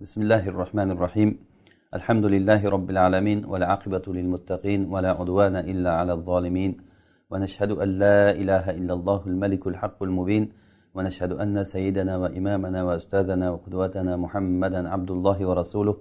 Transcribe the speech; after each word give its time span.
بسم 0.00 0.22
الله 0.22 0.48
الرحمن 0.48 0.90
الرحيم 0.90 1.38
الحمد 1.94 2.24
لله 2.24 2.68
رب 2.68 2.90
العالمين 2.90 3.44
والعاقبة 3.44 4.02
للمتقين 4.06 4.80
ولا 4.92 5.10
عدوان 5.10 5.56
إلا 5.56 5.90
على 6.00 6.12
الظالمين 6.12 6.76
ونشهد 7.30 7.70
أن 7.70 7.88
لا 7.88 8.30
إله 8.30 8.70
إلا 8.70 8.94
الله 8.94 9.20
الملك 9.26 9.66
الحق 9.66 10.02
المبين 10.02 10.52
ونشهد 10.94 11.32
أن 11.32 11.64
سيدنا 11.64 12.16
وإمامنا 12.16 12.84
وأستاذنا 12.84 13.50
وقدوتنا 13.50 14.16
محمدا 14.16 14.88
عبد 14.88 15.10
الله 15.10 15.38
ورسوله 15.48 15.96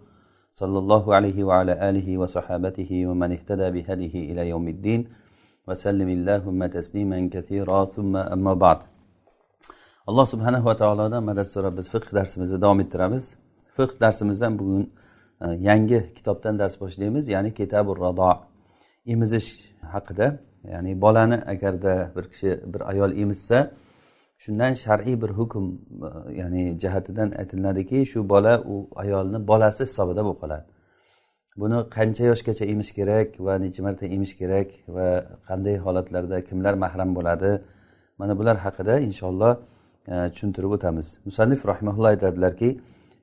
صلى 0.52 0.78
الله 0.80 1.16
عليه 1.16 1.44
وعلى 1.44 1.90
آله 1.90 2.18
وصحابته 2.18 2.92
ومن 3.08 3.32
اهتدى 3.32 3.68
بهديه 3.76 4.16
إلى 4.32 4.50
يوم 4.50 4.68
الدين 4.68 5.02
وسلم 5.68 6.10
اللهم 6.10 6.66
تسليما 6.66 7.30
كثيرا 7.32 7.86
ثم 7.86 8.16
أما 8.18 8.54
بعد 8.54 8.80
subhanahu 10.06 10.66
va 10.70 10.76
taolodan 10.76 11.24
madad 11.24 11.48
so'rab 11.50 11.74
biz 11.80 11.88
fiqh 11.90 12.14
darsimizni 12.14 12.62
davom 12.62 12.80
ettiramiz. 12.84 13.45
Fiqh 13.78 14.00
darsimizdan 14.02 14.60
bugun 14.60 14.84
e, 15.42 15.46
yangi 15.70 16.14
kitobdan 16.16 16.60
dars 16.60 16.82
boshlaymiz. 16.82 17.28
Ya'ni 17.28 17.54
kitabu 17.54 17.92
rado 18.00 18.32
emizish 19.06 19.50
haqida. 19.94 20.40
Ya'ni 20.72 21.02
bolani 21.02 21.36
agarda 21.36 22.12
bir 22.16 22.24
kishi 22.32 22.60
bir 22.74 22.82
ayol 22.92 23.12
emizsa 23.12 23.72
shundan 24.38 24.74
shar'iy 24.74 25.22
bir 25.22 25.30
hukm 25.30 25.66
e, 26.08 26.10
ya'ni 26.42 26.80
jihatidan 26.80 27.30
aytiladiki 27.32 28.06
shu 28.06 28.30
bola 28.30 28.54
u 28.74 28.90
ayolni 28.96 29.48
bolasi 29.48 29.84
hisobida 29.84 30.22
bo'lib 30.26 30.40
qoladi. 30.44 30.66
Buni 31.62 31.78
qancha 31.96 32.24
yoshgacha 32.32 32.66
emish 32.74 32.92
kerak 32.98 33.28
va 33.46 33.54
necha 33.64 33.84
marta 33.84 34.06
emish 34.16 34.34
kerak 34.42 34.68
va 34.96 35.08
qanday 35.48 35.76
holatlarda 35.86 36.38
kimlar 36.48 36.74
mahram 36.84 37.10
bo'ladi? 37.18 37.52
Mana 38.20 38.34
bular 38.40 38.58
haqida 38.66 39.00
inshaalloh 39.08 39.54
e, 40.14 40.16
tushuntirib 40.34 40.72
o'tamiz. 40.78 41.08
Musannif 41.28 41.62
rahimaulloh 41.72 42.10
aytadilarki 42.16 42.70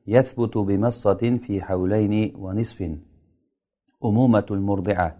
يثبت 0.07 0.57
بمصة 0.57 1.39
في 1.43 1.61
حولين 1.61 2.33
ونصف 2.37 2.79
أمومة 4.05 4.45
المرضعة 4.51 5.17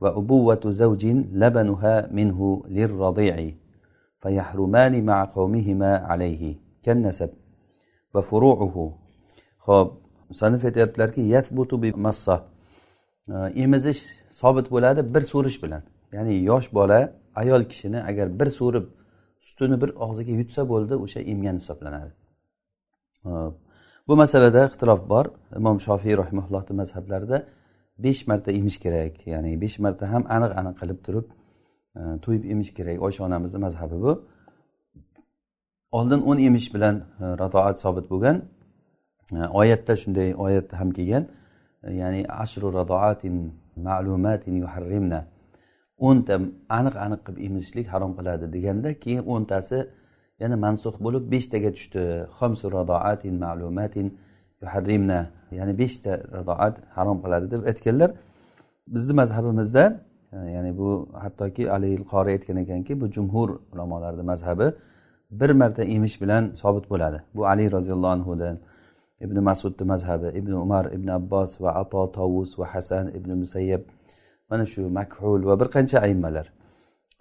وأبوة 0.00 0.60
زوج 0.66 1.06
لبنها 1.42 2.08
منه 2.12 2.62
للرضيع 2.68 3.36
فيحرمان 4.20 5.04
مع 5.04 5.24
قومهما 5.24 5.96
عليه 5.96 6.56
كالنسب 6.82 7.30
وفروعه 8.14 8.94
خب 9.58 9.90
musannif 10.30 10.64
aytyaptilarki 10.64 11.20
yathbutu 11.20 11.82
bi 11.82 11.92
massa 11.96 12.36
emizish 13.54 14.02
sobit 14.40 14.70
bo'ladi 14.70 15.14
bir 15.14 15.22
so'rish 15.32 15.58
bilan 15.62 15.82
ya'ni 16.12 16.34
yosh 16.50 16.68
bola 16.78 16.98
ayol 17.42 17.62
kishini 17.70 17.98
agar 18.10 18.26
bir 18.40 18.48
so'rib 18.58 18.86
sutini 19.46 19.76
bir 19.82 19.90
og'ziga 20.04 20.32
yutsa 20.40 20.62
bo'ldi 20.72 20.94
o'sha 21.04 21.20
emgan 21.32 21.56
hisoblanadi 21.60 22.12
bu 24.07 24.15
masalada 24.15 24.65
ixtilof 24.69 25.09
bor. 25.09 25.25
Imom 25.59 25.77
shofiy 25.87 26.17
rahimaullohni 26.21 26.73
mazhablarida 26.81 27.37
besh 28.05 28.27
marta 28.27 28.51
emish 28.59 28.77
kerak 28.83 29.27
ya'ni 29.33 29.61
besh 29.63 29.77
marta 29.79 30.05
ham 30.13 30.23
aniq 30.35 30.51
aniq 30.59 30.75
qilib 30.81 30.99
turib 31.05 31.27
e, 31.97 32.01
to'yib 32.23 32.43
emish 32.53 32.71
kerak. 32.77 32.97
Oysha 33.07 33.21
onamizni 33.27 33.59
mazhabi 33.65 33.97
bu. 34.05 34.11
Oldin 35.97 36.21
o'n 36.29 36.37
emish 36.47 36.73
bilan 36.75 36.95
e, 37.23 37.25
radoat 37.41 37.77
sobit 37.83 38.05
bo'lgan 38.13 38.37
e, 39.37 39.39
oyatda 39.59 39.93
shunday 40.01 40.29
oyat 40.45 40.73
ham 40.79 40.89
kelgan 40.97 41.23
e, 41.83 41.93
ya'ni 42.01 42.21
ashru 42.43 42.67
radoatin 42.79 43.35
ma'lumatin 43.87 44.53
yuharrimna 44.63 45.21
o'nta 46.07 46.33
aniq 46.79 46.95
aniq 47.05 47.21
qilib 47.25 47.39
emizishlik 47.47 47.87
harom 47.93 48.11
qiladi 48.17 48.45
deganda 48.55 48.89
keyin 49.03 49.23
o'ntasi 49.33 49.77
yana 50.39 50.55
mansux 50.65 50.95
bo'lib 51.05 51.23
beshtaga 51.33 51.69
tushdi. 51.75 52.03
Xomsu 52.37 52.65
radoatin 52.77 53.35
ma'lumatin 53.45 54.07
yuharrimna. 54.61 55.19
Ya'ni 55.57 55.73
beshta 55.81 56.11
radoat 56.37 56.75
harom 56.95 57.17
qiladi 57.23 57.45
deb 57.53 57.61
aytganlar. 57.71 58.09
Bizni 58.93 59.13
mazhabimizda 59.21 59.83
ya'ni 60.55 60.71
bu 60.79 60.89
hattoki 61.23 61.63
ali 61.75 61.91
qori 62.11 62.29
aytgan 62.35 62.57
ekanki 62.63 62.93
bu 63.01 63.05
jumhur 63.15 63.49
ulamolarni 63.73 64.23
mazhabi 64.31 64.67
bir 65.39 65.51
marta 65.61 65.83
emish 65.95 66.15
bilan 66.21 66.43
sobit 66.61 66.85
bo'ladi. 66.91 67.19
Bu 67.35 67.41
ali 67.51 67.65
roziyallohu 67.71 68.13
anhudan 68.17 68.55
ibn 69.25 69.37
masudni 69.49 69.85
mazhabi 69.93 70.27
ibn 70.39 70.51
umar 70.51 70.85
ibn 70.97 71.07
abbos 71.19 71.51
va 71.61 71.71
ato 71.81 72.11
tovus 72.17 72.59
va 72.59 72.65
hasan 72.73 73.05
ibn 73.17 73.29
musayyab. 73.43 73.81
Mana 74.49 74.65
shu 74.65 74.81
makhul 74.99 75.41
va 75.49 75.59
bir 75.59 75.67
qancha 75.75 75.97
aymalar 76.07 76.45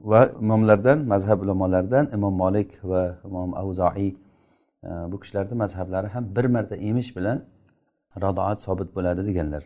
va 0.01 0.31
imomlardan 0.41 0.99
mazhab 1.13 1.43
ulamolaridan 1.43 2.11
imom 2.15 2.35
molik 2.35 2.71
va 2.85 3.03
imom 3.25 3.55
avzoiy 3.55 4.09
e, 4.09 4.91
bu 5.11 5.21
kishilarni 5.21 5.55
mazhablari 5.55 6.09
ham 6.15 6.25
bir 6.37 6.45
marta 6.45 6.77
emish 6.77 7.17
bilan 7.17 7.39
radoat 8.23 8.59
sobit 8.67 8.89
bo'ladi 8.97 9.27
deganlar. 9.27 9.63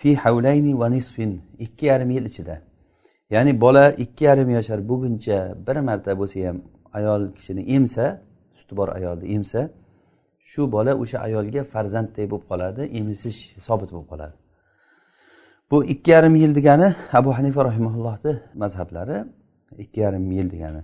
Fi 0.00 0.16
havlayni 0.16 0.78
va 0.80 0.88
nisfin 0.96 1.42
ikki 1.58 1.86
yarim 1.86 2.10
yil 2.10 2.24
ichida. 2.24 2.56
Ya'ni 3.30 3.60
bola 3.60 3.84
ikki 4.04 4.24
yarim 4.24 4.50
yashar 4.50 4.78
bo'lguncha 4.90 5.38
bir 5.66 5.76
marta 5.88 6.12
bo'lsa 6.20 6.38
ham 6.48 6.58
ayol 6.98 7.22
kishini 7.36 7.62
emsa 7.76 8.04
suti 8.58 8.76
bor 8.76 8.88
ayolni 8.88 9.26
emsa 9.34 9.60
shu 10.50 10.72
bola 10.72 10.92
o'sha 11.02 11.18
ayolga 11.26 11.62
farzanddek 11.72 12.26
bo'lib 12.30 12.46
qoladi 12.50 12.82
emisish 12.98 13.38
sobit 13.66 13.90
bo'lib 13.94 14.08
qoladi. 14.12 14.34
Bu 15.70 15.84
ikki 15.84 16.10
yarim 16.14 16.34
yil 16.42 16.52
degani 16.58 16.88
abu 17.12 17.30
hanifa 17.38 17.60
rahimaullohni 17.68 18.32
mazhablari 18.62 19.16
ikki 19.77 19.99
yarim 19.99 20.31
yil 20.31 20.51
degani 20.51 20.83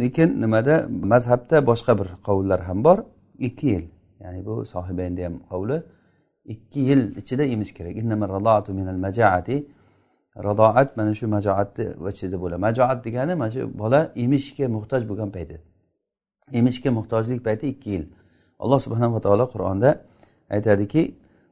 lekin 0.00 0.40
nimada 0.40 0.74
mazhabda 1.12 1.66
boshqa 1.66 1.98
bir 1.98 2.08
qovullar 2.26 2.60
ham 2.68 2.84
bor 2.84 2.98
ikki 3.38 3.66
yil 3.66 3.84
ya'ni 4.20 4.46
bu 4.46 4.54
sohibayni 4.66 5.24
ham 5.24 5.34
qovli 5.50 5.82
ikki 6.44 6.80
yil 6.80 7.16
ichida 7.20 7.44
emish 7.44 7.72
kerak 7.76 7.96
radoat 10.36 10.96
mana 10.96 11.14
shu 11.14 11.26
majoatni 11.28 11.84
ichida 12.10 12.36
bo'ladi 12.42 12.60
majoat 12.66 12.98
degani 13.04 13.34
mana 13.34 13.50
shu 13.54 13.62
bola 13.82 14.00
emishga 14.24 14.66
muhtoj 14.76 15.02
bo'lgan 15.10 15.30
payti 15.36 15.56
emishga 16.58 16.90
muhtojlik 16.98 17.40
payti 17.46 17.64
ikki 17.74 17.90
yil 17.94 18.04
alloh 18.62 18.78
subhanava 18.86 19.20
taolo 19.26 19.44
qur'onda 19.54 19.90
aytadiki 20.56 21.04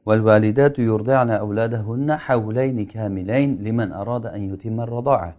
والوالدات 0.07 0.75
يرضعن 0.79 1.29
أولادهن 1.29 2.09
حولين 2.25 2.85
كاملين 2.93 3.49
لمن 3.65 3.91
أراد 4.01 4.25
أن 4.35 4.41
يتم 4.51 4.77
الرضاعة 4.81 5.31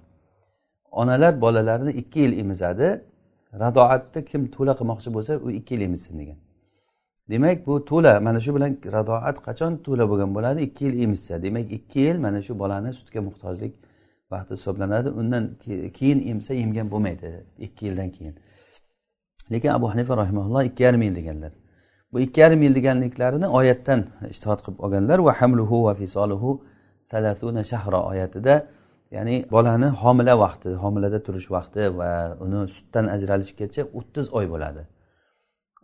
onalar 0.92 1.42
bolalarini 1.42 1.92
ikki 1.92 2.20
yil 2.20 2.40
emizadi 2.40 3.02
radoatni 3.60 4.26
kim 4.26 4.42
to'la 4.56 4.74
qilmoqchi 4.80 5.14
bo'lsa 5.14 5.34
u 5.46 5.52
ikki 5.52 5.74
yil 5.74 5.82
emizsin 5.82 6.20
degan. 6.20 6.38
Demak 7.30 7.68
bu 7.68 7.86
to'la 7.86 8.20
mana 8.20 8.40
shu 8.40 8.56
bilan 8.56 8.78
radoat 8.96 9.38
qachon 9.48 9.72
to'la 9.86 10.10
bo'lgan 10.12 10.36
bo'ladi? 10.36 10.60
Ikki 10.68 10.86
yil 10.86 10.96
emizsa 11.04 11.44
demak 11.44 11.72
ikki 11.78 12.00
yil 12.00 12.18
mana 12.26 12.42
shu 12.42 12.60
bolani 12.60 12.94
sutga 12.94 13.22
muhtojlik 13.28 13.74
vaqti 14.32 14.54
hisoblanadi. 14.54 15.10
Undan 15.10 15.44
keyin 15.98 16.20
emsa 16.32 16.54
emgan 16.54 16.92
bo'lmaydi 16.92 17.46
ikki 17.66 17.86
yildan 17.86 18.10
keyin. 18.12 18.36
Lekin 19.52 19.70
abu 19.70 19.90
hanifa 19.94 20.18
rahimaulloh 20.18 20.64
ikki 20.64 20.84
yarim 20.84 21.02
yil 21.02 21.16
deganlar. 21.16 21.52
Bu 22.14 22.20
ikki 22.20 22.40
yarim 22.42 22.62
yil 22.62 22.76
deganliklarini 22.76 23.48
oyatdan 23.48 24.06
ishtihod 24.30 24.60
qilib 24.66 24.80
olganlar. 24.80 25.20
Va 25.28 25.34
hamluhu 25.42 25.78
va 25.88 25.94
fisoluhu 25.96 26.62
talatuna 27.10 27.64
shahro 27.64 28.00
oyatida 28.12 28.54
ya'ni 29.12 29.46
bolani 29.52 29.90
homila 30.02 30.40
vaqti 30.40 30.70
homilada 30.84 31.20
turish 31.24 31.52
vaqti 31.52 31.98
va 32.00 32.38
uni 32.46 32.68
sutdan 32.78 33.06
ajralishgacha 33.16 33.82
o'ttiz 34.00 34.26
oy 34.40 34.46
bo'ladi. 34.54 34.82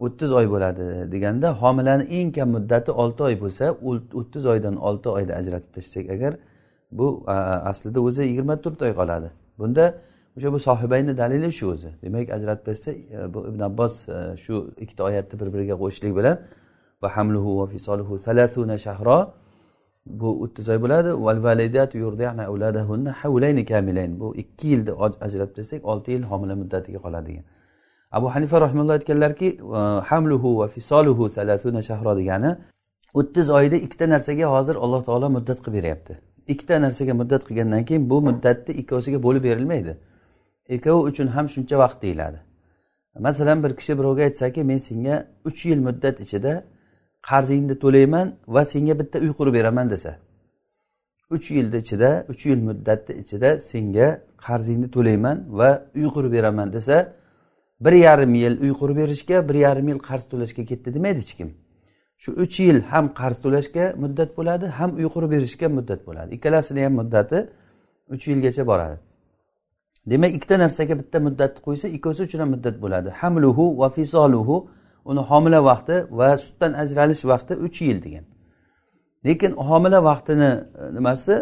O'ttiz 0.06 0.32
oy 0.40 0.48
bo'ladi 0.54 0.86
deganda 1.14 1.48
homilani 1.62 2.04
eng 2.18 2.32
kam 2.38 2.50
muddati 2.56 2.92
olti 3.04 3.24
oy 3.30 3.36
bo'lsa 3.44 3.66
o'ttiz 4.20 4.46
oydan 4.54 4.76
olti 4.88 5.10
oyda 5.18 5.34
ajratib 5.42 5.72
tashlasak 5.76 6.10
agar 6.16 6.34
bu 6.92 7.08
aslida 7.72 8.00
o'zi 8.08 8.22
yigirma 8.30 8.56
to'rt 8.64 8.82
oy 8.88 8.94
qoladi. 9.00 9.30
Bunda 9.60 9.86
o'sha 10.38 10.54
bu 10.56 10.60
sohibayni 10.68 11.18
dalili 11.18 11.52
shu 11.60 11.66
o'zi. 11.74 11.90
Demak 12.04 12.30
ajratib 12.38 12.66
tashlasa 12.66 12.92
e, 12.92 13.34
bu 13.34 13.40
ibn 13.50 13.62
abbos 13.70 14.10
e, 14.10 14.38
shu 14.44 14.54
ikkita 14.84 15.04
oyatni 15.10 15.40
bir 15.42 15.48
biriga 15.54 15.76
qo'shishlik 15.84 16.14
bilan 16.20 16.36
va 17.02 17.10
hamluhu 17.16 17.52
va 17.60 17.66
fisoluhu 17.74 18.14
salasuna 18.28 18.78
shahro 18.86 19.18
bu 20.06 20.44
o'ttiz 20.44 20.70
oy 20.70 20.80
bo'ladi 20.82 21.10
bu 24.20 24.36
ikki 24.36 24.68
yilda 24.68 24.92
ajratib 25.26 25.58
bersak 25.58 25.86
olti 25.86 26.12
yil 26.12 26.24
homila 26.24 26.56
muddatiga 26.56 27.00
qoladi 27.06 27.28
degan. 27.28 27.44
Abu 28.12 28.28
hanifa 28.36 28.62
rahimulloh 28.62 28.94
aytganlarki 28.94 29.58
hamluhu 30.10 30.60
va 30.60 30.68
fisoluhu 30.68 31.30
salasuna 31.30 31.82
shahro 31.82 32.18
degani 32.18 32.58
o'ttiz 33.14 33.50
oyda 33.50 33.76
ikkita 33.76 34.10
narsaga 34.10 34.46
hozir 34.56 34.76
alloh 34.76 35.04
taolo 35.04 35.30
muddat 35.30 35.60
qilib 35.64 35.74
beryapti. 35.78 36.14
Ikkita 36.48 36.82
narsaga 36.82 37.14
muddat 37.14 37.44
qilgandan 37.48 37.86
keyin 37.86 38.10
bu 38.10 38.22
muddatni 38.22 38.76
ikkovsiga 38.82 39.24
bo'lib 39.24 39.44
berilmaydi. 39.44 39.98
Ikkovi 40.70 41.02
uchun 41.10 41.28
ham 41.28 41.46
shuncha 41.50 41.76
vaqt 41.84 42.02
deyiladi. 42.02 42.40
Masalan 43.20 43.64
bir 43.64 43.76
kishi 43.76 43.94
birovga 44.00 44.24
aytsaki 44.24 44.64
men 44.64 44.78
senga 44.78 45.28
uch 45.46 45.66
yil 45.66 45.80
muddat 45.88 46.20
ichida 46.20 46.64
qarzingni 47.30 47.76
to'layman 47.84 48.28
va 48.56 48.62
senga 48.72 48.94
bitta 49.00 49.18
uy 49.26 49.32
qurib 49.40 49.54
beraman 49.60 49.88
desa 49.94 50.12
uch 51.36 51.46
yilni 51.58 51.78
ichida 51.84 52.10
uch 52.32 52.42
yil 52.50 52.62
muddatni 52.70 53.14
ichida 53.24 53.50
senga 53.72 54.08
qarzingni 54.46 54.88
to'layman 54.96 55.38
va 55.60 55.70
uy 56.00 56.08
qurib 56.16 56.32
beraman 56.38 56.68
desa 56.76 56.98
bir 57.86 57.94
yarim 57.94 58.34
yil 58.36 58.62
uy 58.64 58.72
qurib 58.80 58.96
berishga 59.02 59.38
bir 59.50 59.56
yarim 59.66 59.88
yil 59.88 60.00
qarz 60.10 60.24
to'lashga 60.32 60.64
ketdi 60.66 60.94
demaydi 60.96 61.20
hech 61.24 61.34
kim. 61.40 61.50
Shu 62.18 62.32
uch 62.44 62.60
yil 62.60 62.78
ham 62.92 63.06
qarz 63.20 63.38
to'lashga 63.46 63.86
muddat 64.04 64.30
bo'ladi 64.38 64.66
ham 64.78 64.90
uy 65.00 65.08
berishga 65.34 65.68
muddat 65.78 66.02
bo'ladi. 66.08 66.30
Ikkalasini 66.36 66.84
ham 66.86 66.94
muddati 67.02 67.38
uch 68.14 68.24
yilgacha 68.28 68.64
boradi. 68.72 68.98
Demak 70.12 70.32
ikkita 70.38 70.56
narsaga 70.64 70.94
bitta 71.02 71.18
muddatni 71.28 71.60
qo'ysa 71.68 71.88
ikkovsi 71.98 72.22
uchun 72.28 72.40
ham 72.44 72.50
muddat 72.56 72.76
bo'ladi. 72.84 73.10
Hamluhu 73.22 73.66
va 73.80 73.88
fisoluhu 73.96 74.56
uni 75.06 75.22
homila 75.30 75.60
vaqti 75.70 75.96
va 76.20 76.38
sutdan 76.38 76.74
ajralish 76.74 77.24
vaqti 77.32 77.54
uch 77.66 77.82
yil 77.82 78.00
degan. 78.06 78.26
Lekin 79.26 79.52
homila 79.52 80.04
vaqtini 80.04 80.52
e, 80.80 80.94
nimasi? 80.94 81.34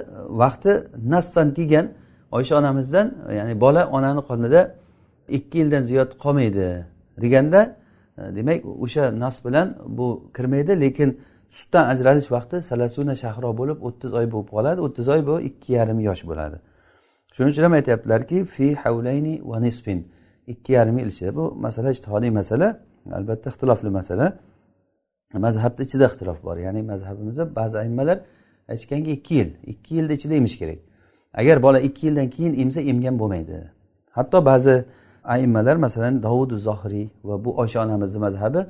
Vaqti 0.42 0.72
nassan 1.14 1.54
kelgan 1.54 1.86
oysha 2.32 2.58
onamizdan 2.58 3.08
ya'ni 3.38 3.62
bola 3.62 3.82
onani 3.88 4.22
qonida 4.30 4.62
ikki 5.38 5.58
yildan 5.62 5.84
ziyod 5.84 6.12
qolmaydi 6.24 6.68
deganda 7.24 7.62
e, 8.18 8.36
demak 8.36 8.66
o'sha 8.66 9.20
nas 9.20 9.46
bilan 9.46 9.68
bu 9.98 10.08
kirmaydi. 10.36 10.82
Lekin 10.82 11.10
sutdan 11.50 11.86
ajralish 11.94 12.30
vaqti 12.36 12.58
salasuna 12.70 13.16
shahro 13.24 13.50
bo'lib 13.60 13.78
o'ttiz 13.88 14.12
oy 14.20 14.26
bo'lib 14.34 14.50
qoladi. 14.56 14.80
O'ttiz 14.86 15.08
oy 15.14 15.22
bu 15.30 15.36
ikki 15.50 15.74
yarim 15.74 16.00
yosh 16.10 16.24
bo'ladi. 16.30 16.58
Shuning 17.36 17.52
uchun 17.54 17.64
ham 17.64 17.74
aytyaptilarki 17.80 18.38
fi 18.46 18.76
havlayni 18.84 19.34
va 19.50 19.58
nisfin. 19.66 20.00
Ikki 20.48 20.72
yarim 20.74 20.98
yil 21.02 21.08
ichida. 21.14 21.36
Bu 21.36 21.56
masala 21.66 21.92
ijtihodiy 21.96 22.30
masala. 22.40 22.68
Albatta 23.12 23.50
ixtilofli 23.50 23.90
masala. 23.90 24.38
Mazhabni 25.34 25.86
ichida 25.86 26.06
ixtilof 26.06 26.44
bor. 26.44 26.58
Ya'ni 26.58 26.82
mazhabimizda 26.92 27.56
ba'zi 27.56 27.78
aymalar 27.84 28.18
aytishganki 28.70 29.12
ikki 29.12 29.36
yil 29.36 29.50
ikki 29.72 29.96
yilni 29.96 30.14
ichida 30.14 30.36
emish 30.36 30.58
kerak. 30.62 30.80
Agar 31.34 31.64
bola 31.64 31.80
ikki 31.80 32.08
yildan 32.08 32.30
keyin 32.30 32.54
emsa 32.60 32.82
emgan 32.82 33.20
bo'lmaydi. 33.20 33.72
Hatto 34.18 34.46
ba'zi 34.46 34.86
aimmalar 35.24 35.76
masalan 35.76 36.24
dovud 36.24 36.52
zohiriy 36.68 37.08
va 37.24 37.46
bu 37.46 37.58
osha 37.58 37.84
onamizni 37.86 38.20
mazhabi 38.20 38.62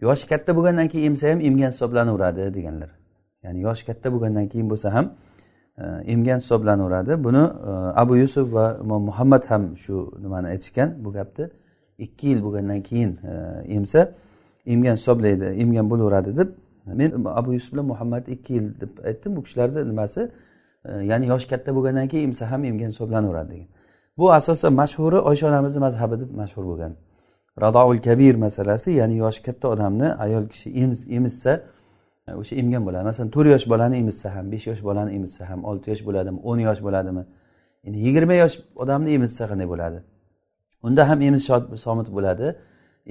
yoshi 0.00 0.28
katta 0.28 0.56
bo'lgandan 0.56 0.88
keyin 0.88 1.06
emsa 1.10 1.30
ham 1.30 1.40
emgan 1.40 1.70
hisoblanaveradi 1.70 2.54
deganlar. 2.54 2.90
Ya'ni 3.42 3.60
yoshi 3.60 3.86
katta 3.86 4.12
bo'lgandan 4.12 4.48
keyin 4.48 4.70
bo'lsa 4.70 4.94
ham 4.94 5.06
e, 5.78 5.84
emgan 6.12 6.38
hisoblanaveradi 6.38 7.24
buni 7.24 7.44
e, 7.70 7.70
abu 8.02 8.16
yusuf 8.16 8.54
va 8.54 8.66
imom 8.84 9.02
muhammad 9.02 9.44
ham 9.50 9.76
shu 9.76 9.94
nimani 10.22 10.46
aytishgan 10.46 11.04
bu 11.04 11.12
gapni 11.12 11.44
ikki 11.98 12.26
yil 12.28 12.42
bo'lgandan 12.44 12.82
keyin 12.82 13.18
e, 13.30 13.32
emsa 13.76 14.12
emgan 14.66 14.96
hisoblaydi 14.96 15.44
emgan 15.44 15.90
bo'laveradi 15.90 16.36
deb 16.36 16.48
men 16.86 17.24
abu 17.26 17.52
yusuf 17.52 17.72
bilan 17.72 17.84
muhammadni 17.84 18.34
ikki 18.34 18.52
yil 18.52 18.80
deb 18.80 19.04
aytdim. 19.04 19.36
Bu 19.36 19.42
kishilarni 19.42 19.88
nimasi? 19.88 20.30
E, 20.84 20.92
ya'ni 20.92 21.26
yoshi 21.26 21.48
katta 21.48 21.74
bo'lgandan 21.74 22.08
keyin 22.08 22.28
emsa 22.28 22.50
ham 22.50 22.64
emgan 22.64 22.88
hisoblanaveradi 22.88 23.50
degan. 23.50 23.66
Bu 24.18 24.32
asosan 24.32 24.72
mashhuri 24.72 25.18
oysha 25.18 25.48
onamizni 25.48 25.80
mazhabi 25.80 26.20
deb 26.20 26.30
mashhur 26.30 26.64
bo'lgan. 26.64 26.92
Radoul 27.60 27.98
kabir 27.98 28.34
masalasi 28.34 28.90
ya'ni 28.90 29.16
yoshi 29.16 29.42
katta 29.42 29.68
odamni 29.68 30.08
ayol 30.24 30.48
kishi 30.48 30.68
emizsa 31.16 31.62
e, 32.28 32.34
o'sha 32.40 32.54
emgan 32.62 32.82
bo'ladi. 32.86 33.04
Masalan 33.04 33.30
to'rt 33.30 33.48
yosh 33.54 33.66
bolani 33.72 33.96
emizsa 34.02 34.36
ham 34.36 34.52
besh 34.52 34.66
yosh 34.70 34.82
bolani 34.88 35.10
emizsa 35.18 35.48
ham 35.50 35.64
olti 35.64 35.90
yosh 35.90 36.02
bo'ladimi 36.08 36.38
o'n 36.50 36.58
yosh 36.68 36.80
bo'ladimi? 36.86 37.22
Endi 37.86 37.98
yigirma 38.06 38.34
yosh 38.42 38.54
odamni 38.82 39.10
emizsa 39.18 39.42
qanday 39.50 39.68
bo'ladi? 39.72 39.98
Unda 40.86 41.02
ham 41.08 41.18
emiz 41.28 41.42
somit 41.86 42.08
bo'ladi. 42.16 42.46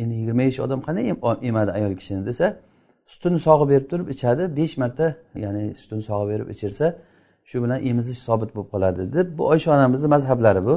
Endi 0.02 0.14
yigirma 0.20 0.44
yosh 0.50 0.60
odam 0.66 0.80
qanday 0.88 1.06
emadi 1.50 1.72
ayol 1.78 1.94
kishini 2.00 2.22
desa 2.30 2.46
sutini 3.12 3.40
sog'ib 3.48 3.68
berib 3.74 3.88
turib 3.92 4.08
ichadi 4.16 4.44
besh 4.58 4.76
marta 4.82 5.08
ya'ni 5.44 5.64
sutini 5.82 6.04
sog'ib 6.10 6.28
berib 6.32 6.48
ichirsa 6.54 6.86
shu 7.50 7.58
bilan 7.64 7.80
emizish 7.90 8.20
sobit 8.28 8.50
bo'lib 8.56 8.70
qoladi 8.74 9.02
deb 9.16 9.28
bu 9.38 9.44
oysha 9.54 9.70
onamizni 9.76 10.08
mazhablari 10.16 10.62
bu. 10.70 10.76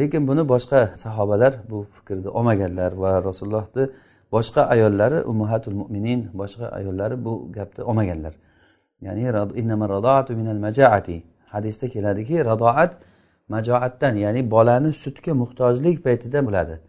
Lekin 0.00 0.22
buni 0.28 0.42
boshqa 0.52 0.80
sahobalar 1.04 1.52
bu 1.70 1.78
fikrni 1.94 2.28
olmaganlar 2.38 2.90
va 3.02 3.12
rasulullohni 3.28 3.84
boshqa 4.34 4.62
ayollari 4.74 5.18
ummahatul 5.30 5.76
mo'minin 5.80 6.20
boshqa 6.40 6.66
ayollari 6.78 7.16
bu 7.24 7.32
gapni 7.56 7.82
olmaganlar. 7.90 8.34
Ya'ni 9.06 9.22
hadisda 11.54 11.88
keladiki 11.88 12.44
radoat 12.44 12.92
majoatdan 13.48 14.14
ya'ni 14.14 14.50
bolani 14.50 14.92
sutga 14.92 15.34
muhtojlik 15.34 16.04
paytida 16.04 16.46
bo'ladi. 16.46 16.80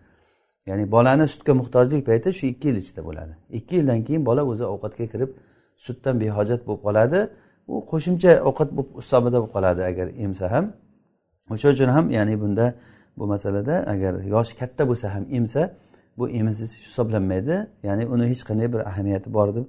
Ya'ni 0.65 0.91
bolani 0.91 1.27
sutga 1.27 1.53
muhtojlik 1.53 2.05
payti 2.05 2.33
shu 2.33 2.45
ikki 2.47 2.67
yil 2.67 2.77
ichida 2.83 3.05
bo'ladi. 3.05 3.33
Ikki 3.57 3.75
yildan 3.75 4.03
keyin 4.03 4.25
bola 4.25 4.41
o'zi 4.51 4.63
ovqatga 4.73 5.05
kirib 5.13 5.29
sutdan 5.85 6.15
behojat 6.19 6.61
bo'lib 6.67 6.81
qoladi. 6.87 7.19
U 7.67 7.75
qo'shimcha 7.91 8.31
ovqat 8.49 8.69
hisobida 9.01 9.37
bo'lib 9.41 9.51
qoladi 9.55 9.81
agar 9.91 10.07
emsa 10.25 10.45
ham. 10.53 10.65
O'sha 11.53 11.67
uchun 11.73 11.89
ham 11.95 12.05
ya'ni 12.17 12.35
bunda 12.41 12.65
bu 13.17 13.27
masalada 13.33 13.75
agar 13.93 14.13
yoshi 14.33 14.53
katta 14.61 14.83
bo'lsa 14.89 15.07
ham 15.15 15.23
emsa 15.37 15.61
bu 16.17 16.29
emizish 16.29 16.73
hisoblanmaydi. 16.85 17.55
Ya'ni 17.87 18.03
uni 18.13 18.25
hech 18.31 18.43
qanday 18.49 18.67
bir 18.73 18.81
ahamiyati 18.91 19.33
bor 19.33 19.47
deb 19.55 19.65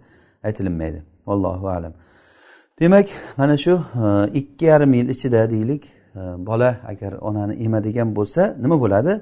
aytilinmaydi. 0.46 1.02
Allohu 1.26 1.68
alam. 1.68 1.92
Demak 2.80 3.08
mana 3.36 3.56
shu 3.56 3.74
e, 4.04 4.06
ikki 4.38 4.64
yarim 4.64 4.92
yil 4.94 5.08
ichida 5.08 5.50
deylik 5.50 5.84
bola 6.38 6.80
agar 6.86 7.12
onani 7.12 7.54
emadigan 7.54 8.16
bo'lsa 8.16 8.56
nima 8.62 8.80
bo'ladi? 8.80 9.20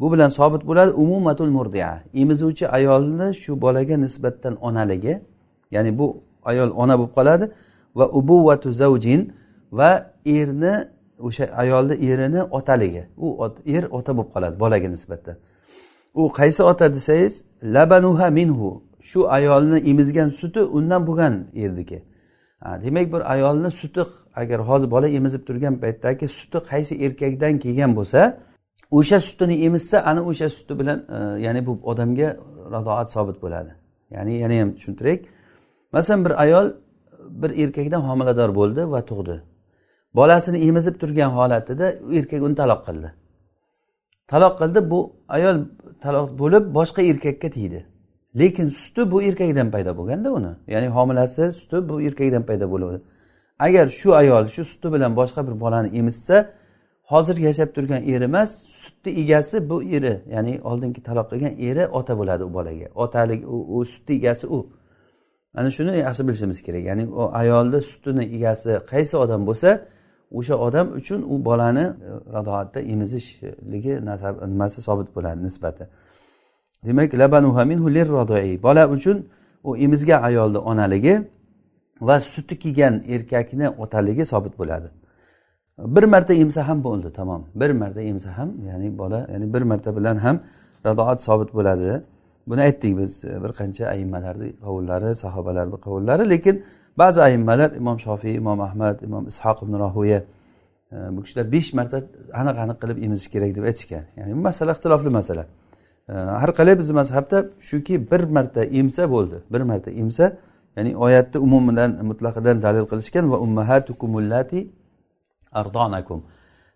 Bu 0.00 0.12
bilan 0.12 0.28
sobit 0.28 0.66
bo'ladi 0.66 0.92
umumatul 0.92 1.50
murdia. 1.50 2.02
Emizuvchi 2.14 2.68
ayolni 2.68 3.34
shu 3.34 3.60
bolaga 3.60 3.96
nisbatan 3.96 4.54
onaligi 4.56 5.20
ya'ni 5.70 5.98
bu 5.98 6.06
ayol 6.44 6.70
ona 6.82 6.98
bo'lib 6.98 7.12
qoladi 7.18 7.50
va 7.94 8.08
ubuvvatu 8.18 8.72
zavjin 8.72 9.32
va 9.72 10.12
erni 10.26 10.74
o'sha 11.18 11.44
ayolni 11.62 11.94
erini 12.08 12.42
otaligi. 12.42 13.02
U 13.16 13.26
er 13.66 13.84
ota 13.90 14.16
bo'lib 14.16 14.30
qoladi 14.34 14.60
bolaga 14.60 14.88
nisbatan. 14.88 15.36
U 16.14 16.22
qaysi 16.38 16.62
ota 16.62 16.94
desangiz 16.94 17.44
labanuha 17.62 18.30
minhu. 18.30 18.82
Shu 19.00 19.20
ayolni 19.28 19.78
emizgan 19.90 20.28
suti 20.28 20.60
undan 20.60 21.06
bo'lgan 21.06 21.34
erniki 21.54 21.98
demak 22.84 23.12
bir 23.12 23.32
ayolni 23.32 23.70
suti 23.70 24.02
agar 24.36 24.60
hozir 24.60 24.90
bola 24.90 25.08
emizib 25.08 25.46
turgan 25.46 25.74
paytdagi 25.80 26.28
suti 26.28 26.58
qaysi 26.58 26.94
erkakdan 27.04 27.58
kelgan 27.58 27.96
bo'lsa 27.96 28.20
o'sha 28.90 29.20
sutini 29.20 29.54
emizsa 29.66 30.02
ana 30.10 30.22
o'sha 30.30 30.48
suti 30.50 30.78
bilan 30.80 30.98
e, 31.16 31.42
ya'ni 31.44 31.66
bu 31.66 31.80
odamga 31.84 32.36
radoat 32.72 33.12
sobit 33.12 33.42
bo'ladi. 33.42 33.70
Ya'ni 34.10 34.32
yana 34.42 34.60
ham 34.60 34.74
tushuntirak 34.76 35.20
masalan 35.92 36.24
bir 36.24 36.42
ayol 36.42 36.66
e, 36.68 36.74
bir 37.42 37.50
erkakdan 37.62 38.00
homilador 38.00 38.54
bo'ldi 38.54 38.90
va 38.90 39.00
tug'di. 39.10 39.42
Bolasini 40.14 40.58
emizib 40.68 40.94
turgan 41.00 41.30
holatida 41.30 41.94
u 42.08 42.12
erkak 42.14 42.42
uni 42.42 42.54
taloq 42.54 42.80
qildi. 42.86 43.08
Taloq 44.28 44.54
qildi 44.60 44.90
bu 44.90 45.12
ayol 45.28 45.56
taloq 46.04 46.38
bo'lib 46.38 46.64
boshqa 46.74 47.02
erkakka 47.10 47.50
tegdi. 47.56 47.80
Lekin 48.40 48.68
suti 48.68 49.10
bu 49.10 49.22
erkakdan 49.22 49.70
paydo 49.70 49.96
bo'lganda 49.98 50.28
uni 50.38 50.52
ya'ni 50.72 50.88
homilasi 50.96 51.52
suti 51.52 51.88
bu 51.88 51.94
erkakdan 52.08 52.42
paydo 52.42 52.66
bo'ladi 52.70 52.98
agar 53.58 53.86
shu 53.88 54.14
ayol 54.14 54.48
shu 54.48 54.64
suti 54.64 54.92
bilan 54.92 55.16
boshqa 55.16 55.46
bir 55.46 55.60
bolani 55.60 55.98
emizsa 55.98 56.36
hozir 57.02 57.36
yashab 57.36 57.68
turgan 57.74 58.02
eri 58.02 58.24
emas 58.24 58.50
sutni 58.82 59.12
egasi 59.22 59.70
bu 59.70 59.82
eri 59.82 60.14
ya'ni 60.34 60.60
oldingi 60.70 61.02
taloq 61.02 61.26
qilgan 61.32 61.54
eri 61.68 61.86
ota 61.86 62.18
bo'ladi 62.18 62.44
u 62.44 62.54
bolaga. 62.54 62.86
Otalik 62.94 63.44
u 63.48 63.84
sutni 63.84 64.14
egasi 64.14 64.46
u. 64.46 64.66
Ana 65.54 65.70
shuni 65.70 65.92
yaxshi 66.06 66.22
bilishimiz 66.28 66.62
kerak 66.66 66.84
ya'ni 66.90 67.04
u 67.06 67.22
ayolni 67.40 67.82
sutini 67.82 68.24
egasi 68.36 68.70
qaysi 68.92 69.16
odam 69.24 69.46
bo'lsa 69.48 69.70
o'sha 70.38 70.54
odam 70.66 70.86
uchun 70.98 71.20
u 71.32 71.44
bolani 71.44 71.80
e, 71.80 71.92
radoatda 72.34 72.80
emizishligi 72.80 73.94
nimasi 74.52 74.82
sobit 74.82 75.08
bo'ladi 75.16 75.40
nisbati. 75.46 75.84
Demak 76.86 77.12
bola 78.62 78.82
uchun 78.96 79.16
u 79.64 79.76
emizgan 79.76 80.22
ayolni 80.22 80.58
onaligi 80.58 81.14
va 82.08 82.20
suti 82.20 82.58
kiygan 82.58 82.94
erkakni 83.14 83.66
otaligi 83.84 84.24
sobit 84.26 84.58
bo'ladi. 84.60 84.88
Bir 85.78 86.04
marta 86.04 86.32
emsa 86.34 86.68
ham 86.68 86.84
bo'ldi 86.84 87.12
tamom. 87.12 87.42
Bir 87.54 87.70
marta 87.70 88.00
emsa 88.00 88.38
ham 88.38 88.50
ya'ni 88.68 88.98
bola 88.98 89.26
ya'ni 89.32 89.54
bir 89.54 89.62
marta 89.62 89.96
bilan 89.96 90.16
ham 90.16 90.36
radoat 90.86 91.22
sobit 91.22 91.54
bo'ladi. 91.54 92.02
Buni 92.46 92.60
aytdik 92.60 92.98
biz 92.98 93.24
e, 93.24 93.42
bir 93.42 93.52
qancha 93.60 93.84
ayimmalarni 93.94 94.48
qovullari 94.64 95.14
sahobalarni 95.14 95.76
qovullari 95.86 96.30
lekin 96.30 96.64
ba'zi 96.98 97.22
ayimmalar 97.22 97.70
imom 97.80 97.98
shofiy 98.06 98.34
imom 98.34 98.60
ahmad 98.60 98.96
imom 99.02 99.24
ishoq 99.32 99.58
ibn 99.64 99.74
rohuya 99.84 100.20
e, 100.92 100.96
bu 101.14 101.22
kishilar 101.22 101.52
besh 101.52 101.70
marta 101.78 101.96
aniq 102.40 102.56
aniq 102.64 102.78
qilib 102.82 102.98
emizish 103.06 103.28
kerak 103.34 103.50
deb 103.56 103.64
aytishgan. 103.70 104.04
Ya'ni 104.18 104.32
bu 104.36 104.40
masala 104.48 104.72
ixtilofli 104.72 105.10
masala. 105.18 105.44
E, 106.08 106.12
har 106.42 106.50
qalay 106.58 106.74
bizni 106.80 106.94
mazhabda 107.00 107.38
shuki 107.68 107.94
bir 108.10 108.22
marta 108.36 108.60
emsa 108.80 109.10
bo'ldi 109.14 109.36
bir 109.52 109.62
marta 109.70 109.90
emsa 109.90 110.26
ya'ni 110.76 110.96
oyatni 110.96 111.38
umumidan 111.46 111.90
mutlaqidan 112.10 112.62
dalil 112.62 112.86
qilishgan 112.90 113.30
va 113.32 113.38
ummahatukumulati 113.46 114.60
ardonakum 115.52 116.22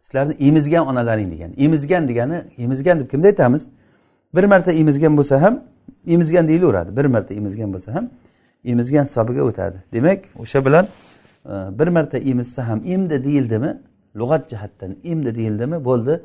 sizlarni 0.07 0.35
emizgan 0.49 0.87
onalaring 0.87 1.33
degan. 1.33 1.51
Emizgan 1.57 2.09
degani 2.09 2.45
emizgan 2.59 3.01
deb 3.01 3.11
kimda 3.11 3.27
aytamiz? 3.27 3.69
Bir 4.35 4.45
marta 4.45 4.73
emizgan 4.73 5.17
bo'lsa 5.17 5.43
ham 5.43 5.61
emizgan 6.07 6.49
deyilaveradi. 6.49 6.97
Bir 6.97 7.05
marta 7.05 7.35
emizgan 7.35 7.73
bo'lsa 7.75 7.95
ham 7.95 8.11
emizgan 8.65 9.05
hisobiga 9.05 9.43
o'tadi. 9.43 9.77
Demak 9.93 10.21
o'sha 10.39 10.65
bilan 10.67 10.87
e, 11.47 11.55
bir 11.79 11.89
marta 11.89 12.19
emizsa 12.19 12.69
ham 12.69 12.83
emdi 12.87 13.25
deyildimi? 13.25 13.79
Lug'at 14.17 14.51
jihatdan 14.51 14.97
emdi 15.05 15.35
deyildimi? 15.35 15.85
Bo'ldi. 15.85 16.21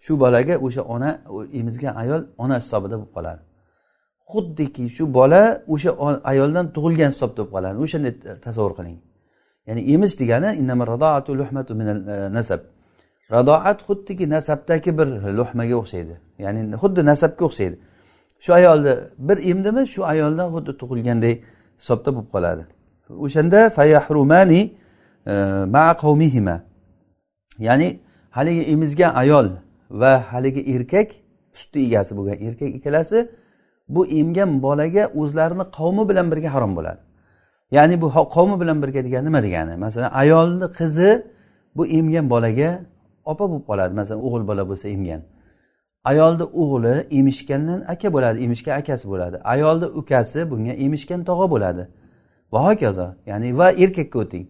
Shu 0.00 0.20
bolaga 0.20 0.56
o'sha 0.56 0.82
ona 0.82 1.20
emizgan 1.52 1.94
ayol 1.94 2.22
ona 2.38 2.58
hisobida 2.58 2.96
bo'lib 2.98 3.12
qoladi. 3.14 3.40
Xuddiki 4.32 4.84
shu 4.96 5.04
bola 5.14 5.42
o'sha 5.74 5.90
ayoldan 6.32 6.66
tug'ilgan 6.76 7.10
hisobda 7.14 7.40
bo'lib 7.42 7.52
qoladi. 7.54 7.76
O'shanday 7.84 8.12
tasavvur 8.46 8.74
qiling. 8.78 8.98
Ya'ni 9.68 9.80
emish 9.92 10.14
degani 10.20 10.50
e, 12.14 12.34
nasab. 12.38 12.60
Radoat 13.34 13.78
xuddiki 13.88 14.24
nasabdagi 14.36 14.90
bir 14.98 15.06
luhmaga 15.38 15.76
o'xshaydi. 15.82 16.14
Ya'ni 16.44 16.60
xuddi 16.82 17.00
nasabga 17.10 17.44
o'xshaydi. 17.48 17.76
Shu 18.44 18.50
ayolni 18.58 18.94
bir 19.28 19.36
emdimi 19.50 19.82
shu 19.94 20.00
ayoldan 20.12 20.48
xuddi 20.54 20.72
tug'ilganday 20.80 21.34
hisobda 21.80 22.10
bo'lib 22.16 22.30
qoladi. 22.34 22.62
O'shanda 23.24 23.60
fayahrumani 23.78 24.60
e, 25.26 25.34
ma 25.74 25.86
qavmihima. 26.02 26.56
Ya'ni 27.58 27.88
haligi 28.30 28.62
emizgan 28.72 29.12
ayol 29.22 29.46
va 29.90 30.12
haligi 30.32 30.62
erkak 30.74 31.08
sutni 31.52 31.80
egasi 31.88 32.16
bo'lgan 32.18 32.38
erkak 32.46 32.70
ikkalasi 32.78 33.18
bu 33.88 34.06
emgan 34.06 34.62
bolaga 34.62 35.04
o'zlarini 35.20 35.64
qavmi 35.78 36.08
bilan 36.08 36.26
birga 36.32 36.54
harom 36.54 36.72
bo'ladi. 36.76 37.00
Ya'ni 37.70 38.00
bu 38.02 38.08
qavmi 38.34 38.60
bilan 38.60 38.82
birga 38.82 39.04
degani 39.04 39.24
nima 39.24 39.42
degani? 39.42 39.76
Masalan 39.76 40.10
ayolni 40.22 40.66
qizi 40.78 41.10
bu 41.76 41.86
emgan 41.86 42.30
bolaga 42.30 42.70
opa 43.24 43.44
bo'lib 43.50 43.64
qoladi 43.70 43.92
masalan 44.00 44.20
o'g'il 44.26 44.44
bola 44.50 44.62
bo'lsa 44.70 44.86
emgan. 44.88 45.22
Ayolni 46.10 46.44
o'g'li 46.62 46.94
emishgandan 47.18 47.80
aka 47.92 48.08
bo'ladi 48.14 48.38
emishgan 48.44 48.74
akasi 48.80 49.08
bo'ladi. 49.12 49.36
Ayolni 49.44 49.86
ukasi 50.00 50.50
bunga 50.50 50.72
emishgan 50.72 51.20
tog'a 51.24 51.46
bo'ladi. 51.54 51.82
Va 52.52 52.58
hokazo. 52.68 53.06
Ya'ni 53.26 53.58
va 53.58 53.66
erkakka 53.84 54.18
o'ting. 54.18 54.44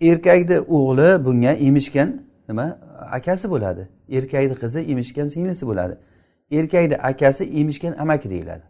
Erkakni 0.00 0.58
o'g'li 0.76 1.08
bunga 1.26 1.52
emishgan 1.68 2.08
nima? 2.48 2.66
Akasi 3.18 3.46
bo'ladi. 3.54 3.82
Erkakni 4.16 4.54
qizi 4.62 4.80
emishgan 4.92 5.26
singlisi 5.34 5.64
bo'ladi. 5.70 5.94
Erkakni 6.50 6.96
akasi 6.96 7.44
emishgan 7.44 7.92
amaki 7.98 8.30
deyiladi. 8.30 8.62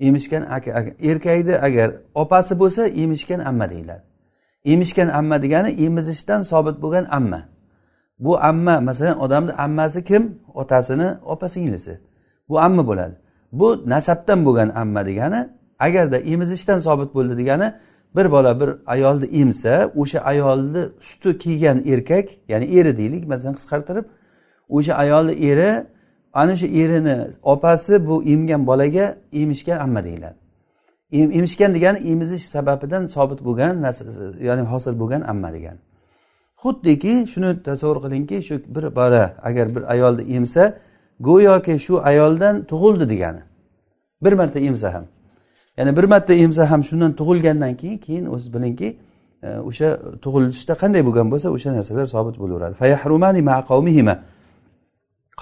Emishgan 0.00 0.42
aka 0.42 0.70
erkakni 1.00 1.54
agar 1.66 1.90
opasi 2.14 2.58
bo'lsa 2.58 2.86
emishgan 2.86 3.40
amma 3.40 3.70
deyiladi. 3.70 4.02
Emishgan 4.64 5.08
amma 5.08 5.42
degani 5.42 5.70
emizishdan 5.86 6.42
sobit 6.42 6.82
bo'lgan 6.82 7.06
amma. 7.10 7.40
Bu 8.18 8.38
amma 8.38 8.80
masalan 8.80 9.18
odamni 9.18 9.52
ammasi 9.52 10.04
kim? 10.04 10.38
Otasini 10.54 11.08
opa 11.24 11.48
singlisi 11.48 12.00
bu 12.48 12.60
amma 12.60 12.86
bo'ladi. 12.86 13.14
Bu 13.52 13.82
nasabdan 13.86 14.44
bo'lgan 14.44 14.68
amma 14.68 15.06
degani 15.06 15.48
agarda 15.78 16.18
emizishdan 16.18 16.78
sobit 16.78 17.14
bo'ldi 17.14 17.38
degani 17.38 17.74
bir 18.16 18.30
bola 18.30 18.60
bir 18.60 18.70
ayolni 18.86 19.26
emsa 19.26 19.92
o'sha 19.96 20.20
ayolni 20.20 20.82
suti 21.00 21.38
kiygan 21.38 21.78
erkak 21.86 22.28
ya'ni 22.48 22.78
eri 22.78 22.96
deylik 22.96 23.28
masalan 23.28 23.54
qisqartirib 23.54 24.04
o'sha 24.68 24.94
ayolni 24.94 25.32
eri 25.50 25.86
ana 26.36 26.56
shu 26.56 26.66
erini 26.66 27.16
opasi 27.42 28.06
bu 28.08 28.22
emgan 28.22 28.66
bolaga 28.66 29.16
emishgan 29.32 29.78
amma 29.78 30.04
deyiladi. 30.04 30.36
Emishgan 31.12 31.74
degani 31.74 31.98
emizish 31.98 32.44
sababidan 32.54 33.06
sobit 33.06 33.40
bo'lgan 33.44 33.74
ya'ni 34.48 34.62
hosil 34.62 34.94
bo'lgan 35.00 35.22
amma 35.32 35.52
degani. 35.52 35.78
Xuddiki 36.62 37.26
shuni 37.32 37.62
tasavvur 37.62 37.98
qilingki 38.04 38.36
shu 38.48 38.54
bir 38.74 38.96
bola 38.96 39.24
agar 39.42 39.66
bir 39.74 39.82
ayolni 39.92 40.22
emsa 40.36 40.64
go'yoki 41.20 41.78
shu 41.78 41.94
ayoldan 42.10 42.64
tug'ildi 42.70 43.08
degani. 43.08 43.42
Bir 44.24 44.32
marta 44.32 44.58
emsa 44.58 44.94
ham. 44.94 45.04
Ya'ni 45.76 45.96
bir 45.96 46.04
marta 46.04 46.34
emsa 46.34 46.70
ham 46.70 46.84
shundan 46.84 47.12
tug'ilgandan 47.20 47.76
keyin 47.76 47.98
keyin 47.98 48.26
o'zi 48.26 48.54
bilingki 48.54 48.88
e, 49.42 49.48
o'sha 49.68 49.88
tug'ilishda 50.24 50.74
qanday 50.82 51.02
bo'lgan 51.08 51.26
bo'lsa 51.32 51.48
o'sha 51.56 51.70
narsalar 51.76 52.06
sobit 52.06 52.36
bo'laveradi. 52.42 52.74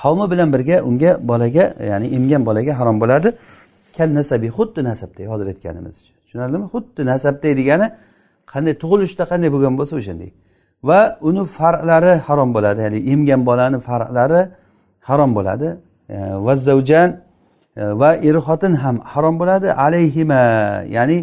Qavmi 0.01 0.31
bilan 0.33 0.49
birga 0.55 0.77
unga 0.89 1.11
bolaga 1.29 1.65
ya'ni 1.91 2.07
emgan 2.17 2.43
bolaga 2.49 2.73
harom 2.79 2.97
bo'lardi. 3.03 3.29
Kal 3.97 4.09
nasabi 4.19 4.49
xuddi 4.57 4.81
nasabday 4.91 5.27
hozir 5.33 5.47
aytganimiz 5.53 5.97
tushunarlimi? 6.25 6.67
Xuddi 6.75 7.03
nasabday 7.13 7.53
degani 7.61 7.87
qanday 8.53 8.75
tug'ilishda 8.83 9.25
qanday 9.31 9.49
bo'lgan 9.55 9.75
bo'lsa 9.79 9.95
o'shanday. 10.01 10.31
Va 10.89 11.01
uni 11.29 11.43
farqlari 11.59 12.13
harom 12.27 12.51
bo'ladi 12.57 12.81
ya'ni 12.87 12.99
emgan 13.13 13.41
bolani 13.49 13.79
farqlari 13.89 14.41
harom 15.09 15.31
bo'ladi. 15.39 15.69
E, 16.15 16.17
va 16.47 16.55
zavjan 16.69 17.09
e, 17.81 17.83
va 18.01 18.11
er 18.29 18.37
xotin 18.47 18.73
ham 18.83 18.97
harom 19.13 19.35
bo'ladi. 19.41 19.69
Alayhima 19.87 20.43
ya'ni 20.97 21.19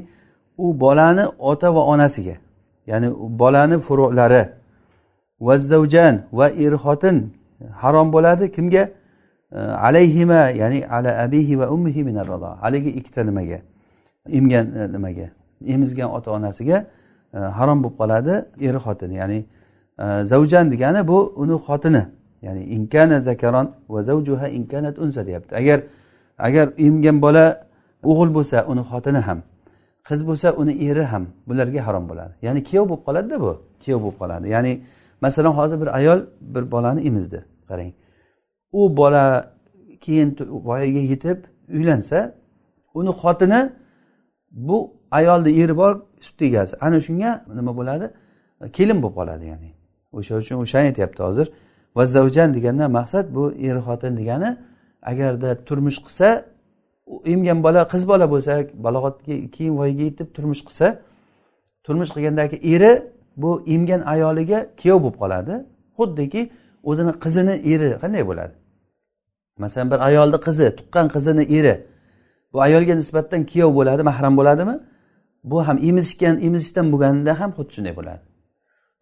u 0.66 0.68
bolani 0.84 1.24
ota 1.52 1.70
va 1.76 1.82
onasiga 1.94 2.36
ya'ni 2.92 3.08
bolani 3.42 3.78
furu'lari 3.88 4.44
va 5.46 5.56
zavjan 5.72 6.16
va 6.40 6.48
er 6.66 6.74
xotin 6.84 7.18
harom 7.82 8.14
bo'ladi. 8.14 8.52
Kimga? 8.52 8.90
Alayhima 9.56 10.50
ya'ni 10.50 10.88
ala 10.88 11.20
abihi 11.24 11.60
va 11.60 11.70
ummihi 11.70 12.04
minar 12.04 12.28
haligi 12.62 12.90
ikkita 12.90 13.24
nimaga? 13.24 13.62
Emgan 14.30 14.76
e, 14.76 14.92
nimaga? 14.92 15.30
Emizgan 15.68 16.10
ota 16.12 16.32
onasiga 16.32 16.86
e, 17.34 17.38
harom 17.38 17.84
bo'lib 17.84 17.98
qoladi 17.98 18.46
eri 18.62 18.78
xotini. 18.78 19.16
Ya'ni 19.16 19.46
e, 20.00 20.24
zavjan 20.24 20.72
degani 20.72 21.08
bu 21.08 21.34
uni 21.36 21.54
xotini. 21.54 22.04
Ya'ni 22.42 22.64
inkana 22.64 23.20
zakaron 23.20 23.68
va 23.90 24.04
zavjuha 24.04 24.48
inkanat 24.48 25.00
unsa 25.00 25.26
deyapti. 25.28 25.56
Agar 25.56 25.80
agar 26.38 26.70
emgan 26.78 27.22
bola 27.22 27.46
o'g'il 28.04 28.34
bo'lsa 28.38 28.66
uni 28.72 28.82
xotini 28.92 29.22
ham 29.28 29.40
qiz 30.08 30.20
bo'lsa 30.28 30.48
uni 30.62 30.74
eri 30.88 31.04
ham 31.04 31.24
bularga 31.48 31.88
harom 31.88 32.10
bo'ladi. 32.10 32.34
Ya'ni 32.42 32.64
kuyov 32.64 32.86
bo'lib 32.90 33.04
qoladida 33.08 33.38
bu. 33.42 33.52
Kuyov 33.84 34.00
bo'lib 34.04 34.18
qoladi. 34.22 34.46
Ya'ni 34.56 34.74
masalan 35.22 35.54
hozir 35.60 35.82
bir 35.82 35.90
ayol 35.98 36.20
bir 36.42 36.72
bolani 36.72 37.02
emizdi 37.02 37.51
qarang. 37.72 37.92
U 38.80 38.82
bola 39.00 39.26
keyin 40.06 40.30
voyaga 40.68 41.02
yetib 41.12 41.38
uylansa 41.76 42.20
uni 42.94 43.12
xotini 43.22 43.62
bu 44.52 44.78
ayolni 45.12 45.52
eri 45.62 45.78
bor 45.78 45.94
sut 46.20 46.42
egasi. 46.42 46.74
Ana 46.82 47.00
shunga 47.00 47.32
nima 47.58 47.72
bo'ladi? 47.80 48.06
Kelin 48.78 48.98
bo'lib 49.04 49.16
qoladi 49.20 49.46
ya'ni. 49.52 49.70
O'sha 50.18 50.34
uchun 50.42 50.58
o'shani 50.64 50.86
aytyapti 50.92 51.24
hozir. 51.24 51.48
Vazzavjan 51.96 52.54
degandan 52.54 52.92
maqsad 52.92 53.26
bu 53.36 53.44
er 53.68 53.78
xotin 53.88 54.14
degani 54.20 54.50
agarda 55.12 55.50
turmush 55.68 56.00
qilsa 56.06 56.28
emgan 57.34 57.64
bola 57.64 57.82
qiz 57.92 58.04
bola 58.12 58.26
bo'lsa 58.34 58.52
balog'atga 58.86 59.36
keyin 59.56 59.74
voyaga 59.80 60.04
yetib 60.10 60.28
turmush 60.36 60.62
qilsa 60.68 60.88
turmush 61.86 62.12
qilgandagi 62.16 62.58
eri 62.74 62.92
bu 63.42 63.52
emgan 63.76 64.02
ayoliga 64.14 64.60
kuyov 64.80 65.00
bo'lib 65.04 65.18
qoladi. 65.22 65.54
Xuddiki 65.98 66.42
o'zini 66.90 67.14
qizini 67.24 67.56
eri 67.72 67.90
qanday 68.04 68.24
bo'ladi? 68.30 68.54
Masalan 69.64 69.88
bir 69.92 70.00
ayolni 70.10 70.38
qizi 70.48 70.68
tuqqan 70.80 71.06
qizini 71.16 71.44
eri 71.58 71.76
bu 72.54 72.58
ayolga 72.68 72.94
nisbatan 73.02 73.42
kuyov 73.52 73.72
bo'ladi 73.80 74.02
mahram 74.10 74.34
bo'ladimi? 74.40 74.76
Bu 75.52 75.58
ham 75.68 75.78
emizishgan 75.90 76.36
emizishdan 76.48 76.86
bo'lganda 76.94 77.32
ham 77.40 77.52
xuddi 77.58 77.72
shunday 77.76 77.94
bo'ladi. 78.00 78.22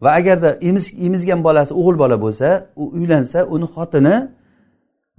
Va 0.04 0.10
agarda 0.18 0.50
emizgan 1.06 1.40
bolasi 1.46 1.72
o'g'il 1.80 1.96
bola 2.02 2.16
bo'lsa 2.24 2.48
u 2.82 2.84
uylansa 2.98 3.38
uni 3.54 3.66
xotini 3.74 4.16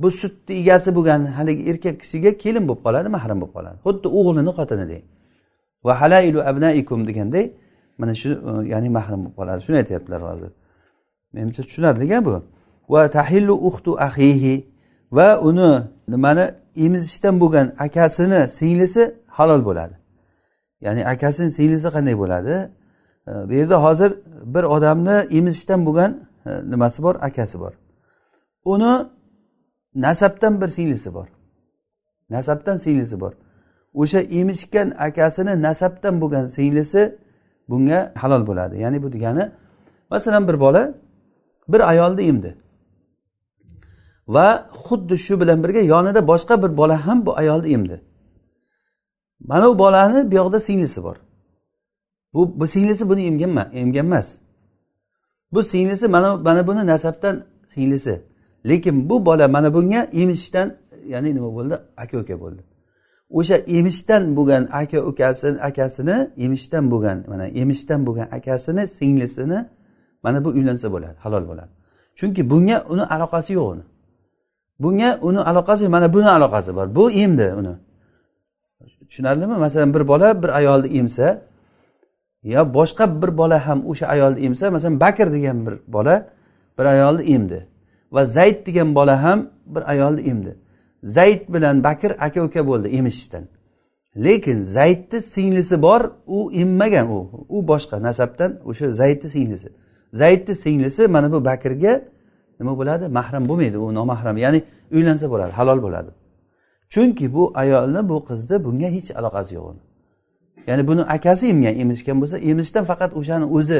bu 0.01 0.11
sutni 0.21 0.53
egasi 0.61 0.89
bo'lgan 0.97 1.21
haligi 1.37 1.63
erkak 1.71 1.95
kishiga 2.01 2.31
kelin 2.43 2.63
bo'lib 2.69 2.81
qoladi 2.85 3.07
mahram 3.17 3.37
bo'lib 3.41 3.53
qoladi. 3.57 3.77
Xuddi 3.85 4.07
o'g'lini 4.19 4.51
xotinidek 4.57 5.03
va 5.85 5.93
halailu 6.01 6.39
abnaikum 6.49 6.99
deganday 7.09 7.45
mana 8.01 8.13
shu 8.21 8.29
ya'ni 8.73 8.89
mahram 8.97 9.19
bo'lib 9.23 9.35
qoladi. 9.39 9.59
Shuni 9.65 9.77
aytyaptilar 9.81 10.21
hozir. 10.29 10.51
Menimcha 11.33 11.63
tushunarli 11.63 12.25
bu. 12.25 12.43
Va 12.89 13.09
tahillu 13.09 13.53
uxtu 13.53 13.91
ahihi 13.99 14.67
va 15.11 15.39
uni 15.39 15.71
nimani 16.07 16.45
emizishdan 16.75 17.39
bo'lgan 17.39 17.67
akasini 17.79 18.47
singlisi 18.47 19.15
halol 19.27 19.65
bo'ladi. 19.65 19.95
Ya'ni 20.81 21.01
akasini 21.13 21.51
singlisi 21.51 21.87
qanday 21.95 22.15
bo'ladi? 22.23 22.55
Bu 23.27 23.53
yerda 23.53 23.83
hozir 23.83 24.11
bir 24.45 24.63
odamni 24.63 25.17
emizishdan 25.37 25.85
bo'lgan 25.85 26.11
e, 26.45 26.51
nimasi 26.71 27.03
bor? 27.03 27.15
Akasi 27.15 27.59
bor. 27.59 27.73
Uni 28.65 29.05
nasabdan 29.95 30.61
bir 30.61 30.67
singlisi 30.67 31.13
bor. 31.13 31.27
Nasabdan 32.29 32.77
singlisi 32.77 33.19
bor. 33.19 33.33
O'sha 33.93 34.19
emishgan 34.19 34.89
akasini 34.89 35.61
nasabdan 35.61 36.21
bo'lgan 36.21 36.47
singlisi 36.47 37.17
bunga 37.69 38.13
halol 38.21 38.47
bo'ladi. 38.47 38.81
Ya'ni 38.81 39.03
bu 39.03 39.13
degani 39.13 39.51
masalan 40.09 40.47
bir 40.47 40.59
bola 40.59 40.93
bir 41.67 41.89
ayolni 41.89 42.21
emdi 42.21 42.55
va 44.27 44.69
xuddi 44.85 45.17
shu 45.17 45.41
bilan 45.41 45.63
birga 45.63 45.79
yonida 45.79 46.27
boshqa 46.27 46.63
bir 46.63 46.77
bola 46.77 47.07
ham 47.07 47.25
bu 47.25 47.37
ayolni 47.37 47.73
emdi 47.73 48.01
mana 49.39 49.69
bu 49.69 49.79
bolani 49.79 50.31
bu 50.31 50.35
yoqda 50.35 50.59
singlisi 50.59 51.03
bor. 51.03 51.15
Bu 52.33 52.59
bu 52.59 52.67
singlisi 52.67 53.09
buni 53.09 53.25
emgan 53.25 53.69
emgan 53.73 54.05
emas 54.05 54.37
bu 55.51 55.63
singlisi 55.63 56.07
mana 56.07 56.37
mana 56.37 56.67
buni 56.67 56.87
nasabdan 56.87 57.43
singlisi. 57.67 58.21
Lekin 58.65 59.09
bu 59.09 59.25
bola 59.25 59.47
mana 59.47 59.73
bunga 59.73 60.03
emishdan 60.13 60.77
ya'ni 61.07 61.35
nima 61.35 61.55
bo'ldi? 61.55 61.75
Aka 61.97 62.17
uka 62.17 62.39
bo'ldi. 62.39 62.61
O'sha 63.29 63.55
emishdan 63.55 64.35
bo'lgan 64.35 64.67
aka 64.71 65.01
ukasini 65.01 65.61
akasini 65.61 66.29
emishdan 66.37 66.91
bo'lgan 66.91 67.23
mana 67.27 67.47
emishdan 67.47 68.05
bo'lgan 68.05 68.27
akasini 68.31 68.87
singlisini 68.87 69.65
mana 70.23 70.45
bu 70.45 70.49
uylansa 70.49 70.87
bo'ladi 70.93 71.15
halol 71.23 71.43
bo'ladi. 71.49 71.71
Chunki 72.15 72.49
bunga 72.49 72.77
uni 72.89 73.03
aloqasi 73.15 73.53
yo'q 73.53 73.67
uni. 73.73 73.83
Bunga 74.79 75.19
uni 75.21 75.39
aloqasi 75.39 75.87
mana 75.87 76.13
buni 76.13 76.29
aloqasi 76.37 76.75
bor. 76.75 76.95
Bu 76.95 77.11
emdi 77.11 77.47
uni. 77.59 77.75
Tushunarlimi? 79.09 79.55
Masalan 79.57 79.93
bir 79.93 80.07
bola 80.07 80.43
bir 80.43 80.49
ayolni 80.49 80.97
emsa 80.99 81.41
yo 82.43 82.73
boshqa 82.73 83.21
bir 83.21 83.37
bola 83.37 83.67
ham 83.67 83.79
o'sha 83.89 84.05
ayolni 84.07 84.39
emsa 84.45 84.71
masalan 84.71 84.99
bakr 84.99 85.27
degan 85.31 85.65
bir 85.65 85.75
bola 85.87 86.15
bir 86.77 86.85
ayolni 86.85 87.23
emdi 87.35 87.67
va 88.11 88.25
zayd 88.25 88.65
degan 88.67 88.95
bola 88.95 89.23
ham 89.23 89.49
bir 89.65 89.91
ayolni 89.91 90.21
emdi. 90.21 90.55
Zayd 91.03 91.41
bilan 91.53 91.83
bakr 91.83 92.11
aka 92.19 92.43
uka 92.43 92.67
bo'ldi 92.67 92.87
emishishdan. 92.87 93.43
Lekin 94.15 94.63
zaydni 94.63 95.21
singlisi 95.21 95.81
bor 95.81 96.01
u 96.27 96.51
emmagan 96.53 97.11
u. 97.11 97.19
U 97.49 97.67
boshqa 97.67 98.01
nasabdan 98.01 98.59
o'sha 98.65 98.91
zaydni 98.91 99.29
singlisi. 99.29 99.69
Zaydni 100.13 100.55
singlisi 100.55 101.07
mana 101.07 101.31
bu 101.31 101.45
bakrga 101.45 102.01
nima 102.59 102.77
bo'ladi? 102.77 103.07
Mahram 103.07 103.43
bo'lmaydi 103.49 103.77
u 103.77 103.93
nomahram. 103.93 104.37
Ya'ni 104.37 104.63
uylansa 104.91 105.29
bo'ladi 105.29 105.51
halol 105.51 105.79
bo'ladi. 105.85 106.11
Chunki 106.89 107.33
bu 107.33 107.51
ayolni 107.55 108.09
bu 108.09 108.25
qizni 108.29 108.63
bunga 108.65 108.89
hech 108.95 109.09
aloqasi 109.19 109.55
yo'q 109.55 109.65
uni. 109.71 109.81
Ya'ni 110.67 110.87
buni 110.87 111.01
akasi 111.15 111.47
emgan 111.53 111.75
emishgan 111.83 112.17
bo'lsa 112.21 112.37
emishdan 112.37 112.83
faqat 112.91 113.11
o'shani 113.19 113.45
o'zi 113.57 113.79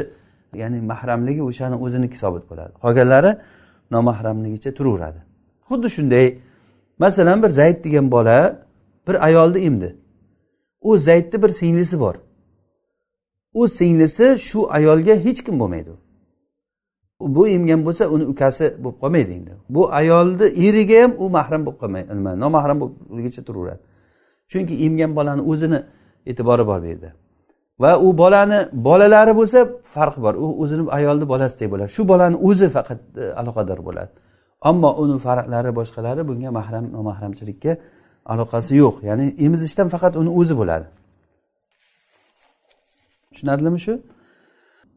ya'ni 0.60 0.78
mahramligi 0.92 1.42
o'shani 1.50 1.76
o'ziniki 1.84 2.16
sobit 2.22 2.44
bo'ladi. 2.50 2.72
Qolganlari 2.84 3.30
nomahramligicha 3.94 4.70
turaveradi. 4.78 5.20
Xuddi 5.68 5.88
shunday 5.96 6.26
masalan 6.98 7.42
bir 7.42 7.48
zayd 7.48 7.78
degan 7.84 8.06
bola 8.10 8.38
bir 9.06 9.26
ayolni 9.26 9.58
emdi 9.68 9.96
u 10.82 10.98
zaydni 10.98 11.42
bir 11.42 11.48
singlisi 11.48 12.00
bor. 12.00 12.14
U 13.54 13.68
singlisi 13.68 14.38
shu 14.38 14.72
ayolga 14.72 15.14
hech 15.24 15.44
kim 15.44 15.60
bo'lmaydi. 15.60 15.90
Bu 17.36 17.48
emgan 17.48 17.80
bo'lsa 17.86 18.04
uni 18.14 18.24
ukasi 18.32 18.66
bo'lib 18.82 18.98
qolmaydi 19.02 19.32
endi. 19.38 19.52
Bu 19.74 19.82
ayolni 20.00 20.46
eriga 20.66 21.02
ham 21.02 21.12
u 21.18 21.24
mahram 21.36 21.62
bo'lib 21.66 21.78
qolmaydi 21.82 22.08
nima 22.18 22.32
nomahram 22.44 22.78
bo'lgicha 22.82 23.42
turaveradi. 23.48 23.82
Chunki 24.50 24.74
emgan 24.86 25.10
bolani 25.18 25.42
o'zini 25.52 25.78
e'tibori 26.30 26.64
bor 26.70 26.80
bu 26.82 26.86
yerda. 26.92 27.10
Va 27.82 27.92
u 28.06 28.08
bolani 28.22 28.58
bolalari 28.72 29.32
bo'lsa 29.40 29.58
farqi 29.94 30.20
bor. 30.24 30.34
U 30.44 30.46
o'zini 30.62 30.82
ayolni 30.98 31.26
bolasidek 31.32 31.68
bo'ladi. 31.72 31.90
Shu 31.96 32.02
bolani 32.12 32.36
o'zi 32.48 32.66
faqat 32.76 33.00
e, 33.22 33.24
aloqador 33.40 33.78
bo'ladi. 33.88 34.10
Ammo 34.70 34.90
uni 35.02 35.16
farqlari 35.26 35.70
boshqalari 35.78 36.22
bunga 36.28 36.50
mahram 36.58 36.84
nomahramchilikka 36.96 37.72
aloqasi 38.32 38.72
yo'q. 38.82 38.96
Ya'ni 39.08 39.26
emizishdan 39.46 39.88
faqat 39.94 40.12
uni 40.20 40.30
o'zi 40.40 40.54
bo'ladi. 40.60 40.86
Tushunarlimi 43.32 43.80
shu? 43.86 43.94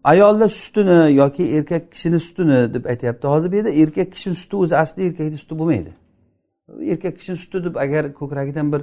Ayolni 0.06 0.50
sutini 0.50 1.16
yoki 1.16 1.44
erkak 1.58 1.92
kishini 1.92 2.20
sutini 2.20 2.74
deb 2.74 2.86
aytyapti. 2.86 3.28
Hozir 3.28 3.52
bu 3.52 3.56
yerda 3.56 3.70
erkak 3.70 4.12
kishini 4.12 4.36
suti 4.36 4.56
o'zi 4.56 4.76
aslida 4.78 5.08
erkakni 5.10 5.38
suti 5.38 5.60
bo'lmaydi. 5.60 5.92
Erkak 6.94 7.18
kishini 7.20 7.38
suti 7.38 7.64
deb 7.66 7.76
agar 7.76 8.14
ko'kragidan 8.14 8.68
bir 8.74 8.82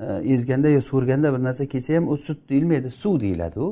e, 0.00 0.04
ezganda 0.34 0.68
yo 0.68 0.80
so'rganda 0.90 1.28
bir 1.34 1.40
narsa 1.44 1.64
kelsa 1.66 1.96
ham 1.96 2.08
u 2.08 2.16
sut 2.16 2.48
deyilmaydi 2.50 2.90
suv 2.90 3.20
deyiladi 3.20 3.58
u. 3.60 3.68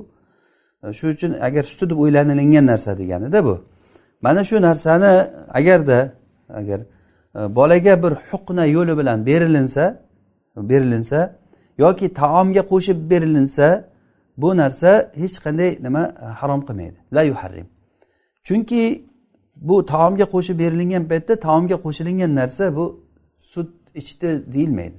E, 0.85 0.93
shu 0.93 0.95
shuning 0.99 1.17
uchun 1.17 1.33
agar 1.49 1.65
suti 1.73 1.91
deb 1.91 1.99
o'ylanilingan 2.05 2.67
narsa 2.67 2.99
deganida 2.99 3.45
bu. 3.45 3.55
Mana 4.23 4.45
shu 4.45 4.63
narsani 4.63 5.13
agarda 5.59 5.99
agar 6.61 6.81
e, 7.39 7.41
bolaga 7.57 7.95
bir 8.03 8.13
huqna 8.31 8.65
yo'li 8.77 8.99
bilan 8.99 9.27
berilinsa 9.27 9.85
berilinsa 10.57 11.21
yoki 11.79 12.15
taomga 12.15 12.63
qo'shib 12.73 12.99
berilinsa 13.11 13.67
bu 14.37 14.57
narsa 14.57 15.13
hech 15.15 15.37
qanday 15.45 15.79
nima 15.83 16.03
e, 16.23 16.25
harom 16.25 16.61
qilmaydi. 16.69 16.99
La 17.13 17.23
yuharrim. 17.23 17.69
Chunki 18.47 19.05
bu 19.57 19.87
taomga 19.87 20.25
qo'shib 20.35 20.59
berilingan 20.59 21.05
paytda 21.11 21.41
taomga 21.47 21.77
qo'shilingan 21.85 22.35
narsa 22.35 22.77
bu 22.77 22.85
sut 23.53 23.71
ichdi 23.95 24.53
deyilmaydi. 24.55 24.99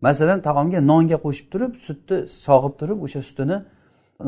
Masalan 0.00 0.38
taomga 0.48 0.80
nonga 0.80 1.18
qo'shib 1.24 1.46
turib 1.52 1.72
sutni 1.86 2.16
sog'ib 2.28 2.74
turib 2.80 2.98
o'sha 3.06 3.20
sutini 3.28 3.56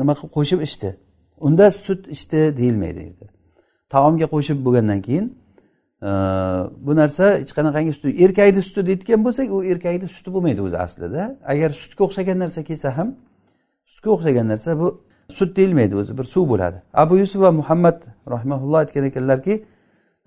nima 0.01 0.13
qilib 0.17 0.31
qo'shib 0.37 0.59
ichdi. 0.67 0.89
Unda 1.47 1.71
sut 1.71 2.01
ichdi 2.15 2.39
deyilmaydi 2.59 3.03
taomga 3.91 4.27
qo'shib 4.33 4.57
bo'lgandan 4.65 5.01
keyin 5.07 5.25
e, 6.01 6.09
bu 6.85 6.95
narsa 7.01 7.25
hech 7.41 7.51
qanaqangi 7.57 7.93
suti 7.97 8.09
erkakni 8.25 8.61
suti 8.67 8.81
deyotgan 8.89 9.19
bo'lsak 9.25 9.47
u 9.55 9.57
erkakni 9.71 10.07
suti 10.17 10.29
bo'lmaydi 10.35 10.61
o'zi 10.67 10.77
aslida. 10.85 11.23
Agar 11.53 11.69
sutga 11.81 12.01
o'xshagan 12.07 12.37
narsa 12.43 12.61
kelsa 12.69 12.89
ham 12.97 13.09
sutga 14.01 14.11
o'xshagan 14.15 14.47
narsa 14.47 14.79
bu 14.79 15.01
sut 15.29 15.57
deyilmaydi 15.57 15.95
o'zi 15.95 16.17
bir 16.17 16.23
suv 16.23 16.49
bo'ladi. 16.49 16.81
Abu 16.93 17.17
yusuf 17.17 17.41
va 17.41 17.51
muhammad 17.51 18.01
rahimaulloh 18.29 18.77
aytgan 18.77 19.03
ekanlarki 19.03 19.53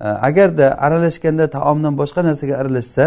e, 0.00 0.04
agarda 0.04 0.66
aralashganda 0.84 1.50
taomdan 1.50 1.98
boshqa 1.98 2.24
narsaga 2.24 2.54
aralashsa 2.56 3.04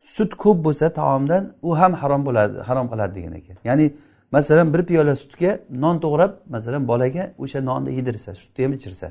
sut 0.00 0.34
ko'p 0.34 0.64
bo'lsa 0.64 0.92
taomdan 0.92 1.52
u 1.62 1.78
ham 1.80 1.92
harom 1.92 2.22
bo'ladi 2.26 2.56
harom 2.68 2.86
qiladi 2.92 3.14
degan 3.14 3.32
ekan. 3.40 3.56
Ya'ni 3.64 3.86
masalan 4.32 4.74
bir 4.74 4.82
piyola 4.88 5.14
sutga 5.16 5.50
non 5.84 5.96
to'g'rab 6.04 6.32
masalan 6.54 6.82
bolaga 6.88 7.24
o'sha 7.42 7.60
nonni 7.70 7.90
yedirsa 7.98 8.34
sutni 8.34 8.64
ham 8.64 8.72
ichirsa. 8.78 9.06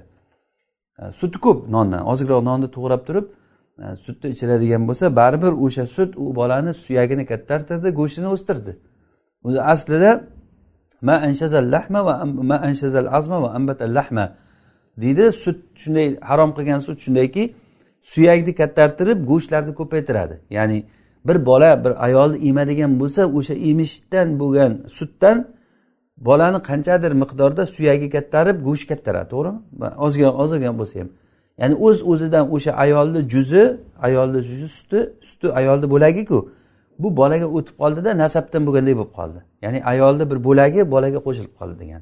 E, 0.99 1.11
Suti 1.19 1.37
ko'p 1.45 1.59
nondan 1.75 2.01
ozroq 2.11 2.41
nonni 2.49 2.67
to'g'rab 2.77 3.01
turib 3.07 3.25
e, 3.83 3.85
sutni 4.05 4.27
ichiradigan 4.35 4.83
bo'lsa 4.89 5.05
baribir 5.19 5.53
o'sha 5.65 5.83
sut 5.95 6.11
u 6.23 6.35
bolani 6.39 6.71
suyagini 6.83 7.23
kattartirdi 7.31 7.89
go'shtini 7.99 8.27
o'stirdi. 8.35 8.71
O'zi 9.47 9.61
aslida 9.73 10.11
ma 11.01 11.15
anshazal 11.27 11.71
lahma 11.71 12.05
va 12.05 12.25
ma 12.25 12.55
anshazal 12.55 13.07
azma 13.17 13.41
va 13.41 13.49
ambatal 13.59 13.93
lahma. 13.97 14.25
Deydi 15.01 15.31
sut 15.43 15.59
shunday 15.81 16.07
harom 16.29 16.51
qilgan 16.57 16.79
sut 16.87 16.97
shundayki 17.05 17.43
suyakni 18.13 18.55
kattartirib 18.55 19.19
go'shtlarni 19.31 19.73
ko'paytiradi. 19.79 20.35
Ya'ni 20.49 20.79
bir 21.27 21.45
bola 21.45 21.83
bir 21.83 22.03
ayolni 22.05 22.37
emadigan 22.49 22.99
bo'lsa 23.01 23.21
o'sha 23.37 23.53
emishdan 23.69 24.27
bo'lgan 24.41 24.71
sutdan 24.97 25.37
bolani 26.17 26.59
qanchadir 26.69 27.11
miqdorda 27.11 27.63
suyagi 27.65 28.07
kattarib 28.15 28.57
go'sht 28.67 28.85
kattaradi 28.91 29.29
to'g'rimi? 29.33 29.59
Ozgina 30.05 30.31
ozgina 30.43 30.73
bo'lsa 30.79 30.95
ham. 30.99 31.09
Ya'ni 31.61 31.75
o'z 31.87 31.97
o'zidan 32.11 32.45
o'sha 32.55 32.71
ayolni 32.85 33.21
juzi 33.33 33.63
ayolni 34.07 34.39
juzi 34.49 34.67
suti 34.77 34.99
suti 35.29 35.47
ayolni 35.59 35.87
bo'lagiku. 35.93 36.39
Bu 36.99 37.17
bolaga 37.17 37.47
o'tib 37.57 37.75
qoldida 37.81 38.17
nasabdan 38.23 38.61
bo'lganday 38.67 38.95
bo'lib 38.99 39.13
qoldi. 39.19 39.39
Ya'ni 39.61 39.79
ayolni 39.91 40.25
bir 40.31 40.39
bo'lagi 40.47 40.81
bolaga 40.93 41.19
qo'shilib 41.27 41.53
qoldi 41.59 41.75
degan. 41.83 42.01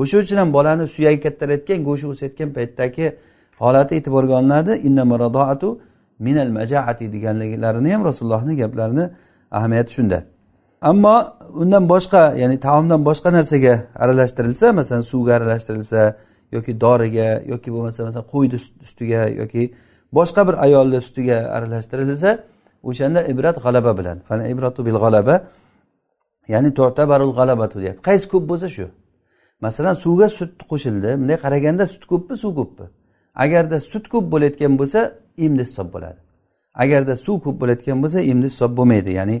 O'sha 0.00 0.16
uchun 0.22 0.36
ham 0.42 0.52
bolani 0.56 0.84
suyagi 0.94 1.20
kattarayotgan 1.26 1.80
go'shti 1.88 2.06
o'sayotgan 2.12 2.50
paytdagi 2.56 3.06
holati 3.62 3.92
e'tiborga 3.98 4.34
olinadi. 4.40 4.72
Minal 6.18 6.50
majaati 6.58 7.12
deganliklarini 7.12 7.90
ham 7.94 8.04
rasulullohni 8.04 8.54
gaplarini 8.62 9.04
ahamiyati 9.50 9.92
shunda. 9.96 10.18
Ammo 10.90 11.14
undan 11.62 11.88
boshqa 11.88 12.22
ya'ni 12.42 12.56
taomdan 12.66 13.00
boshqa 13.08 13.32
narsaga 13.32 13.74
aralashtirilsa 14.02 14.72
masalan 14.72 15.02
suvga 15.02 15.32
aralashtirilsa 15.38 16.00
yoki 16.52 16.72
doriga 16.80 17.28
yoki 17.52 17.68
bo'lmasa 17.74 18.00
masalan 18.04 18.26
qo'yni 18.34 18.58
ustiga 18.86 19.22
yoki 19.40 19.62
boshqa 20.18 20.40
bir 20.48 20.54
ayolni 20.66 21.00
sutiga 21.06 21.38
aralashtirilsa 21.56 22.30
o'shanda 22.88 23.20
ibrat 23.32 23.56
g'alaba 23.64 23.92
bilan. 23.98 24.18
Ibratu 24.54 24.80
bil 24.86 24.98
g'alaba. 25.04 25.34
Ya'ni 26.52 26.70
to'tabarul 26.78 27.32
g'alabatu 27.38 27.76
deyapti. 27.82 28.02
Qaysi 28.08 28.26
ko'p 28.32 28.44
bo'lsa 28.50 28.68
shu. 28.76 28.86
Masalan 29.64 29.94
suvga 30.04 30.28
sut 30.38 30.52
qo'shildi. 30.70 31.10
Bunday 31.20 31.38
qaraganda 31.44 31.84
sut 31.92 32.04
ko'pmi 32.12 32.34
suv 32.42 32.52
ko'pmi? 32.60 32.86
Agarda 33.44 33.76
sut 33.92 34.04
ko'p 34.12 34.26
bo'layotgan 34.32 34.72
bo'lsa 34.80 35.00
imni 35.44 35.62
hisob 35.68 35.88
bo'ladi. 35.94 36.20
Agarda 36.82 37.14
suv 37.26 37.36
ko'p 37.44 37.56
bo'layotgan 37.62 37.98
bo'lsa 38.02 38.18
imni 38.30 38.46
hisob 38.52 38.72
bo'lmaydi. 38.78 39.10
Ya'ni 39.20 39.36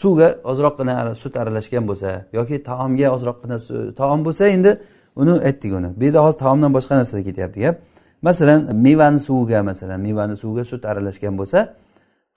suvga 0.00 0.28
ozroqgina 0.50 0.94
sut 1.22 1.34
aralashgan 1.42 1.84
bo'lsa 1.90 2.08
yoki 2.38 2.56
taomga 2.70 3.08
ozroqgina 3.16 3.56
taom 4.00 4.20
bo'lsa 4.26 4.44
endi 4.56 4.72
uni 5.20 5.34
aytdik 5.48 5.72
uni. 5.78 5.90
Bu 5.98 6.04
yerda 6.06 6.20
hozir 6.26 6.38
taomdan 6.44 6.70
boshqa 6.76 6.94
narsada 7.00 7.22
ketyapti 7.28 7.58
gap. 7.66 7.76
Masalan 8.22 8.60
mevani 8.86 9.20
suviga 9.28 9.62
masalan 9.70 10.00
mevani 10.06 10.36
suviga 10.42 10.64
sut 10.70 10.82
aralashgan 10.90 11.34
bo'lsa 11.40 11.58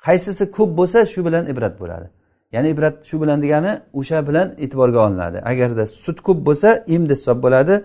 qaysisi 0.05 0.43
ko'p 0.57 0.71
bo'lsa 0.79 0.99
shu 1.13 1.19
bilan 1.27 1.43
ibrat 1.51 1.75
bo'ladi. 1.81 2.07
Ya'ni 2.51 2.67
ibrat 2.69 2.95
shu 3.09 3.21
bilan 3.21 3.41
degani 3.43 3.71
o'sha 3.99 4.27
bilan 4.27 4.47
e'tiborga 4.63 4.99
olinadi. 5.07 5.37
Agarda 5.51 5.83
sut 5.87 6.21
ko'p 6.27 6.39
bo'lsa 6.47 6.69
endi 6.95 7.13
hisob 7.17 7.37
bo'ladi. 7.45 7.75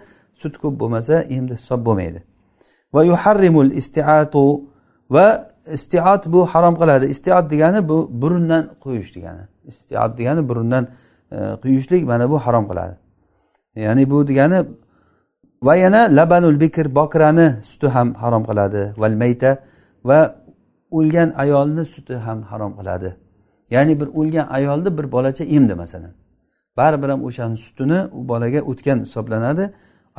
Sut 0.40 0.54
ko'p 0.62 0.74
bo'lmasa 0.80 1.14
endi 1.36 1.52
hisob 1.60 1.80
bo'lmaydi. 1.86 2.20
Va 2.94 3.02
yuharrimul 3.10 3.70
istiatu 3.80 4.44
va 5.10 5.26
istiat 5.76 6.22
bu 6.32 6.46
harom 6.52 6.74
qiladi. 6.80 7.06
Istiat 7.14 7.50
degani 7.50 7.88
bu 7.88 7.98
burundan 8.22 8.64
quyish 8.82 9.10
degani. 9.16 9.44
Istiat 9.70 10.18
degani 10.18 10.48
burundan 10.48 10.84
e, 11.32 11.38
quyishlik 11.62 12.02
mana 12.10 12.30
bu 12.30 12.38
harom 12.38 12.64
qiladi. 12.70 12.94
Ya'ni 13.76 14.10
bu 14.10 14.28
degani 14.28 14.58
va 15.62 15.74
yana 15.76 16.00
labanul 16.16 16.60
bikr 16.60 16.86
bokrani 16.98 17.46
suti 17.70 17.88
ham 17.94 18.14
harom 18.14 18.44
qiladi. 18.50 18.82
Val 19.00 19.14
mayta 19.22 19.50
va 20.04 20.18
o'lgan 20.98 21.28
ayolni 21.42 21.84
suti 21.94 22.14
ham 22.26 22.38
harom 22.50 22.72
qiladi. 22.78 23.10
Ya'ni 23.74 24.00
bir 24.00 24.08
o'lgan 24.20 24.46
ayolni 24.58 24.90
bir 24.98 25.06
bolacha 25.12 25.44
emdi 25.56 25.74
masalan. 25.82 26.12
Baribir 26.76 27.08
ham 27.08 27.20
o'shani 27.28 27.56
sutini 27.56 28.00
u 28.18 28.28
bolaga 28.28 28.60
o'tgan 28.70 28.98
hisoblanadi. 29.06 29.64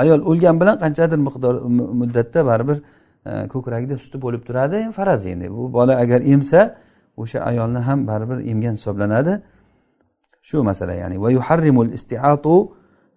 Ayol 0.02 0.20
o'lgan 0.30 0.56
bilan 0.62 0.76
qanchadir 0.84 1.20
miqdor 1.28 1.56
muddatda 2.02 2.40
baribir 2.50 2.78
e, 3.30 3.32
ko'kragida 3.54 3.96
suti 4.04 4.18
bo'lib 4.26 4.42
turadi 4.48 4.78
faraz 4.98 5.26
endi. 5.26 5.46
Bu 5.58 5.74
bola 5.78 5.94
agar 6.04 6.20
emsa 6.34 6.62
o'sha 7.22 7.40
ayolni 7.50 7.80
ham 7.88 8.00
baribir 8.08 8.38
emgan 8.52 8.74
hisoblanadi. 8.80 9.34
Shu 10.48 10.64
masala 10.70 10.94
ya'ni 10.94 11.22
va 11.24 11.30
yuharrimul 11.38 11.92
istiatu 11.98 12.56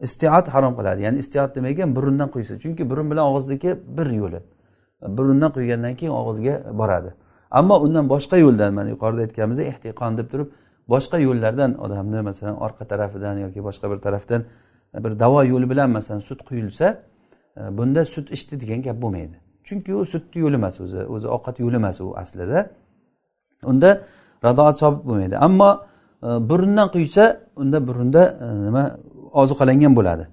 istiat 0.07 0.47
harom 0.55 0.73
qiladi. 0.79 1.01
Ya'ni 1.07 1.18
istiat 1.25 1.51
demak 1.57 1.79
burundan 1.97 2.29
quysa. 2.35 2.55
Chunki 2.62 2.83
burun 2.90 3.07
bilan 3.11 3.25
og'izniki 3.31 3.71
bir 3.97 4.09
yo'li 4.21 4.40
burundan 5.03 5.53
quygandan 5.53 5.94
keyin 5.97 6.12
og'izga 6.12 6.55
boradi. 6.81 7.11
Ammo 7.50 7.80
undan 7.80 8.08
boshqa 8.08 8.37
yo'ldan 8.37 8.74
mana 8.74 8.88
yuqorida 8.94 9.20
aytganimizdek 9.26 9.66
ehtiqon 9.72 10.18
deb 10.18 10.30
turib 10.32 10.48
boshqa 10.88 11.18
yo'llardan 11.18 11.70
odamni 11.84 12.20
masalan 12.22 12.56
orqa 12.66 12.84
tarafidan 12.84 13.37
yoki 13.44 13.61
boshqa 13.68 13.90
bir 13.90 13.96
tarafdan 13.96 14.44
e, 14.94 15.04
bir 15.04 15.18
davo 15.18 15.42
yo'li 15.42 15.70
bilan 15.70 15.90
masalan 15.90 16.20
sut 16.20 16.40
quyilsa 16.48 16.87
e, 17.56 17.78
bunda 17.78 18.04
sut 18.04 18.32
ichdi 18.37 18.61
degan 18.61 18.82
gap 18.82 18.96
bo'lmaydi. 19.02 19.37
Chunki 19.64 19.94
u 19.94 20.04
sutni 20.12 20.38
yo'li 20.44 20.54
emas 20.54 20.80
o'zi 20.80 21.00
o'zi 21.14 21.28
ovqat 21.37 21.56
yo'li 21.64 21.76
emas 21.76 22.00
u 22.00 22.16
aslida. 22.22 22.70
Unda 23.70 23.90
radoat 24.44 24.78
sobit 24.78 25.02
bo'lmaydi. 25.08 25.37
Ammo 25.46 25.70
e, 26.22 26.28
burundan 26.50 26.88
quysa 26.94 27.24
unda 27.56 27.78
burunda 27.88 28.22
nima 28.66 28.84
ozuqalangan 29.32 29.96
bo'ladi. 29.98 30.24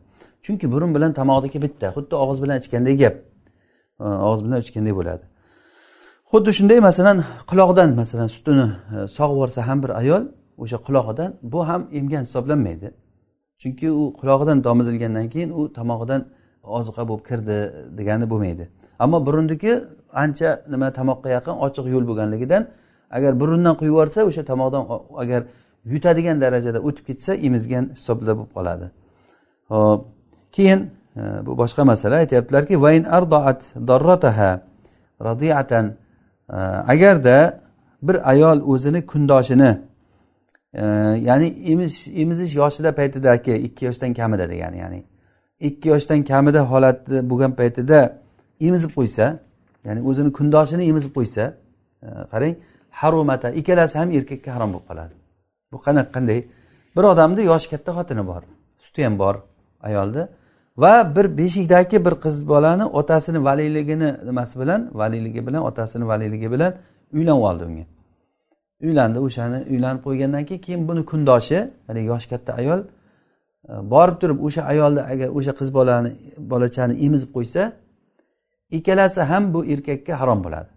Chunki 0.46 0.72
burun 0.72 0.96
bilan 0.96 1.12
tomoqniki 1.20 1.62
bitta 1.66 1.88
xuddi 1.96 2.16
og'iz 2.24 2.40
bilan 2.44 2.58
ichgandek 2.62 2.96
gap 3.04 3.16
og'iz 4.00 4.42
bilan 4.46 4.60
ichgandek 4.66 4.96
bo'ladi. 5.00 5.26
Xuddi 6.32 6.52
shunday 6.58 6.80
masalan 6.80 7.18
quloqdan 7.50 7.90
masalan 8.02 8.28
sutini 8.36 8.68
e, 8.96 9.08
sog'ib 9.18 9.36
yuborsa 9.36 9.68
ham 9.68 9.84
bir 9.84 9.90
ayol 10.02 10.24
o'sha 10.58 10.78
qulog'idan 10.88 11.30
bu 11.54 11.68
ham 11.68 11.82
emgan 12.00 12.24
hisoblanmaydi. 12.28 12.88
Chunki 13.62 13.92
u 13.92 14.14
qulog'idan 14.20 14.62
tomizilgandan 14.68 15.30
keyin 15.34 15.50
u 15.60 15.74
tomog'idan 15.78 16.22
ozuqa 16.64 17.08
bo'lib 17.10 17.24
kirdi 17.30 17.58
degani 17.98 18.30
bo'lmaydi. 18.30 18.70
Ammo 19.00 19.26
burunniki 19.28 19.72
ancha 20.24 20.50
nima 20.74 20.88
tomoqqa 21.00 21.30
yaqin 21.38 21.56
ochiq 21.66 21.86
yo'l 21.94 22.06
bo'lganligidan 22.10 22.64
agar 23.18 23.32
burundan 23.42 23.76
quyib 23.80 23.92
yuborsa 23.94 24.20
o'sha 24.30 24.44
tomoqdan 24.52 24.84
agar 25.24 25.42
yutadigan 25.94 26.38
darajada 26.44 26.80
o'tib 26.88 27.06
ketsa 27.10 27.32
emizgan 27.48 27.86
hisobda 27.98 28.32
bo'lib 28.38 28.52
qoladi. 28.58 28.86
Hop 29.72 30.02
keyin 30.56 30.80
e, 31.20 31.22
bu 31.46 31.52
boshqa 31.62 31.84
masala. 31.92 32.16
Aytyaptilarki 32.24 32.76
vayn 32.86 33.04
ardoat 33.18 33.62
darrataha 33.90 34.52
radiatan 35.30 35.86
agarda 36.54 37.60
bir 38.02 38.30
ayol 38.30 38.62
o'zini 38.62 39.06
kundoshini 39.06 39.78
e, 40.74 40.86
ya'ni 41.28 41.48
emish 41.48 42.08
emizish 42.08 42.56
yoshida 42.56 42.96
paytidagi 42.96 43.56
ikki 43.56 43.86
yoshdan 43.86 44.14
kamida 44.14 44.50
degani 44.50 44.78
ya'ni 44.78 45.04
ikki 45.60 45.90
yoshdan 45.90 46.24
kamida 46.24 46.62
holatda 46.72 47.30
bo'lgan 47.30 47.52
paytida 47.52 48.18
emizib 48.62 48.92
qo'ysa 48.98 49.40
ya'ni 49.86 50.02
o'zini 50.10 50.32
kundoshini 50.32 50.84
emizib 50.92 51.12
qo'ysa 51.18 51.54
e, 52.04 52.08
qarang 52.32 52.56
harumata 52.92 53.50
ikkalasi 53.50 53.98
ham 53.98 54.12
erkakka 54.12 54.56
harom 54.56 54.74
bo'lib 54.74 54.88
qoladi. 54.90 55.14
Bu 55.72 55.78
qanaqa 55.86 56.12
qanday? 56.16 56.40
Bir 56.96 57.04
odamni 57.04 57.44
yoshi 57.52 57.68
katta 57.70 57.92
xotini 57.98 58.24
bor 58.28 58.42
suti 58.86 59.04
ham 59.06 59.20
bor 59.20 59.36
ayolni 59.82 60.24
va 60.78 61.16
bir 61.16 61.38
beshikdagi 61.38 62.06
bir 62.06 62.12
qiz 62.12 62.48
bolani 62.48 62.86
otasini 62.86 63.44
valiyligini 63.44 64.16
nimasi 64.26 64.60
bilan? 64.60 64.92
Valiyligi 64.94 65.48
bilan 65.48 65.64
otasini 65.64 66.08
valiyligi 66.08 66.52
bilan 66.52 66.74
uylanib 67.14 67.42
oldi 67.42 67.64
unga. 67.64 67.86
Uylandi 68.84 69.20
o'shani 69.20 69.64
uylanib 69.70 70.02
qo'ygandan 70.04 70.46
keyin 70.46 70.62
keyin 70.62 70.88
buni 70.88 71.06
kundoshi 71.06 71.72
ya'ni 71.88 72.04
yoshi 72.04 72.30
katta 72.30 72.54
ayol 72.54 72.80
e, 72.80 72.86
borib 73.92 74.18
turib 74.22 74.40
o'sha 74.44 74.62
ayolni 74.62 75.02
agar 75.02 75.30
o'sha 75.38 75.54
qiz 75.60 75.74
bolani 75.74 76.12
bolachani 76.38 76.94
emizib 77.06 77.30
qo'ysa 77.36 77.72
ikkalasi 78.78 79.22
ham 79.22 79.54
bu 79.54 79.66
erkakka 79.66 80.20
harom 80.20 80.44
bo'ladi. 80.44 80.70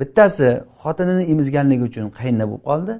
Bittasi 0.00 0.48
xotinini 0.82 1.24
emizganligi 1.32 1.82
uchun 1.90 2.04
qaynona 2.18 2.46
bo'lib 2.50 2.64
qoldi 2.70 2.94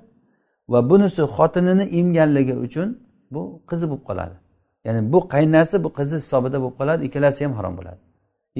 va 0.72 0.90
bunisi 0.90 1.22
xotinini 1.36 1.84
emganligi 2.00 2.54
uchun 2.66 2.88
bu 3.34 3.42
qizi 3.70 3.86
bo'lib 3.90 4.04
qoladi. 4.08 4.41
Ya'ni 4.84 5.12
bu 5.12 5.18
qaynasi 5.34 5.84
bu 5.84 5.88
qizi 5.98 6.16
hisobida 6.22 6.58
bo'lib 6.62 6.76
qoladi 6.80 7.02
ikkalasi 7.08 7.44
ham 7.44 7.52
harom 7.58 7.74
bo'ladi. 7.78 8.00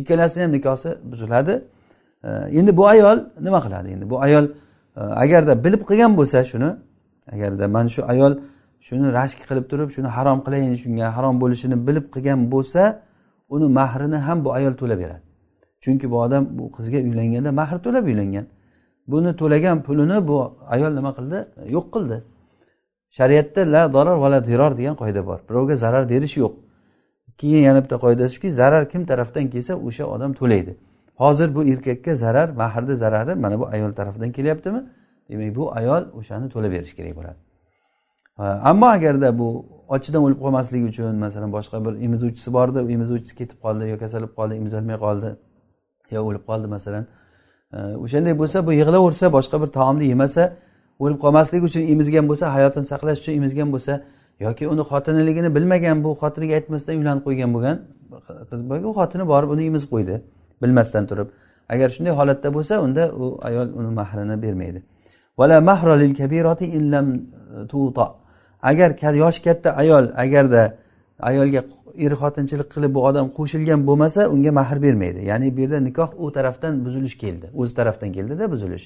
Ikkalasini 0.00 0.42
ham 0.44 0.52
nikosi 0.52 0.90
buziladi. 1.10 1.54
Endi 2.58 2.76
bu 2.76 2.86
ayol 2.86 3.18
nima 3.40 3.60
qiladi 3.60 3.88
endi? 3.94 4.10
Bu 4.10 4.20
ayol 4.26 4.44
e, 4.96 5.00
agarda 5.00 5.64
bilib 5.64 5.82
qilgan 5.88 6.12
bo'lsa 6.18 6.44
shuni 6.44 6.70
agarda 7.34 7.68
mana 7.68 7.88
shu 7.88 8.02
ayol 8.12 8.32
shuni 8.86 9.12
rashk 9.18 9.38
qilib 9.48 9.66
turib 9.70 9.90
shuni 9.96 10.08
harom 10.16 10.38
qilayin 10.44 10.74
shunga 10.82 11.06
harom 11.16 11.34
bo'lishini 11.42 11.76
bilib 11.86 12.06
qilgan 12.14 12.40
bo'lsa 12.52 12.82
uni 13.54 13.66
mahrini 13.78 14.18
ham 14.26 14.38
bu 14.44 14.52
ayol 14.58 14.74
to'lab 14.80 14.98
beradi. 15.02 15.22
Chunki 15.82 16.06
bu 16.12 16.16
odam 16.24 16.42
bu 16.58 16.64
qizga 16.76 16.98
uylanganda 17.08 17.50
mahr 17.60 17.76
to'lab 17.84 18.04
uylangan. 18.10 18.46
Buni 19.12 19.30
to'lagan 19.40 19.76
pulini 19.86 20.18
bu 20.28 20.36
ayol 20.74 20.92
nima 20.98 21.10
qildi? 21.18 21.38
Yo'q 21.74 21.86
qildi. 21.94 22.16
Shariatda 23.18 23.62
la 23.74 23.82
zarar 23.96 24.16
va 24.22 24.28
la 24.34 24.40
diror 24.50 24.72
degan 24.80 24.94
qoida 25.02 25.22
bor. 25.28 25.38
Birovga 25.48 25.76
zarar 25.84 26.04
berish 26.12 26.36
yo'q. 26.42 26.54
Keyin 27.40 27.62
yana 27.68 27.80
bitta 27.84 27.96
qoida 28.04 28.24
shuki 28.34 28.50
zarar 28.60 28.82
kim 28.92 29.02
tarafdan 29.10 29.50
kelsa 29.54 29.72
o'sha 29.86 30.04
odam 30.14 30.32
to'laydi. 30.40 30.72
Hozir 31.22 31.48
bu 31.56 31.60
erkakka 31.72 32.12
zarar 32.24 32.48
mahrni 32.62 32.94
zarari 33.02 33.34
mana 33.44 33.56
bu 33.60 33.66
ayol 33.74 33.92
tarafidan 33.98 34.30
kelyaptimi? 34.32 34.80
Demak 35.30 35.56
bu 35.56 35.64
ayol 35.78 36.02
o'shani 36.18 36.46
to'lab 36.54 36.72
berishi 36.74 36.94
kerak 36.98 37.14
bo'ladi. 37.18 37.38
Ammo 38.70 38.86
agarda 38.86 39.38
bu 39.38 39.48
ochidan 39.88 40.22
o'lib 40.26 40.38
qolmasligi 40.44 40.86
uchun 40.92 41.16
masalan 41.24 41.50
boshqa 41.56 41.76
bir 41.84 41.94
emizuvchisi 42.06 42.52
bordi 42.52 42.78
u 42.86 42.90
emizuvchisi 42.96 43.34
ketib 43.40 43.58
qoldi 43.64 43.88
yo 43.92 43.96
kasal 44.02 44.20
bo'lib 44.22 44.34
qoldi 44.38 44.54
emizolmay 44.60 44.96
qoldi 45.04 45.30
yo 46.14 46.20
o'lib 46.28 46.44
qoldi 46.50 46.66
masalan 46.76 47.04
o'shanday 48.04 48.34
bo'lsa 48.40 48.66
bu 48.66 48.72
yig'laversa 48.80 49.26
boshqa 49.36 49.56
bir 49.62 49.68
taomni 49.78 50.04
yemasa 50.12 50.42
o'lib 51.02 51.18
qolmasligi 51.24 51.64
uchun 51.70 51.82
emizgan 51.92 52.24
bo'lsa 52.30 52.44
hayotini 52.56 52.86
saqlash 52.92 53.18
uchun 53.22 53.34
emizgan 53.40 53.68
bo'lsa 53.74 53.92
yoki 54.46 54.64
uni 54.72 54.82
xotiniligini 54.90 55.50
bilmagan 55.56 55.96
bu 56.04 56.10
xotiniga 56.22 56.54
aytmasdan 56.58 56.94
uylanib 57.00 57.22
qo'ygan 57.26 57.50
bo'lgan 57.54 57.76
qiz 58.50 58.60
boyga 58.70 58.86
u 58.92 58.94
xotini 59.00 59.24
borib 59.32 59.50
uni 59.54 59.62
emizib 59.70 59.90
qo'ydi 59.94 60.14
bilmasdan 60.62 61.06
turib. 61.10 61.28
Agar 61.68 61.88
shunday 61.94 62.12
holatda 62.20 62.48
bo'lsa 62.56 62.74
unda 62.86 63.04
u 63.22 63.38
ayol 63.48 63.68
uni 63.78 63.90
mahrini 63.98 64.36
bermaydi. 64.42 64.82
Agar 68.70 69.14
yoshi 69.14 69.42
katta 69.46 69.70
ayol 69.82 70.04
agarda 70.24 70.62
ayolga 71.30 71.60
er 72.04 72.12
xotinchilik 72.22 72.68
qilib 72.74 72.94
bu 72.96 73.00
odam 73.08 73.26
qo'shilgan 73.38 73.80
bo'lmasa 73.88 74.20
unga 74.34 74.52
mahr 74.58 74.82
bermaydi. 74.82 75.20
Ya'ni 75.30 75.56
bu 75.56 75.60
yerda 75.60 75.80
nikoh 75.88 76.10
u 76.24 76.32
tarafdan 76.36 76.84
buzilish 76.84 77.16
keldi 77.22 77.46
o'zi 77.60 77.72
tarafdan 77.78 78.10
keldida 78.16 78.44
buzilish 78.54 78.84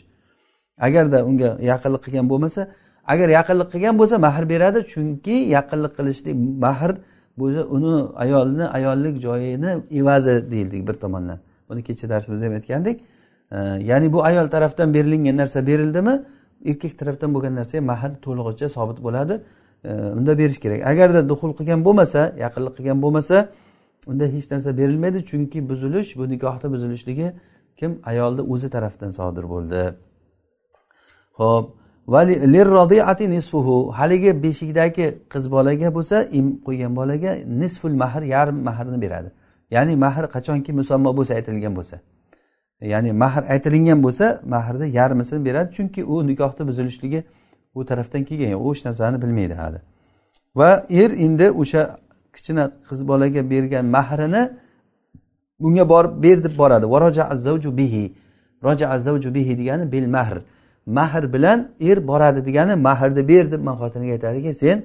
agarda 0.79 1.25
unga 1.25 1.59
yaqinlik 1.61 2.03
qilgan 2.07 2.29
bo'lmasa 2.29 2.69
agar 3.07 3.29
yaqinlik 3.29 3.69
qilgan 3.73 3.99
bo'lsa 3.99 4.19
mahr 4.19 4.49
beradi. 4.49 4.79
Chunki 4.93 5.37
yaqinlik 5.57 5.93
qilishlik 5.99 6.37
mahr 6.65 6.97
bu 7.39 7.45
uni 7.77 7.95
ayolni 8.15 8.65
ayollik 8.67 9.21
joyini 9.23 9.71
evazi 9.91 10.51
deyildik 10.51 10.89
bir 10.89 10.95
tomondan. 10.95 11.39
Buni 11.69 11.83
kecha 11.83 12.09
darsimizda 12.09 12.47
ham 12.47 12.55
aytgandik. 12.55 13.01
Ya'ni 13.91 14.12
bu 14.12 14.25
ayol 14.25 14.49
tarafdan 14.49 14.95
berilingan 14.95 15.37
narsa 15.37 15.67
berildimi? 15.67 16.15
Erkak 16.67 16.99
tarafdan 16.99 17.35
bo'lgan 17.35 17.55
narsa 17.55 17.81
mahr 17.81 18.11
to'lig'icha 18.25 18.69
sobit 18.69 18.99
bo'ladi. 19.07 19.35
Unda 20.19 20.39
berish 20.39 20.59
kerak. 20.65 20.87
Agarda 20.87 21.29
duxul 21.29 21.53
qilgan 21.59 21.85
bo'lmasa 21.85 22.21
yaqinlik 22.45 22.75
qilgan 22.79 22.99
bo'lmasa 23.05 23.49
unda 24.11 24.25
hech 24.25 24.47
narsa 24.53 24.71
berilmaydi. 24.81 25.19
Chunki 25.31 25.69
buzilish 25.69 26.17
bu 26.19 26.29
nikohni 26.29 26.73
buzilishligi 26.75 27.33
kim? 27.77 27.91
Ayolni 28.05 28.43
o'zi 28.53 28.71
tarafdan 28.71 29.11
sodir 29.11 29.45
bo'ldi. 29.55 29.83
Ho'p 31.38 31.66
haligi 33.92 34.42
beshikdagi 34.42 35.07
qiz 35.33 35.51
bolaga 35.51 35.94
bo'lsa 35.94 36.16
im 36.38 36.46
qo'ygan 36.66 36.96
bolaga 36.96 37.33
nisful 37.61 37.94
mahr 38.03 38.22
yarim 38.22 38.59
mahrni 38.68 39.01
beradi. 39.01 39.31
Ya'ni 39.70 39.96
mahr 39.96 40.25
qachonki 40.35 40.72
musammo 40.72 41.16
bo'lsa 41.16 41.35
aytilgan 41.35 41.77
bo'lsa. 41.77 41.96
Ya'ni 42.81 43.12
mahr 43.12 43.42
aytilingan 43.53 44.03
bo'lsa 44.03 44.40
mahrni 44.44 44.87
yarmisini 44.99 45.44
beradi. 45.44 45.72
Chunki 45.77 46.05
u 46.05 46.27
nikohni 46.27 46.68
buzilishligi 46.68 47.25
u 47.75 47.85
tarafdan 47.85 48.25
kelgan 48.25 48.53
u 48.53 48.75
hech 48.75 48.85
narsani 48.85 49.22
bilmaydi 49.22 49.55
hali. 49.55 49.79
Va 50.57 50.87
er 50.90 51.11
endi 51.11 51.51
o'sha 51.51 51.83
kichkina 52.35 52.64
qiz 52.88 53.09
bolaga 53.09 53.51
bergan 53.51 53.87
mahrini 53.96 54.42
bunga 55.61 55.88
borib 55.88 56.22
ber 56.22 56.44
deb 56.44 56.59
boradi. 56.59 56.87
Roja 56.87 57.25
bihi. 57.77 58.14
Roja 58.64 59.35
bihi 59.35 59.59
degani 59.59 59.92
bil 59.92 60.09
mahr. 60.09 60.38
Mahr 60.87 61.33
bilan 61.33 61.68
er 61.81 62.09
boradi 62.09 62.44
degani 62.46 62.75
mahrni 62.75 63.29
ber 63.29 63.51
deb 63.51 63.61
man 63.61 63.77
xotiniga 63.77 64.12
aytadiki 64.12 64.55
sen 64.55 64.85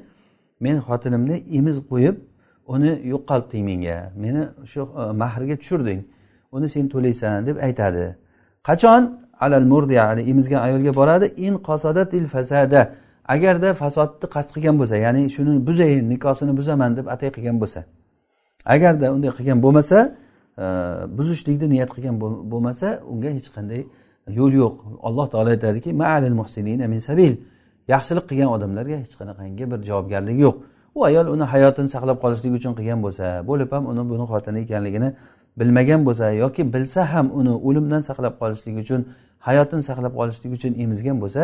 men 0.59 0.77
xotinimni 0.87 1.35
emizib 1.57 1.85
qo'yib 1.91 2.15
uni 2.67 3.01
yo'qoltding 3.13 3.65
menga. 3.65 4.11
Meni 4.15 4.41
shu 4.65 4.81
e, 4.81 5.13
mahrga 5.21 5.55
tushirding 5.61 6.01
uni 6.51 6.69
sen 6.69 6.85
to'laysan 6.93 7.45
deb 7.47 7.57
aytadi. 7.67 8.15
Qachon? 8.67 9.01
Alal 9.39 9.65
murdi 9.71 9.93
ya'ni 9.93 10.21
emizgan 10.31 10.61
ayolga 10.67 10.95
boradi. 10.95 11.25
In 11.37 11.53
qosodatil 11.67 12.27
fasada. 12.35 12.81
Agarda 13.35 13.69
fasodni 13.73 14.27
qasd 14.35 14.49
qilgan 14.55 14.75
bo'lsa 14.81 14.95
ya'ni 15.05 15.21
shuni 15.35 15.51
buzayin 15.67 16.09
nikosini 16.13 16.53
buzaman 16.59 16.91
deb 16.97 17.05
atay 17.13 17.29
qilgan 17.35 17.57
bo'lsa. 17.61 17.79
Agarda 18.65 19.05
unday 19.15 19.31
qilgan 19.37 19.59
bo'lmasa 19.65 19.97
e, 20.63 20.65
buzishlikni 21.17 21.67
niyat 21.73 21.89
qilgan 21.95 22.15
bo'lmasa 22.51 22.87
unga 23.11 23.29
hech 23.37 23.49
qanday 23.55 23.81
yo'l 24.27 24.53
yo'q. 24.53 24.73
Alloh 25.03 25.27
taolo 25.29 25.49
aytadiki 25.49 25.93
maalil 25.93 26.35
muhsinina 26.41 26.87
min 26.87 26.99
sabil. 26.99 27.33
Yaxshilik 27.87 28.25
qilgan 28.29 28.49
odamlarga 28.55 28.97
hech 29.03 29.13
qanaqangi 29.19 29.71
bir 29.71 29.79
javobgarligi 29.89 30.41
yo'q. 30.47 30.55
U 30.95 31.03
ayol 31.05 31.27
uni 31.33 31.43
hayotini 31.43 31.89
saqlab 31.95 32.17
qolishlik 32.23 32.53
uchun 32.59 32.73
qilgan 32.79 32.99
bo'lsa 33.05 33.25
bo'lib 33.49 33.69
ham 33.71 33.83
uni 33.91 34.03
buni 34.11 34.25
xotini 34.31 34.59
ekanligini 34.65 35.09
bilmagan 35.59 36.05
bo'lsa 36.07 36.31
yoki 36.43 36.73
bilsa 36.73 37.01
ham 37.13 37.27
uni 37.39 37.53
o'limdan 37.67 38.01
saqlab 38.09 38.33
qolishlik 38.41 38.75
uchun 38.83 39.01
hayotini 39.47 39.83
saqlab 39.89 40.13
qolishlik 40.19 40.51
uchun 40.57 40.71
emizgan 40.83 41.17
bo'lsa 41.23 41.43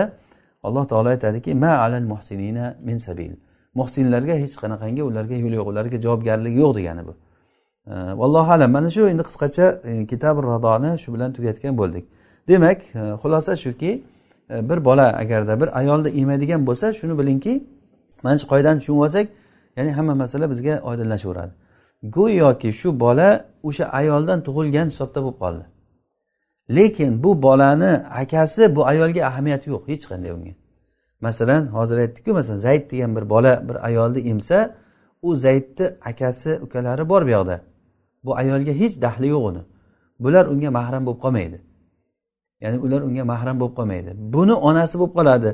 alloh 0.68 0.84
taolo 0.92 1.10
aytadiki 1.16 1.56
ma 1.56 1.72
alal 1.86 2.08
muhsinina 2.14 2.76
min 2.88 2.98
sabil. 2.98 3.32
Muhsinlarga 3.80 4.36
hech 4.44 4.56
qanaqangi 4.64 5.02
ularga 5.10 5.36
yo'l 5.44 5.54
yo'q 5.60 5.68
ularga 5.72 5.98
javobgarlik 6.06 6.54
yo'q 6.62 6.72
degani 6.78 7.04
bu. 7.08 7.14
Vallohu 8.22 8.52
alam 8.52 8.72
mana 8.72 8.90
shu 8.90 9.08
endi 9.12 9.24
qisqacha 9.30 9.66
e, 9.84 10.06
kitabi 10.12 10.40
radoni 10.42 10.92
shu 11.04 11.14
bilan 11.14 11.30
tugatgan 11.34 11.74
bo'ldik. 11.82 12.06
Demak 12.48 12.82
e, 12.96 13.00
xulosa 13.22 13.56
shuki 13.56 14.04
e, 14.50 14.70
bir 14.70 14.86
bola 14.86 15.18
agarda 15.18 15.62
bir 15.62 15.80
ayolni 15.80 16.10
emadigan 16.10 16.68
bo'lsa 16.68 16.94
shuni 16.94 17.20
bilingki 17.20 17.64
mana 18.24 18.38
shu 18.38 18.48
qoidani 18.48 18.80
tushunib 18.80 19.00
olsak 19.00 19.28
ya'ni 19.78 19.92
hamma 19.92 20.16
masala 20.16 20.50
bizga 20.50 20.80
oydinlashaveradi. 20.84 21.52
Go'yoki 22.04 22.74
shu 22.74 23.00
bola 23.00 23.46
o'sha 23.64 23.86
ayoldan 23.86 24.40
tug'ilgan 24.48 24.88
hisobda 24.92 25.24
bo'lib 25.24 25.38
qoldi. 25.44 25.66
Lekin 26.76 27.24
bu 27.24 27.42
bolani 27.42 27.92
akasi 28.22 28.76
bu 28.76 28.88
ayolga 28.88 29.26
ahamiyati 29.26 29.70
yo'q 29.70 29.84
hech 29.88 30.06
qanday 30.10 30.32
unga. 30.32 30.54
Masalan 31.22 31.64
hozir 31.68 31.98
aytdikku 31.98 32.34
masalan 32.34 32.58
zayd 32.58 32.92
degan 32.92 33.16
bir 33.16 33.30
bola 33.30 33.70
bir 33.70 33.86
ayolni 33.86 34.20
emsa 34.20 34.76
u 35.22 35.36
zaydni 35.36 35.86
akasi 36.06 36.60
ukalari 36.66 37.10
bor 37.10 37.26
bu 37.26 37.30
yoqda. 37.30 37.62
Bu 38.24 38.36
ayolga 38.36 38.72
hech 38.72 39.02
daxli 39.02 39.28
yo'q 39.28 39.44
uni. 39.50 39.62
Bular 40.20 40.46
unga 40.46 40.72
mahram 40.72 41.06
bo'lib 41.06 41.20
qolmaydi. 41.22 41.67
Ya'ni 42.62 42.78
ular 42.86 43.02
unga 43.08 43.24
mahram 43.32 43.56
bo'lib 43.62 43.76
qolmaydi. 43.80 44.12
Buni 44.34 44.54
onasi 44.70 44.96
bo'lib 45.00 45.14
qoladi. 45.20 45.50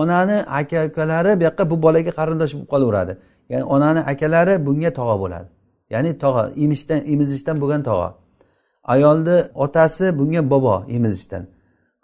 Onani 0.00 0.38
aka 0.60 0.78
ukalari 0.88 1.32
bu 1.40 1.44
yoqqa 1.48 1.70
bu 1.70 1.76
bolaga 1.84 2.12
qarindosh 2.18 2.52
bo'lib 2.54 2.68
qolaveradi. 2.74 3.12
Ya'ni 3.52 3.64
onani 3.74 4.00
akalari 4.12 4.54
bunga 4.66 4.90
tog'a 4.98 5.16
bo'ladi. 5.22 5.48
Ya'ni 5.92 6.10
tog'a 6.24 6.42
emishdan 6.64 7.00
emizishdan 7.12 7.56
bo'lgan 7.62 7.82
tog'a. 7.88 8.08
Ayolni 8.94 9.36
otasi 9.64 10.06
bunga 10.18 10.42
bobo 10.52 10.76
emizishdan 10.96 11.44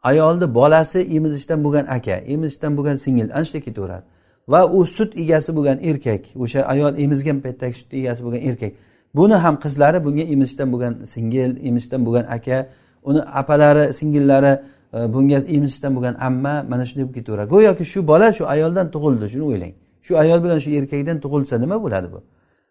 ayolni 0.02 0.54
bolasi 0.54 1.00
emizishdan 1.00 1.64
bo'lgan 1.64 1.86
aka 1.86 2.12
emizishdan 2.12 2.76
bo'lgan 2.76 2.96
singil 2.96 3.28
ana 3.34 3.44
shunday 3.44 3.62
ketaveradi. 3.68 4.04
Va 4.48 4.60
u 4.66 4.86
sut 4.86 5.10
egasi 5.22 5.56
bo'lgan 5.56 5.78
erkak 5.90 6.22
o'sha 6.36 6.60
ayol 6.72 6.92
emizgan 7.04 7.38
paytdagi 7.44 7.74
sut 7.80 7.94
egasi 8.00 8.24
bo'lgan 8.24 8.42
erkak. 8.48 8.72
Buni 9.14 9.34
ham 9.34 9.54
qizlari 9.64 9.98
bunga 10.04 10.24
emizishdan 10.34 10.68
bo'lgan 10.72 10.94
singil 11.12 11.50
emizishdan 11.68 12.00
bo'lgan 12.06 12.26
aka 12.36 12.56
uni 13.02 13.20
apalari 13.40 13.92
singillari 13.92 14.52
e, 14.94 15.12
bunga 15.12 15.38
emizishdan 15.56 15.96
bo'lgan 15.96 16.14
amma 16.28 16.54
mana 16.68 16.84
shunday 16.86 17.04
bo'lib 17.04 17.14
ketaveradi. 17.18 17.48
Go'yoki 17.54 17.84
shu 17.92 18.06
bola 18.10 18.32
shu 18.32 18.44
ayoldan 18.54 18.86
tug'ildi 18.94 19.26
shuni 19.32 19.44
o'ylang. 19.50 19.72
Shu 20.06 20.12
ayol 20.22 20.38
bilan 20.44 20.58
shu 20.64 20.70
erkakdan 20.78 21.16
tug'ilsa 21.24 21.54
nima 21.64 21.76
bo'ladi 21.84 22.08
bu? 22.12 22.18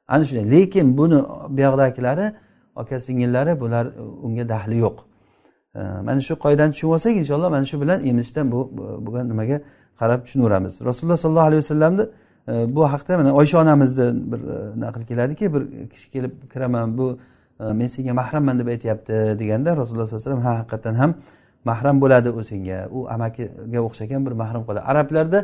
Ana 0.07 0.23
shunday. 0.25 0.45
Lekin 0.53 0.97
buni 0.97 1.19
buyoqdagilari 1.55 2.25
aka 2.75 2.99
singillari 2.99 3.59
bular 3.61 3.85
unga 4.25 4.49
daxli 4.49 4.77
yo'q. 4.85 4.97
E, 5.75 5.79
mana 6.07 6.21
shu 6.21 6.33
qoidani 6.45 6.71
tushunib 6.73 6.93
olsak 6.93 7.13
inshaalloh 7.21 7.49
mana 7.55 7.65
shu 7.71 7.81
bilan 7.81 7.99
emizishdan 8.09 8.45
bo'lgan 9.05 9.25
nimaga 9.31 9.57
qarab 9.99 10.19
tushunaveramiz 10.25 10.73
rasululloh 10.87 11.17
sollallohu 11.23 11.47
alayhi 11.49 11.61
vasallamni 11.63 12.03
e, 12.51 12.75
bu 12.75 12.81
haqda 12.93 13.17
mana 13.17 13.31
oysha 13.39 13.57
onamizni 13.63 14.07
bir 14.31 14.39
naql 14.83 15.01
keladiki 15.09 15.45
bir 15.53 15.61
kishi 15.91 16.07
kelib 16.11 16.33
kiraman 16.53 16.97
bu 16.97 17.05
men 17.59 17.87
senga 17.87 18.13
mahramman 18.13 18.59
deb 18.59 18.67
aytyapti 18.67 19.13
deganda 19.39 19.77
rasululloh 19.77 20.07
sallallohu 20.07 20.25
alayhi 20.25 20.31
vasallam 20.31 20.45
ha 20.47 20.53
haqiqatdan 20.59 20.95
ham 21.01 21.11
mahram 21.65 22.01
bo'ladi 22.01 22.29
u 22.29 22.43
senga 22.43 22.87
u 22.91 23.07
amakiga 23.09 23.79
o'xshagan 23.87 24.25
bir 24.25 24.31
mahram 24.31 24.63
qoladi. 24.67 24.85
Arablarda 24.91 25.39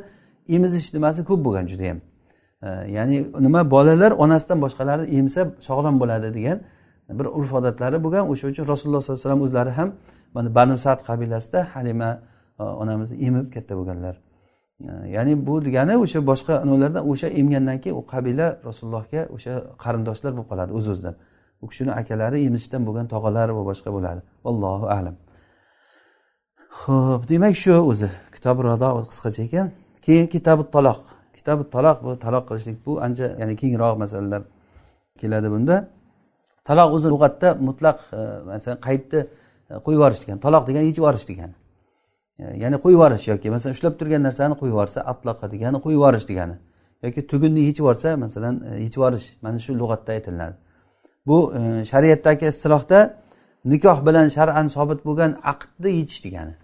emizish 0.48 0.94
nimasi 0.94 1.24
ko'p 1.30 1.46
bo'lgan 1.46 1.66
judayam. 1.72 2.00
Ya'ni 2.98 3.18
nima 3.46 3.72
bolalar 3.72 4.12
onasidan 4.12 4.60
boshqalarni 4.66 5.06
emsa 5.18 5.42
sog'lom 5.68 5.96
bo'ladi 6.02 6.34
degan 6.38 6.58
bir 7.20 7.26
urf 7.26 7.54
odatlari 7.60 7.98
bo'lgan. 8.06 8.24
O'sha 8.32 8.46
uchun 8.52 8.66
rasululloh 8.74 9.02
sollallohu 9.02 9.20
alayhi 9.20 9.28
vasallam 9.28 9.42
o'zlari 9.48 9.72
ham 9.80 9.90
mana 10.36 10.56
banu 10.58 10.78
sad 10.86 11.00
qabilasida 11.10 11.60
halima 11.74 12.10
e, 12.60 12.64
onamizni 12.64 13.18
emib 13.28 13.46
katta 13.54 13.74
bo'lganlar. 13.80 14.16
Ya'ni 15.16 15.34
bu 15.48 15.54
degani 15.66 15.94
o'sha 16.04 16.20
boshqa 16.32 16.54
nimalardan 16.66 17.04
o'sha 17.12 17.28
emgandan 17.40 17.78
keyin 17.84 17.96
u 18.02 18.04
qabila 18.14 18.48
rasulullohga 18.68 19.22
o'sha 19.36 19.54
qarindoshlar 19.84 20.32
bo'lib 20.36 20.48
qoladi 20.52 20.72
o'z 20.78 20.88
o'zidan 20.94 21.16
u 21.66 21.68
kishini 21.72 21.92
akalari 22.02 22.38
emishdan 22.48 22.82
bo'lgan 22.88 23.08
tog'alari 23.14 23.54
va 23.58 23.64
boshqa 23.70 23.90
bo'ladi. 23.96 24.22
Allohu 24.50 24.86
alam. 24.98 25.16
Ho'p 26.82 27.22
demak 27.32 27.56
shu 27.64 27.74
o'zi. 27.92 28.10
Kitobi 28.36 28.62
rado 28.70 28.90
qisqacha 29.12 29.42
ekan. 29.48 29.68
Keyin 30.06 30.28
kitobi 30.34 30.64
taloq. 30.76 31.00
Kitobi 31.38 31.64
taloq 31.76 31.98
bu 32.06 32.12
taloq 32.26 32.44
qilishlik 32.50 32.78
bu 32.86 32.92
ancha 33.06 33.26
ya'ni 33.42 33.56
kengroq 33.62 33.96
masalalar 34.04 34.42
keladi 35.22 35.48
bunda. 35.54 35.76
Taloq 36.68 36.90
o'zi 36.96 37.08
lug'atda 37.14 37.50
mutlaq 37.68 37.98
e, 38.20 38.22
masalan 38.50 38.80
qaydni 38.88 39.20
e, 39.22 39.74
qo'yib 39.86 39.98
yuborish 40.00 40.22
degan 40.24 40.38
taloq 40.46 40.64
degani 40.70 40.86
yechib 40.90 41.02
yuborish 41.04 41.26
degani. 41.32 41.56
E, 42.42 42.44
ya'ni 42.64 42.78
qo'yib 42.84 42.98
yuborish 42.98 43.26
yoki 43.32 43.48
masalan 43.56 43.74
ushlab 43.78 43.94
turgan 44.00 44.22
narsani 44.28 44.56
qo'yib 44.60 44.74
yuborsa 44.76 45.00
atloqa 45.12 45.46
degani 45.54 45.78
qo'yib 45.86 46.00
yuborish 46.00 46.26
degani. 46.32 46.56
Yoki 47.06 47.22
tugunni 47.32 47.62
yechib 47.68 47.84
yuborsa 47.84 48.18
masalan 48.26 48.56
yechib 48.84 49.00
yuborish. 49.00 49.28
Mana 49.44 49.58
shu 49.66 49.72
lug'atda 49.82 50.12
aytiladi. 50.18 50.56
Bu 51.28 51.54
e, 51.60 51.86
shariatdagi 51.86 52.46
istilohda 52.46 53.00
nikoh 53.66 54.06
bilan 54.08 54.28
shar'an 54.30 54.68
sobit 54.68 55.06
bo'lgan 55.06 55.32
aqdni 55.44 55.92
yechish 56.00 56.24
degani. 56.24 56.56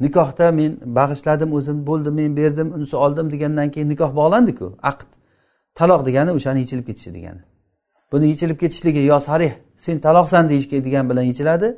Nikohda 0.00 0.52
men 0.52 0.72
bag'ishladim 0.98 1.52
o'zim 1.52 1.86
bo'ldi 1.86 2.10
men 2.10 2.36
berdim 2.36 2.74
unisi 2.74 2.96
oldim 2.96 3.30
degandan 3.30 3.70
keyin 3.70 3.88
nikoh 3.88 4.10
bog'landiku 4.16 4.66
aqd 4.90 5.10
taloq 5.74 6.06
degani 6.06 6.30
o'shani 6.38 6.58
yechilib 6.64 6.86
ketishi 6.86 7.14
degani. 7.14 7.42
Buni 8.12 8.26
yechilib 8.32 8.58
ketishligi 8.62 9.02
yo 9.12 9.20
sarih 9.20 9.52
sen 9.76 9.98
taloqsan 10.06 10.48
deyish 10.48 10.70
degan 10.70 11.10
bilan 11.10 11.22
yechiladi 11.22 11.68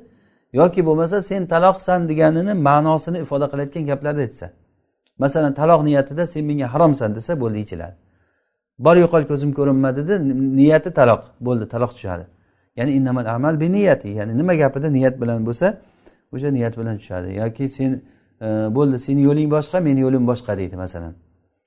yoki 0.53 0.87
bo'lmasa 0.87 1.23
sen 1.23 1.47
taloqsan 1.47 2.09
deganini 2.09 2.53
ma'nosini 2.69 3.19
ifoda 3.25 3.47
qilayotgan 3.53 3.85
gaplarda 3.91 4.21
aytsa. 4.27 4.47
Masalan 5.19 5.55
taloq 5.55 5.81
niyatida 5.89 6.27
sen 6.27 6.45
menga 6.45 6.67
haromsan 6.75 7.11
desa 7.17 7.41
bo'ldi 7.43 7.59
yechiladi. 7.59 7.97
Bor 8.79 8.97
yo'qol 8.97 9.27
ko'zim 9.31 9.53
ko'rinmadida 9.53 10.19
niyati 10.57 10.91
taloq 10.91 11.23
bo'ldi 11.41 11.69
taloq 11.69 11.93
tushadi. 11.97 12.25
Ya'ni 12.77 12.93
innamal 12.93 13.27
amal 13.27 13.61
bi 13.61 13.73
niyati 13.73 14.09
ya'ni 14.09 14.39
nima 14.39 14.55
gapida 14.55 14.91
niyat 14.91 15.21
bilan 15.21 15.47
bo'lsa 15.47 15.67
o'sha 16.35 16.51
niyat 16.51 16.79
bilan 16.79 16.97
tushadi. 16.99 17.35
Yoki 17.35 17.69
sen 17.69 18.03
e, 18.41 18.47
bo'ldi 18.77 18.99
seni 18.99 19.23
yo'ling 19.23 19.49
boshqa 19.51 19.81
meni 19.81 20.01
yo'lim 20.01 20.27
boshqa 20.27 20.59
deydi 20.59 20.77
masalan. 20.77 21.15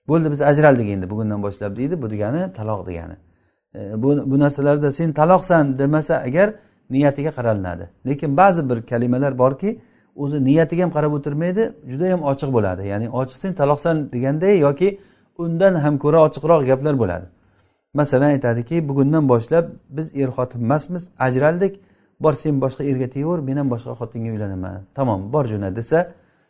Bo'ldi 0.07 0.31
biz 0.31 0.41
ajraldik 0.41 0.87
endi 0.89 1.09
bugundan 1.09 1.43
boshlab 1.43 1.77
deydi 1.77 2.01
bu 2.01 2.09
degani 2.09 2.53
taloq 2.53 2.87
degani. 2.87 3.15
E, 3.75 3.79
bu 4.03 4.09
bu 4.31 4.39
narsalarda 4.39 4.91
sen 4.91 5.13
taloqsan 5.13 5.79
demasa 5.79 6.15
agar 6.27 6.53
niyatiga 6.89 7.31
qaralinadi 7.31 7.89
lekin 8.07 8.37
ba'zi 8.37 8.69
bir 8.69 8.81
kalimalar 8.81 9.37
borki 9.37 9.79
o'zi 10.15 10.45
niyatiga 10.45 10.83
ham 10.83 10.91
qarab 10.91 11.13
o'tirmaydi 11.17 11.63
judayam 11.91 12.21
ochiq 12.31 12.49
bo'ladi. 12.53 12.87
Ya'ni 12.87 13.07
ochiq 13.09 13.37
sen 13.43 13.53
taloqsan 13.53 13.95
deganday 14.13 14.59
yoki 14.59 14.99
undan 15.37 15.75
ham 15.83 15.95
ko'ra 16.03 16.19
ochiqroq 16.27 16.65
gaplar 16.69 16.95
bo'ladi. 17.01 17.25
Masalan 17.93 18.29
aytadiki 18.35 18.89
bugundan 18.89 19.29
boshlab 19.29 19.65
biz 19.89 20.07
er 20.15 20.29
xotin 20.37 20.59
emasmiz 20.61 21.09
ajraldik. 21.19 21.73
Bor 22.19 22.33
sen 22.33 22.61
boshqa 22.61 22.83
erga 22.83 23.07
tegaver 23.15 23.39
men 23.47 23.57
ham 23.57 23.69
boshqa 23.73 23.91
xotinga 23.99 24.29
uylanaman. 24.35 24.81
Tamom 24.97 25.33
bor 25.33 25.45
jo'na 25.51 25.75
desa 25.75 25.99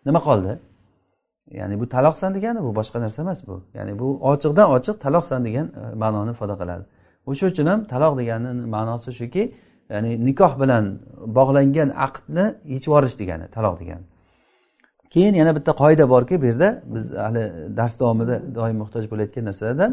nima 0.05 0.19
qoldi? 0.27 0.59
Ya'ni 1.51 1.79
bu 1.79 1.85
taloqsan 1.95 2.31
degani 2.35 2.59
bu 2.63 2.71
boshqa 2.79 2.97
narsa 3.01 3.21
emas 3.21 3.39
bu. 3.47 3.55
Ya'ni 3.77 3.99
bu 3.99 4.07
ochiqdan 4.31 4.67
ochiq 4.75 4.95
taloqsan 5.05 5.45
degan 5.47 5.67
e, 5.81 5.95
ma'noni 6.03 6.31
ifoda 6.35 6.55
qiladi. 6.61 6.83
O'sha 7.29 7.45
uchun 7.51 7.65
ham 7.71 7.79
taloq 7.93 8.13
degani 8.19 8.49
ma'nosi 8.75 9.11
shuki 9.19 9.43
ya'ni 9.93 10.11
nikoh 10.27 10.53
bilan 10.61 10.85
bog'langan 11.37 11.89
aqdni 12.07 12.45
yechib 12.73 12.89
yuborish 12.89 13.15
degani 13.21 13.45
taloq 13.55 13.75
degani. 13.81 14.05
Keyin 15.13 15.33
yana 15.41 15.51
bitta 15.57 15.71
qoida 15.81 16.05
borki 16.13 16.35
bu 16.41 16.45
yerda 16.45 16.69
biz 16.93 17.03
hali 17.25 17.43
dars 17.77 17.99
davomida 17.99 18.35
doim 18.55 18.77
muhtoj 18.81 19.03
bo'layotgan 19.11 19.43
narsalardan 19.49 19.91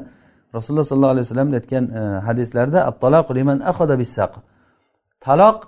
rasululloh 0.57 0.87
sollallohu 0.90 1.14
alayhi 1.14 1.27
vasallam 1.27 1.48
aytgan 1.59 1.85
e, 2.00 2.03
hadislarda 2.29 2.81
liman 3.38 3.59
taloq 5.27 5.59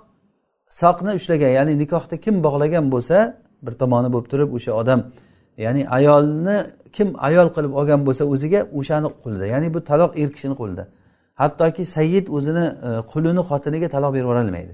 soqni 0.81 1.11
ushlagan 1.19 1.51
ya'ni 1.57 1.73
nikohda 1.83 2.15
kim 2.25 2.35
bog'lagan 2.45 2.85
bo'lsa 2.93 3.17
bir 3.65 3.73
tomoni 3.81 4.09
bo'lib 4.13 4.27
turib 4.31 4.49
o'sha 4.57 4.71
odam 4.81 4.99
ya'ni 5.57 5.81
ayolni 5.97 6.57
kim 6.95 7.07
ayol 7.27 7.47
qilib 7.55 7.73
olgan 7.79 8.01
bo'lsa 8.07 8.23
o'ziga 8.33 8.61
o'shani 8.79 9.09
qo'lida 9.23 9.45
ya'ni 9.53 9.67
bu 9.75 9.79
taloq 9.89 10.11
er 10.21 10.29
kishini 10.35 10.55
qo'lida. 10.61 10.83
Hattoki 11.41 11.83
sayyid 11.95 12.25
o'zini 12.37 12.65
e, 12.87 12.89
qulini 13.11 13.41
xotiniga 13.49 13.87
taloq 13.95 14.11
berib 14.15 14.25
yuborolmaydi. 14.25 14.73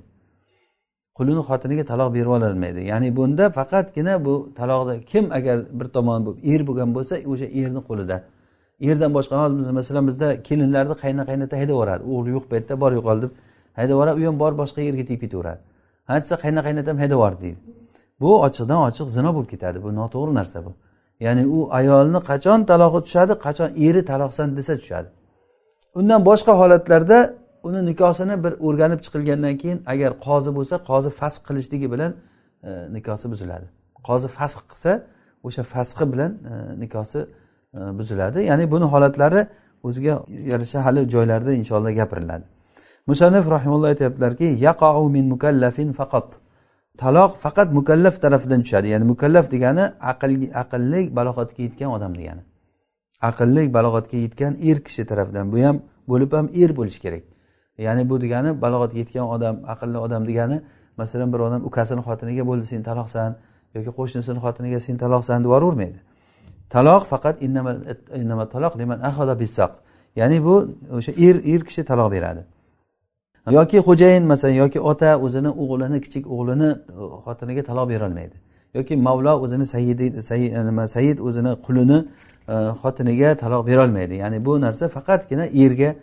Qulini 1.17 1.41
xotiniga 1.49 1.83
taloq 1.91 2.09
berib 2.15 2.31
ololmaydi. 2.37 2.81
Ya'ni 2.91 3.09
bunda 3.17 3.45
faqatgina 3.57 4.13
bu 4.25 4.33
taloqda 4.59 4.93
kim 5.11 5.25
agar 5.37 5.57
bir 5.79 5.87
tomon 5.95 6.19
er 6.53 6.61
bo'lgan 6.67 6.89
bo'lsa 6.95 7.15
o'sha 7.31 7.47
erni 7.61 7.81
qo'lida. 7.89 8.17
Erdan 8.89 9.11
boshqa 9.17 9.35
masalan 9.79 10.03
bizda 10.09 10.27
kelinlarni 10.47 10.95
qayna 11.03 11.23
qaynota 11.29 11.55
haydab 11.61 11.75
yuboradi 11.75 12.03
o'g'li 12.13 12.29
yo'q 12.35 12.45
paytda 12.51 12.73
bor 12.83 12.91
yo'qol 12.97 13.17
deb 13.23 13.31
haydab 13.77 13.93
yuboradi 13.95 14.17
u 14.21 14.23
ham 14.29 14.37
borib 14.43 14.57
boshqa 14.63 14.79
yerga 14.87 15.03
tegib 15.09 15.21
ketaveradi. 15.25 15.61
Ha 16.07 16.13
desa 16.23 16.35
qayna 16.43 16.61
qaynatam 16.67 16.95
haydab 17.01 17.17
yubordi 17.17 17.41
deydi. 17.43 17.59
Bu 18.21 18.29
ochiqdan 18.47 18.79
ochiq 18.87 19.07
zino 19.17 19.29
bo'lib 19.35 19.49
ketadi. 19.53 19.77
Bu 19.85 19.89
noto'g'ri 19.99 20.33
narsa 20.39 20.59
bu. 20.65 20.71
Ya'ni 21.25 21.43
u 21.57 21.59
ayolni 21.79 22.19
qachon 22.29 22.59
taloqi 22.71 22.99
tushadi 23.05 23.33
qachon 23.45 23.69
eri 23.87 24.01
taloqsan 24.11 24.47
desa 24.57 24.73
tushadi. 24.81 25.09
Undan 25.99 26.19
boshqa 26.29 26.53
holatlarda 26.61 27.17
uni 27.63 27.85
nikosini 27.85 28.43
bir 28.43 28.53
o'rganib 28.67 28.99
chiqilgandan 29.05 29.55
keyin 29.61 29.79
agar 29.93 30.11
qozi 30.27 30.51
bo'lsa 30.57 30.75
qozi 30.89 31.09
fasq 31.19 31.41
qilishligi 31.47 31.87
bilan 31.93 32.11
e, 32.63 32.69
nikosi 32.95 33.25
buziladi. 33.31 33.65
Qozi 34.07 34.27
fasq 34.37 34.63
qilsa 34.71 34.91
o'sha 35.47 35.63
fasqi 35.73 36.05
bilan 36.13 36.31
e, 36.51 36.53
nikosi 36.83 37.19
e, 37.77 37.79
buziladi. 37.99 38.39
Ya'ni 38.49 38.65
buni 38.73 38.85
holatlari 38.93 39.41
o'ziga 39.87 40.13
yarasha 40.51 40.79
hali 40.85 41.01
joylarda 41.13 41.51
inshaalloh 41.61 41.93
gapiriladi. 42.01 42.45
Musannif 43.07 43.45
rahimulloh 43.55 43.87
aytyaptilarki 43.93 44.47
yaqou 44.67 45.09
min 45.09 45.25
mukallafin 45.33 45.89
faqat. 45.99 46.27
Taloq 46.97 47.31
faqat 47.45 47.67
mukallaf 47.79 48.15
tarafidan 48.23 48.61
tushadi. 48.65 48.87
Ya'ni 48.93 49.05
mukallaf 49.13 49.45
degani 49.53 49.83
aql 50.11 50.31
aqlli 50.63 51.01
balog'atga 51.17 51.61
yetgan 51.67 51.89
odam 51.97 52.13
degani. 52.19 52.43
Aqlli 53.29 53.63
balog'atga 53.77 54.17
yetgan 54.25 54.53
er 54.69 54.77
kishi 54.85 55.03
tarafidan. 55.11 55.45
Bu 55.53 55.57
ham 55.67 55.77
bo'lib 56.11 56.31
ham 56.37 56.47
er 56.61 56.71
bo'lishi 56.79 57.01
kerak. 57.05 57.32
Ya'ni 57.77 58.09
bu 58.09 58.21
degani 58.21 58.61
balog'atga 58.61 58.97
yetgan 58.97 59.25
odam 59.35 59.55
aqlli 59.73 59.97
odam 59.97 60.27
degani 60.27 60.61
masalan 60.97 61.33
bir 61.33 61.39
odam 61.39 61.61
ukasini 61.69 62.01
xotiniga 62.07 62.43
bo'ldi 62.49 62.65
sen 62.65 62.81
taloqsan 62.89 63.35
yoki 63.75 63.91
qo'shnisini 63.99 64.39
xotiniga 64.45 64.79
sen 64.79 64.97
taloqsan 65.03 65.37
deb 65.43 65.45
yuboravermaydi 65.49 65.99
taloq 66.69 67.03
faqat 67.11 67.35
taloq 68.53 68.73
liman 68.81 68.99
ya'ni 70.15 70.45
bu 70.45 70.69
o'sha 70.91 71.11
er 71.11 71.35
er 71.35 71.61
kishi 71.67 71.83
taloq 71.83 72.11
beradi. 72.11 72.43
Yoki 73.51 73.77
xo'jayin 73.77 74.23
masalan 74.23 74.53
yoki 74.63 74.79
ota 74.79 75.19
o'zini 75.25 75.51
o'g'lini 75.63 76.01
kichik 76.05 76.25
o'g'lini 76.33 76.69
uh, 76.71 77.25
xotiniga 77.25 77.63
taloq 77.69 77.89
berolmaydi. 77.89 78.35
Yoki 78.73 78.95
mavlo 79.07 79.33
o'zini 79.43 79.65
sayidi 79.65 80.07
uh, 80.19 80.65
nima 80.69 80.87
sayid 80.87 81.17
o'zini 81.27 81.51
qulini 81.65 81.99
uh, 82.47 82.71
xotiniga 82.81 83.29
taloq 83.43 83.61
berolmaydi. 83.69 84.15
Ya'ni 84.23 84.45
bu 84.45 84.61
narsa 84.61 84.85
faqatgina 84.95 85.45
erga 85.63 85.95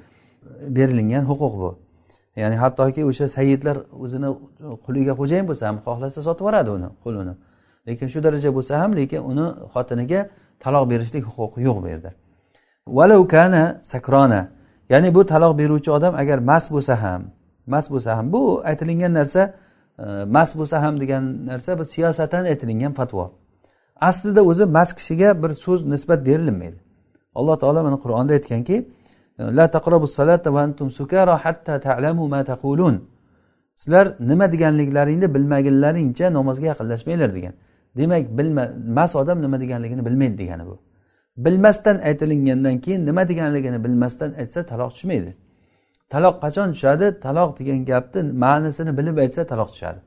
berilingan 0.76 1.24
huquq 1.30 1.54
bu. 1.62 1.78
Ya'ni 2.36 2.56
hattoki 2.56 3.04
o'sha 3.04 3.28
sayidlar 3.28 3.76
o'zini 4.04 4.28
quliga 4.86 5.12
xo'jayin 5.20 5.46
bo'lsa 5.50 5.64
ham 5.68 5.76
xohlasa 5.86 6.20
sotib 6.26 6.44
yuboradi 6.44 6.70
uni 6.70 6.88
qulini. 7.04 7.34
Lekin 7.88 8.06
shu 8.12 8.18
daraja 8.26 8.50
bo'lsa 8.56 8.72
ham 8.82 8.90
lekin 9.00 9.20
uni 9.30 9.46
xotiniga 9.74 10.20
taloq 10.64 10.84
berishlik 10.92 11.24
huquqi 11.28 11.60
yo'q 11.68 11.76
bu 11.82 11.88
yerda. 11.92 12.10
Valaukana 12.98 13.64
sakrona. 13.92 14.42
Ya'ni 14.92 15.08
bu 15.16 15.20
taloq 15.32 15.52
beruvchi 15.60 15.90
odam 15.96 16.14
agar 16.22 16.38
mast 16.50 16.68
bo'lsa 16.74 16.94
ham 17.04 17.22
mast 17.66 17.88
bo'lsa 17.94 18.10
ham 18.16 18.26
bu 18.34 18.42
aytilingan 18.70 19.12
narsa 19.18 19.42
e, 19.98 20.06
mast 20.36 20.52
bo'lsa 20.58 20.76
ham 20.84 20.94
degan 21.02 21.22
narsa 21.50 21.78
bu 21.78 21.84
siyosatan 21.84 22.44
aytilingan 22.44 22.92
fatvo. 22.98 23.24
Aslida 24.08 24.42
o'zi 24.50 24.64
mast 24.76 24.92
kishiga 24.98 25.42
bir 25.42 25.50
so'z 25.64 25.80
nisbat 25.92 26.20
berilmaydi 26.28 26.78
alloh 27.34 27.56
taolo 27.58 27.82
mana 27.82 27.96
qur'onda 28.04 28.32
aytganki 28.38 28.76
la 29.40 29.70
va 30.54 30.60
antum 30.60 30.90
sukara 30.90 31.36
hatta 31.44 31.80
ta'lamu 31.80 32.28
ma 32.28 32.44
taqulun. 32.44 32.96
Sizlar 33.74 34.16
nima 34.20 34.52
deganliklaringni 34.52 35.34
bilmagunlaringcha 35.34 36.32
namozga 36.32 36.66
yaqinlashmanglar 36.72 37.34
degan. 37.34 37.54
Demak 37.96 38.38
bilma 38.38 38.64
mast 38.86 39.16
odam 39.16 39.42
nima 39.42 39.60
deganligini 39.60 40.02
bilmaydi 40.06 40.38
degani 40.38 40.66
bu. 40.66 40.78
Bilmasdan 41.36 41.96
aytilingandan 41.98 42.78
keyin 42.84 43.06
nima 43.06 43.28
deganligini 43.28 43.84
bilmasdan 43.84 44.30
aytsa 44.40 44.60
taloq 44.66 44.90
tushmaydi. 44.94 45.34
Taloq 46.10 46.34
qachon 46.44 46.68
tushadi? 46.74 47.20
Taloq 47.20 47.58
degan 47.58 47.84
gapni 47.90 48.22
ma'nisini 48.44 48.92
bilib 48.98 49.16
aytsa 49.24 49.42
taloq 49.52 49.68
tushadi. 49.74 50.00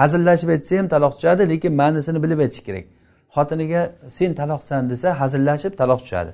Hazillashib 0.00 0.48
aytsa 0.48 0.78
ham 0.78 0.88
taloq 0.94 1.12
tushadi 1.18 1.42
lekin 1.52 1.72
ma'nisini 1.80 2.18
bilib 2.24 2.38
aytish 2.44 2.62
kerak. 2.66 2.84
Xotiniga 3.36 3.82
sen 4.08 4.30
taloqsan 4.40 4.82
desa 4.90 5.08
hazillashib 5.20 5.72
taloq 5.80 6.00
tushadi. 6.04 6.32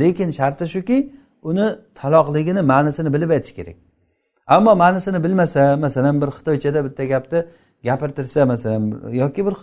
Lekin 0.00 0.30
sharti 0.38 0.64
shuki 0.74 0.98
uni 1.42 1.66
taloqligini 1.94 2.62
ma'nisini 2.72 3.12
bilib 3.14 3.30
aytish 3.30 3.54
kerak. 3.58 3.76
Ammo 4.46 4.72
ma'nisini 4.82 5.24
bilmasa 5.24 5.76
masalan 5.76 6.22
bir 6.22 6.28
xitoychada 6.36 6.84
bitta 6.86 7.04
gapni 7.04 7.38
gapirtirsa 7.84 8.46
masalan 8.46 8.82
yoki 9.22 9.46
bir 9.46 9.54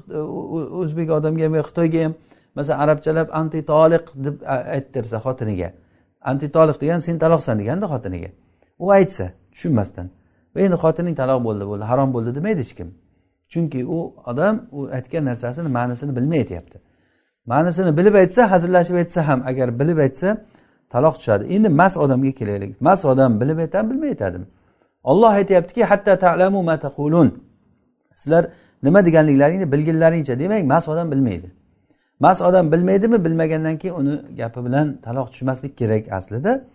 o'zbek 0.81 1.09
odamga 1.17 1.43
ham 1.45 1.53
xitoyga 1.69 2.03
ham 2.05 2.13
masalan 2.55 2.79
arabchalab 2.79 3.27
antitoliq 3.41 4.05
deb 4.25 4.35
ayttirsa 4.75 5.17
xotiniga 5.25 5.69
antitoliq 6.31 6.77
degan 6.81 6.99
sen 6.99 7.15
taloqsan 7.23 7.55
deganda 7.61 7.85
xotiniga 7.93 8.29
u 8.79 8.91
aytsa 8.97 9.25
tushunmasdan 9.53 10.07
endi 10.65 10.77
xotining 10.83 11.15
taloq 11.21 11.39
bo'ldi 11.47 11.65
bo'ldi 11.71 11.85
harom 11.91 12.09
bo'ldi 12.15 12.35
demaydi 12.37 12.59
hech 12.65 12.73
kim. 12.79 12.89
Chunki 13.53 13.85
u 13.85 13.97
odam 14.25 14.55
u 14.71 14.79
aytgan 14.97 15.23
narsasini 15.29 15.69
ma'nisini 15.77 16.15
bilmay 16.17 16.39
aytyapti 16.43 16.77
ma'nisini 17.51 17.91
bilib 17.97 18.15
aytsa 18.21 18.41
hazillashib 18.51 18.95
aytsa 19.01 19.27
ham 19.27 19.39
agar 19.51 19.67
bilib 19.79 19.97
aytsa 20.05 20.27
taloq 20.89 21.15
tushadi. 21.17 21.43
Endi 21.56 21.69
mas 21.69 21.97
odamga 21.97 22.32
kelaylik. 22.32 22.82
Mas 22.82 23.06
odam 23.06 23.41
bilib 23.41 23.58
aytadimi 23.58 23.91
bilmay 23.91 24.10
aytadimi? 24.10 24.45
Olloh 25.04 25.30
aytyaptiki 25.30 25.84
hatta 25.84 26.19
talamu 26.19 26.63
ma 26.63 26.80
taqulun. 26.80 27.43
Sizlar 28.15 28.43
nima 28.84 29.06
deganliklaringni 29.06 29.71
bilginlaringcha 29.71 30.39
demak 30.39 30.63
mas 30.65 30.88
odam 30.88 31.12
bilmaydi. 31.12 31.52
Mas 32.19 32.41
odam 32.41 32.71
bilmaydimi? 32.71 33.26
Bilmagandan 33.26 33.78
keyin 33.78 33.95
uni 33.95 34.21
gapi 34.38 34.65
bilan 34.65 35.02
taloq 35.02 35.28
tushmaslik 35.32 35.78
kerak 35.78 36.12
aslida. 36.12 36.65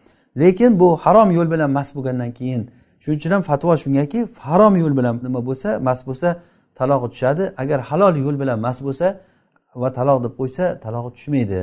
Lekin 0.40 0.80
bu 0.80 0.96
harom 0.96 1.30
yo'l 1.30 1.50
bilan 1.50 1.70
mas 1.70 1.94
bo'lgandan 1.96 2.30
keyin 2.32 2.70
shuning 3.00 3.18
uchun 3.18 3.30
ham 3.30 3.42
fatvo 3.42 3.76
shungaki 3.76 4.28
harom 4.38 4.76
yo'l 4.76 4.96
bilan 4.98 5.14
nima 5.22 5.40
bo'lsa 5.48 5.78
mas 5.78 6.06
bo'lsa 6.06 6.28
talog'i 6.74 7.08
tushadi. 7.12 7.52
Agar 7.56 7.80
halol 7.80 8.14
yo'l 8.16 8.40
bilan 8.40 8.58
mas 8.66 8.78
bo'lsa 8.86 9.06
va 9.74 9.88
taloq 9.98 10.18
deb 10.24 10.32
qo'ysa 10.40 10.64
talog'i 10.84 11.10
tushmaydi. 11.16 11.62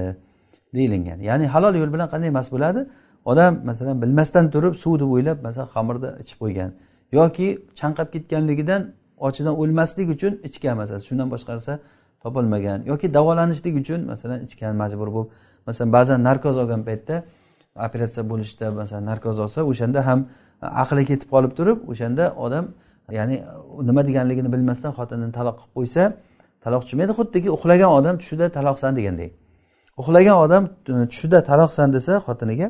Deyilgan. 0.76 1.20
Ya'ni 1.30 1.46
halol 1.54 1.74
yo'l 1.82 1.92
bilan 1.96 2.08
qanday 2.14 2.32
mast 2.38 2.50
bo'ladi? 2.56 2.82
Odam 3.32 3.54
masalan 3.70 4.02
bilmasdan 4.02 4.46
turib 4.54 4.74
suv 4.84 4.94
deb 5.02 5.10
o'ylab 5.16 5.38
masalan 5.48 5.70
xamirni 5.76 6.10
ichib 6.24 6.38
qo'ygan 6.44 6.70
yoki 7.12 7.48
chanqab 7.80 8.08
ketganligidan 8.14 8.82
ochidan 9.28 9.54
o'lmaslik 9.62 10.08
uchun 10.16 10.34
ichgan 10.48 10.76
masalan 10.82 11.02
shundan 11.08 11.28
boshqa 11.34 11.52
narsa 11.56 11.74
topolmagan 12.24 12.80
yoki 12.92 13.08
davolanishlik 13.18 13.76
uchun 13.82 14.00
masalan 14.12 14.40
ichgan 14.48 14.74
majbur 14.82 15.10
bo'lib 15.16 15.30
masalan 15.68 15.90
ba'zan 15.98 16.20
narkoz 16.28 16.56
olgan 16.62 16.82
paytda 16.90 17.16
operatsiya 17.86 18.24
bo'lishda 18.32 18.66
masalan 18.82 19.06
narkoz 19.12 19.38
olsa 19.46 19.60
o'shanda 19.72 20.00
ham 20.08 20.20
aqli 20.84 21.04
ketib 21.10 21.28
qolib 21.34 21.52
turib 21.58 21.78
o'shanda 21.92 22.24
odam 22.46 22.66
ya'ni 23.18 23.36
nima 23.90 24.02
deganligini 24.08 24.50
bilmasdan 24.56 24.92
xotinini 24.98 25.32
taloq 25.40 25.56
qilib 25.60 25.74
qo'ysa 25.78 26.04
taloq 26.66 26.82
tushmaydi 26.86 27.14
xuddiki 27.20 27.50
uxlagan 27.58 27.90
odam 28.00 28.16
tushida 28.22 28.46
taloqsan 28.58 28.92
degandek. 28.98 29.32
Uxlagan 30.00 30.38
odam 30.46 30.64
e, 30.90 31.08
tushida 31.12 31.44
taloqsan 31.50 31.94
desa 31.94 32.14
xotiniga 32.28 32.68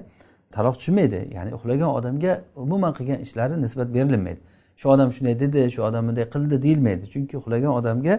taloq 0.55 0.75
tushmaydi 0.79 1.19
ya'ni 1.35 1.51
uxlagan 1.57 1.89
odamga 1.97 2.31
umuman 2.55 2.91
qilgan 2.97 3.19
ishlari 3.25 3.61
nisbat 3.61 3.87
berilmaydi. 3.93 4.39
Shu 4.79 4.89
odam 4.93 5.09
shunday 5.15 5.35
dedi 5.43 5.59
shu 5.75 5.81
odam 5.89 6.03
bunday 6.07 6.25
qildi 6.33 6.55
deyilmaydi. 6.65 7.05
Chunki 7.13 7.35
uxlagan 7.41 7.71
odamga 7.79 8.15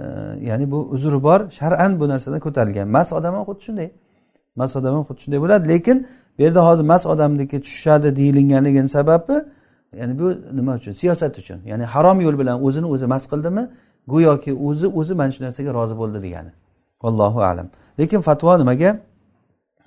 e, 0.00 0.02
ya'ni 0.48 0.70
bu 0.72 0.78
uzri 0.94 1.22
bor 1.26 1.40
shar'an 1.58 2.00
bu 2.00 2.04
narsadan 2.12 2.40
ko'tarilgan. 2.46 2.88
Mas 2.96 3.08
odam 3.18 3.32
ham 3.36 3.44
xuddi 3.48 3.62
shunday. 3.68 3.88
Mas 4.60 4.76
odam 4.78 4.92
ham 4.96 5.04
xuddi 5.08 5.20
shunday 5.24 5.40
bo'ladi. 5.44 5.64
Lekin 5.72 5.96
bu 6.36 6.42
yerda 6.42 6.60
hozir 6.68 6.84
mas 6.92 7.02
odamniki 7.12 7.60
tushadi 7.66 8.08
deyilganligini 8.16 8.88
sababi 8.96 9.36
ya'ni 10.00 10.18
bu 10.20 10.26
nima 10.58 10.72
uchun? 10.80 10.92
Siyosat 10.92 11.38
uchun. 11.38 11.58
Ya'ni 11.70 11.84
harom 11.84 12.18
yo'l 12.26 12.36
bilan 12.40 12.56
o'zini 12.66 12.86
o'zi 12.94 13.06
mas 13.06 13.24
qildimi? 13.32 13.64
Go'yoki 14.12 14.52
o'zi 14.68 14.86
o'zi 14.98 15.14
mana 15.20 15.32
shu 15.32 15.40
narsaga 15.44 15.70
rozi 15.78 15.94
bo'ldi 16.00 16.18
degani. 16.26 16.52
Allohu 17.00 17.40
alam. 17.42 17.68
Lekin 17.98 18.20
fatvo 18.20 18.58
nimaga? 18.58 19.00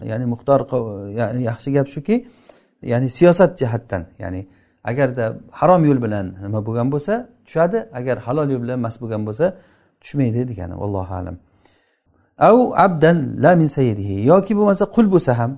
Ya'ni 0.02 0.26
muxtor 0.26 0.60
yaxshi 1.50 1.70
gap 1.76 1.88
shuki 1.88 2.16
ya'ni 2.82 3.10
siyosat 3.10 3.52
jihatdan 3.60 4.04
ya'ni 4.20 4.42
agarda 4.84 5.38
harom 5.52 5.86
yo'l 5.86 6.00
bilan 6.06 6.26
nima 6.46 6.60
bo'lgan 6.68 6.88
bo'lsa 6.94 7.14
tushadi. 7.46 7.78
Agar 7.94 8.18
halol 8.18 8.48
yo'l 8.54 8.62
bilan 8.66 8.80
mas 8.86 8.96
bo'lgan 9.02 9.22
bo'lsa 9.28 9.46
tushmaydi 10.02 10.48
degani 10.50 10.74
allohu 10.74 11.14
alam. 11.22 11.36
Av 12.38 12.58
abdan 12.86 13.18
la 13.44 13.56
min 13.56 13.68
sayidihi 13.78 14.16
yoki 14.32 14.54
bo'lmasa 14.58 14.86
qul 14.96 15.06
bo'lsa 15.14 15.32
ham 15.40 15.52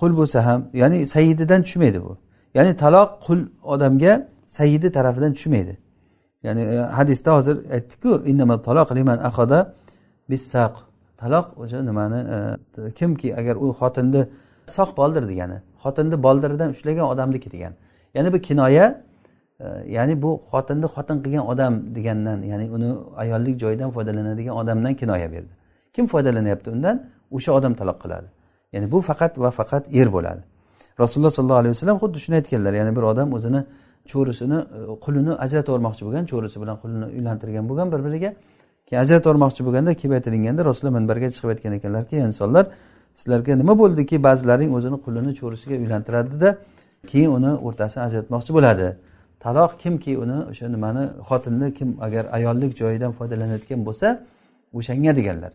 qul 0.00 0.12
bo'lsa 0.20 0.38
ham 0.46 0.60
ya'ni 0.82 0.98
sayididan 1.14 1.60
tushmaydi 1.66 1.98
bu. 2.06 2.12
Ya'ni 2.56 2.72
taloq 2.82 3.10
qul 3.26 3.40
odamga 3.74 4.12
sayidi 4.58 4.92
tarafidan 4.92 5.32
tushmaydi. 5.36 5.74
Ya'ni 6.46 6.62
e, 6.62 6.76
hadisda 6.98 7.30
hozir 7.36 7.56
aytdikku 7.76 8.10
taloq 8.66 8.88
liman 8.98 9.18
ahoda 9.18 9.58
bissaq 10.30 10.74
taloq 11.20 11.46
o'sha 11.62 11.78
nimani 11.90 12.20
e, 12.34 12.90
kimki 12.98 13.28
agar 13.40 13.56
u 13.64 13.66
xotinni 13.80 14.22
soq 14.76 14.90
boldir 15.00 15.24
degani 15.28 15.58
xotinni 15.82 16.16
boldiridan 16.26 16.68
ushlagan 16.74 17.06
odamniki 17.12 17.48
degani 17.54 17.76
ya'ni 18.14 18.32
bu 18.32 18.38
kinoya 18.38 18.86
e, 19.60 19.66
ya'ni 19.96 20.22
bu 20.22 20.30
xotinni 20.50 20.86
xotin 20.94 21.16
qilgan 21.24 21.44
odam 21.52 21.72
degandan 21.96 22.38
ya'ni 22.50 22.66
uni 22.76 22.90
ayollik 23.22 23.56
joyidan 23.62 23.90
foydalanadigan 23.96 24.54
odamdan 24.56 24.94
kinoya 25.00 25.32
berdi. 25.32 25.52
Kim 25.94 26.06
foydalanyapti 26.06 26.70
undan? 26.70 26.96
O'sha 27.36 27.50
odam 27.58 27.74
taloq 27.80 27.98
qiladi. 28.02 28.28
Ya'ni 28.72 28.92
bu 28.92 28.98
faqat 29.08 29.32
va 29.38 29.50
faqat 29.50 29.84
er 30.00 30.08
bo'ladi. 30.16 30.42
Rasululloh 31.02 31.32
sollallohu 31.38 31.60
alayhi 31.62 31.74
vasallam 31.74 31.98
xuddi 32.02 32.18
shuni 32.24 32.36
aytganlar 32.40 32.72
ya'ni 32.80 32.92
bir 32.96 33.02
odam 33.12 33.28
o'zini 33.36 33.60
cho'risini 34.10 34.58
e, 34.76 34.80
qulini 35.04 35.32
ajratib 35.44 35.70
yubormoqchi 35.72 36.02
bo'lgan 36.06 36.24
cho'risi 36.32 36.56
bilan 36.62 36.76
qulini 36.82 37.06
uylantirgan 37.16 37.64
bo'lgan 37.70 37.88
bir 37.92 38.00
biriga 38.06 38.30
keyin 38.90 39.02
ajratib 39.02 39.26
yubormoqchi 39.26 39.64
bo'lganda 39.66 39.94
kelib 39.94 40.12
aytilganda 40.18 40.64
rasululloh 40.64 40.94
minbarga 40.98 41.28
chiqib 41.34 41.50
aytgan 41.52 41.72
ekanlarki 41.78 42.16
insonlar 42.28 42.64
sizlarga 43.20 43.56
nima 43.56 43.74
bo'ldiki? 43.82 44.16
Ba'zilaring 44.26 44.70
o'zini 44.78 44.98
qulini 45.04 45.32
cho'risiga 45.40 45.76
uylantiradida 45.82 46.48
keyin 47.10 47.30
uni 47.38 47.52
o'rtasini 47.66 48.02
ajratmoqchi 48.08 48.52
bo'ladi. 48.56 48.88
Taloq 49.44 49.70
kimki 49.82 50.12
uni 50.24 50.38
o'sha 50.50 50.66
nimani 50.74 51.04
xotinni 51.28 51.68
kim 51.78 51.88
agar 52.06 52.24
ayollik 52.38 52.72
joyidan 52.80 53.12
foydalanayotgan 53.18 53.80
bo'lsa 53.88 54.06
o'shanga 54.78 55.12
deganlar. 55.18 55.52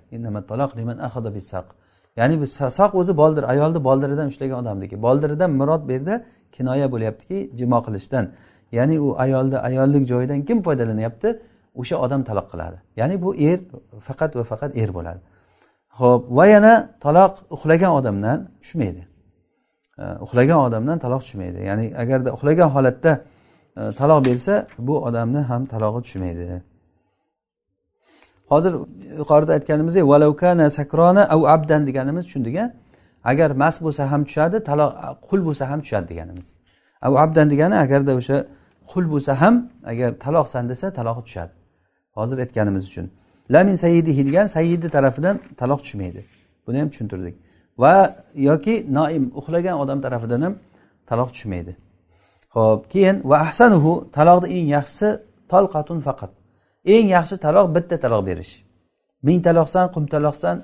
Ya'ni 2.19 2.41
biz 2.41 2.51
soq 2.79 2.91
o'zi 3.01 3.17
boldir 3.21 3.43
ayolni 3.53 3.83
boldiridan 3.83 4.27
ushlagan 4.31 4.57
odamniki. 4.63 4.95
Boldiridan 5.01 5.51
murod 5.59 5.81
bu 5.87 5.91
yerda 5.91 6.23
kinoya 6.55 6.87
bo'lyaptiki 6.93 7.37
jimo 7.59 7.79
qilishdan. 7.85 8.25
Ya'ni 8.71 8.95
u 8.99 9.09
ayolni 9.25 9.57
ayollik 9.69 10.03
joyidan 10.11 10.39
kim 10.47 10.57
foydalanyapti? 10.67 11.29
O'sha 11.81 11.95
odam 12.05 12.21
taloq 12.29 12.47
qiladi. 12.51 12.77
Ya'ni 12.99 13.15
bu 13.23 13.29
er 13.49 13.59
faqat 14.07 14.31
va 14.37 14.43
faqat 14.51 14.71
er 14.81 14.89
bo'ladi. 14.97 15.21
Ho'p 15.99 16.23
va 16.37 16.45
yana 16.55 16.73
taloq 17.05 17.33
uxlagan 17.55 17.91
odamdan 17.99 18.37
tushmaydi. 18.63 19.03
Uxlagan 20.25 20.59
odamdan 20.67 20.97
taloq 21.05 21.21
tushmaydi. 21.25 21.59
Ya'ni 21.69 21.85
agarda 22.03 22.29
uxlagan 22.37 22.69
holatda 22.75 23.11
e, 23.79 23.81
taloq 23.99 24.19
bersa 24.25 24.67
bu 24.87 24.95
odamni 25.07 25.41
ham 25.49 25.61
talog'i 25.73 26.01
tushmaydi. 26.05 26.45
Hozir 28.51 28.73
yuqorida 29.21 29.51
aytganimizdek 29.57 30.03
valaukana 30.11 30.69
sakrona 30.69 31.23
au 31.35 31.41
abdan 31.55 31.81
deganimiz 31.87 32.23
tushundik 32.25 32.55
a 32.63 32.65
agar 33.31 33.49
mast 33.63 33.79
bo'lsa 33.85 34.11
ham 34.11 34.21
tushadi 34.27 34.57
taloq 34.69 34.91
qul 35.29 35.39
bo'lsa 35.47 35.63
ham 35.71 35.79
tushadi 35.85 36.07
deganimiz. 36.11 36.47
Au 37.05 37.13
abdan 37.23 37.47
degani 37.53 37.75
agarda 37.85 38.11
o'sha 38.19 38.37
qul 38.91 39.05
bo'lsa 39.13 39.31
ham 39.41 39.55
agar 39.91 40.09
taloqsan 40.25 40.63
desa 40.71 40.87
talog'i 40.99 41.23
tushadi. 41.27 41.53
Hozir 42.17 42.37
aytganimiz 42.37 42.83
uchun. 42.89 43.05
Lamin 43.53 43.75
sayyidihi 43.75 44.27
degan 44.27 44.47
sayyidi 44.47 44.89
tarafidan 44.89 45.39
taloq 45.57 45.79
tushmaydi. 45.85 46.21
Buni 46.67 46.77
ham 46.79 46.89
tushuntirdik. 46.89 47.35
Va 47.77 48.15
yoki 48.35 48.75
noim 48.97 49.31
uxlagan 49.39 49.75
odam 49.83 49.99
tarafidan 50.05 50.41
ham 50.45 50.53
taloq 51.09 51.29
tushmaydi. 51.35 51.73
Ho'p 52.55 52.81
keyin 52.93 53.15
va 53.29 53.35
ahsanuhu 53.45 53.93
taloqni 54.17 54.47
eng 54.57 54.67
yaxshisi 54.77 55.09
tolqatun 55.51 55.99
faqat. 56.07 56.31
Eng 56.93 57.07
yaxshi 57.17 57.35
taloq 57.45 57.65
bitta 57.75 57.95
taloq 58.03 58.21
berish. 58.29 58.53
Ming 59.27 59.39
taloqsan 59.47 59.85
qum 59.93 60.03
taloqsan 60.13 60.55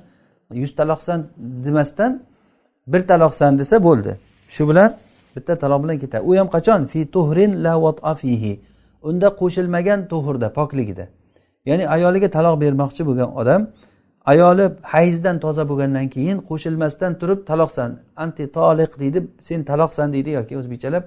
yuz 0.62 0.72
taloqsan 0.80 1.20
demasdan 1.66 2.12
bir 2.91 3.02
taloqsan 3.12 3.52
desa 3.60 3.84
bo'ldi. 3.88 4.12
Shu 4.56 4.64
bilan 4.70 4.89
bitta 5.36 5.54
taloq 5.64 5.80
bilan 5.84 5.97
ketadi. 6.04 6.24
U 6.30 6.32
ham 6.39 6.47
qachon? 6.56 6.82
Fi 6.91 6.99
tuhrin 7.16 7.52
la 7.64 7.74
fihi. 8.22 8.54
Unda 9.10 9.28
qo'shilmagan 9.41 9.99
tuhurda 10.12 10.47
pokligida. 10.60 11.06
Ya'ni 11.70 11.84
ayoliga 11.95 12.30
taloq 12.38 12.55
bermoqchi 12.64 13.01
bo'lgan 13.09 13.30
odam 13.41 13.62
ayoli 14.32 14.66
hayzdan 14.93 15.38
toza 15.43 15.64
bo'lgandan 15.70 16.07
keyin 16.16 16.38
qo'shilmasdan 16.49 17.12
turib 17.22 17.39
taloqsan 17.49 17.89
anti 18.24 18.43
toliq 18.57 18.91
deydi. 19.01 19.20
Sen 19.47 19.59
taloqsan 19.72 20.07
deydi 20.16 20.30
yoki 20.39 20.53
o'zbekchalab 20.62 21.03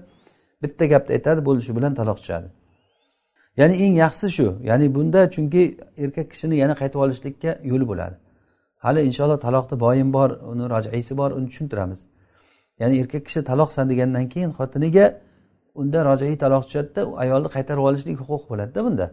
bitta 0.62 0.84
gapni 0.92 1.10
aytadi 1.16 1.40
bo'ldi 1.48 1.62
shu 1.66 1.72
bilan 1.76 1.92
taloq 2.00 2.18
tushadi 2.22 2.48
ya'ni 3.56 3.74
eng 3.84 3.94
yaxshisi 4.04 4.30
shu. 4.36 4.48
Ya'ni 4.62 4.94
bunda 4.94 5.30
chunki 5.34 5.62
erkak 5.98 6.30
kishini 6.32 6.56
yana 6.62 6.74
qaytib 6.80 6.98
olishlikka 7.04 7.50
yo'li 7.70 7.84
bo'ladi. 7.90 8.16
Hali 8.84 9.00
inshaalloh 9.08 9.40
taloqni 9.46 9.76
boyim 9.84 10.12
bor 10.16 10.30
uni 10.52 10.64
rojaisi 10.74 11.16
bor 11.20 11.30
uni 11.30 11.46
tushuntiramiz. 11.50 12.00
Ya'ni 12.80 12.94
erkak 13.02 13.22
kishi 13.26 13.40
taloqsan 13.50 13.84
degandan 13.90 14.26
keyin 14.32 14.50
xotiniga 14.58 15.06
unda 15.80 15.98
rojaiy 16.10 16.36
taloq 16.44 16.62
tushadida 16.68 17.00
u 17.10 17.12
ayolni 17.22 17.48
qaytarib 17.56 17.82
olishlik 17.88 18.16
huquqi 18.20 18.46
bo'ladida 18.50 18.80
bunda. 18.86 19.06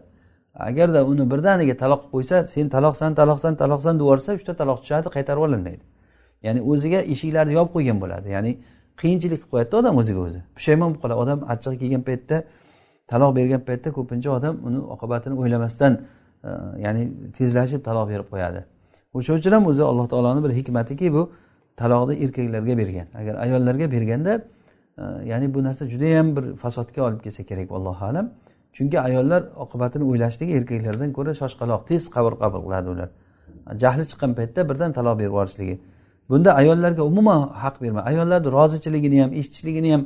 Agarda 0.54 1.04
uni 1.04 1.30
birdaniga 1.30 1.76
taloq 1.76 2.00
qilib 2.00 2.12
qo'ysa 2.14 2.46
sen 2.46 2.68
taloqsan 2.68 3.14
taloqsan 3.14 3.56
taloqsan 3.56 3.94
deb 3.98 4.04
yuborsa 4.04 4.34
uchta 4.38 4.52
taloq 4.60 4.78
tushadi 4.82 5.08
qaytarib 5.16 5.42
olinmaydi. 5.46 5.84
Ya'ni 6.46 6.60
o'ziga 6.70 7.00
eshiklarni 7.12 7.52
yopib 7.58 7.72
qo'ygan 7.76 7.98
bo'ladi. 8.02 8.28
Ya'ni 8.36 8.52
qiyinchilik 9.00 9.38
qilib 9.40 9.52
qo'yadida 9.52 9.76
odam 9.82 9.94
o'ziga 10.02 10.20
o'zi. 10.26 10.40
Pushaymon 10.56 10.88
bo'lib 10.90 11.00
qoladi. 11.02 11.18
Odam 11.24 11.38
achchig'i 11.52 11.78
kelgan 11.82 12.02
paytda 12.08 12.36
taloq 13.12 13.30
bergan 13.38 13.60
paytda 13.68 13.88
ko'pincha 13.98 14.30
odam 14.38 14.54
uni 14.66 14.78
oqibatini 14.94 15.34
o'ylamasdan 15.42 15.92
e, 16.48 16.50
ya'ni 16.84 17.02
tezlashib 17.38 17.80
taloq 17.88 18.06
berib 18.12 18.28
qo'yadi. 18.32 18.60
O'sha 19.16 19.32
uchun 19.38 19.52
ham 19.56 19.64
o'zi 19.70 19.82
alloh 19.90 20.06
taoloni 20.12 20.40
bir 20.44 20.52
hikmatiki 20.58 21.12
bu 21.16 21.22
taloqni 21.80 22.14
erkaklarga 22.24 22.74
bergan. 22.82 23.06
Agar 23.20 23.34
ayollarga 23.44 23.86
berganda 23.94 24.32
e, 24.98 25.04
ya'ni 25.30 25.54
bu 25.54 25.64
narsa 25.66 25.86
judayam 25.92 26.36
bir 26.36 26.44
fasodga 26.62 27.00
olib 27.08 27.20
kelsa 27.24 27.42
kerak 27.50 27.68
allohu 27.78 28.04
alam. 28.10 28.26
Chunki 28.76 29.00
ayollar 29.00 29.42
oqibatini 29.64 30.04
o'ylashligi 30.10 30.52
erkaklardan 30.58 31.10
ko'ra 31.16 31.32
shoshqaloq 31.42 31.82
tez 31.90 32.02
qabul 32.16 32.34
qabul 32.42 32.60
qiladi 32.66 32.88
ular. 32.94 33.08
Jahli 33.82 34.04
chiqqan 34.10 34.32
paytda 34.38 34.60
birdan 34.68 34.90
taloq 34.98 35.14
berib 35.18 35.30
yuborishligi. 35.30 35.76
Bunda 36.30 36.50
ayollarga 36.60 37.02
umuman 37.10 37.40
haq 37.64 37.76
berma 37.82 38.00
ayollarni 38.10 38.48
rozichiligini 38.58 39.18
ham 39.22 39.30
eshitishligini 39.40 39.90
ham 39.94 40.02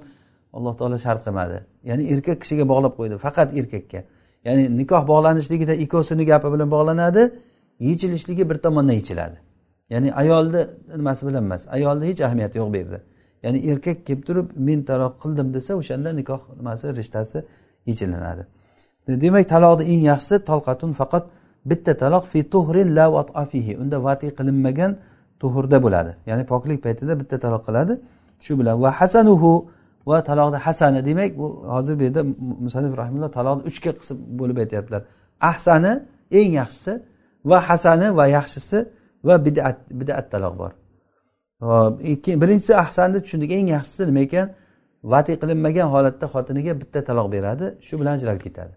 alloh 0.56 0.74
taolo 0.78 0.98
shart 0.98 1.20
qilmadi. 1.26 1.56
Ya'ni 1.88 2.04
erkak 2.12 2.38
kishiga 2.42 2.64
bog'lab 2.72 2.92
qo'ydi 2.98 3.14
faqat 3.26 3.48
erkakka. 3.60 4.00
Ya'ni 4.46 4.64
nikoh 4.80 5.02
bog'lanishligida 5.12 5.74
ikkovsini 5.84 6.24
gapi 6.32 6.48
bilan 6.54 6.68
bog'lanadi 6.76 7.22
yechilishligi 7.88 8.44
bir 8.50 8.56
tomondan 8.64 8.92
yechiladi. 9.00 9.36
Ya'ni 9.92 10.08
ayolni 10.22 10.62
nimasi 10.96 11.22
bilan 11.26 11.44
emas 11.48 11.62
ayolni 11.76 12.04
hech 12.10 12.20
ahamiyati 12.26 12.58
yo'q 12.58 12.68
bu 12.72 12.76
yerda. 12.76 13.00
Ya'ni 13.44 13.58
erkak 13.70 13.98
kelib 14.06 14.22
turib 14.28 14.46
men 14.68 14.80
taloq 14.90 15.14
qildim 15.22 15.48
desa 15.56 15.72
o'shanda 15.80 16.10
nikoh 16.20 16.40
nimasi 16.58 16.86
rishtasi 17.00 17.38
yechilinadi 17.88 18.44
demak 19.08 19.48
taloqni 19.48 19.84
eng 19.92 20.02
yaxshisi 20.10 20.36
tolqatun 20.50 20.92
faqat 21.00 21.24
bitta 21.70 21.92
taloq 22.02 22.24
fi 22.32 22.40
tuhrin 22.50 22.88
la 22.96 23.06
fihi. 23.52 23.72
Unda 23.82 23.96
vati 24.04 24.26
qilinmagan 24.38 24.92
tuhurda 25.40 25.82
bo'ladi. 25.84 26.12
Ya'ni 26.26 26.44
poklik 26.52 26.78
paytida 26.86 27.12
bitta 27.20 27.36
taloq 27.44 27.62
qiladi. 27.68 27.94
Shu 28.44 28.52
bilan 28.58 28.76
va 28.82 28.90
hasanuhu 29.00 29.50
va 30.06 30.18
taloqni 30.28 30.58
hasani. 30.66 31.06
Demak 31.08 31.38
bu 31.38 31.46
hozir 31.74 31.94
bu 31.98 32.02
yerda 32.06 32.22
musanif 32.64 32.92
rahimulloh 33.00 33.30
taloqni 33.38 33.62
uchga 33.70 33.92
qism 34.00 34.16
bo'lib 34.40 34.56
aytyaptilar. 34.62 35.02
Ahsani 35.50 35.92
eng 36.40 36.50
yaxshisi 36.60 36.92
va 37.50 37.58
hasani 37.68 38.08
va 38.18 38.24
yaxshisi 38.38 38.78
va 39.26 39.34
bidat 39.46 39.76
bidat 40.00 40.26
taloq 40.32 40.54
bor. 40.62 40.72
Birinchisi 42.42 42.72
ahsanni 42.84 43.18
tushundik. 43.24 43.50
Eng 43.58 43.68
yaxshisi 43.76 44.02
nima 44.10 44.20
ekan? 44.26 44.46
Vati 45.12 45.32
qilinmagan 45.40 45.88
holatda 45.94 46.26
xotiniga 46.34 46.72
bitta 46.80 47.00
taloq 47.08 47.26
beradi 47.34 47.66
shu 47.86 47.94
bilan 48.00 48.12
ajralib 48.18 48.42
ketadi. 48.46 48.74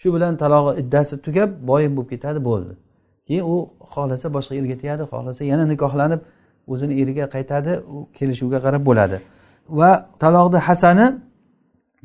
Shu 0.00 0.08
bilan 0.14 0.32
talog'i 0.42 0.72
iddasi 0.82 1.14
tugab 1.26 1.50
boyim 1.70 1.92
bo'lib 1.96 2.10
ketadi 2.14 2.40
bo'ldi. 2.48 2.72
Keyin 3.26 3.44
u 3.54 3.56
xohlasa 3.92 4.26
boshqa 4.36 4.52
erga 4.60 4.76
tegadi 4.82 5.02
xohlasa 5.12 5.42
yana 5.52 5.64
nikohlanib 5.72 6.20
o'zini 6.72 6.94
eriga 7.02 7.24
qaytadi 7.34 7.72
u 7.94 7.96
kelishuvga 8.16 8.58
qarab 8.64 8.82
bo'ladi. 8.88 9.16
Va 9.78 9.90
taloqni 10.22 10.58
hasani 10.66 11.06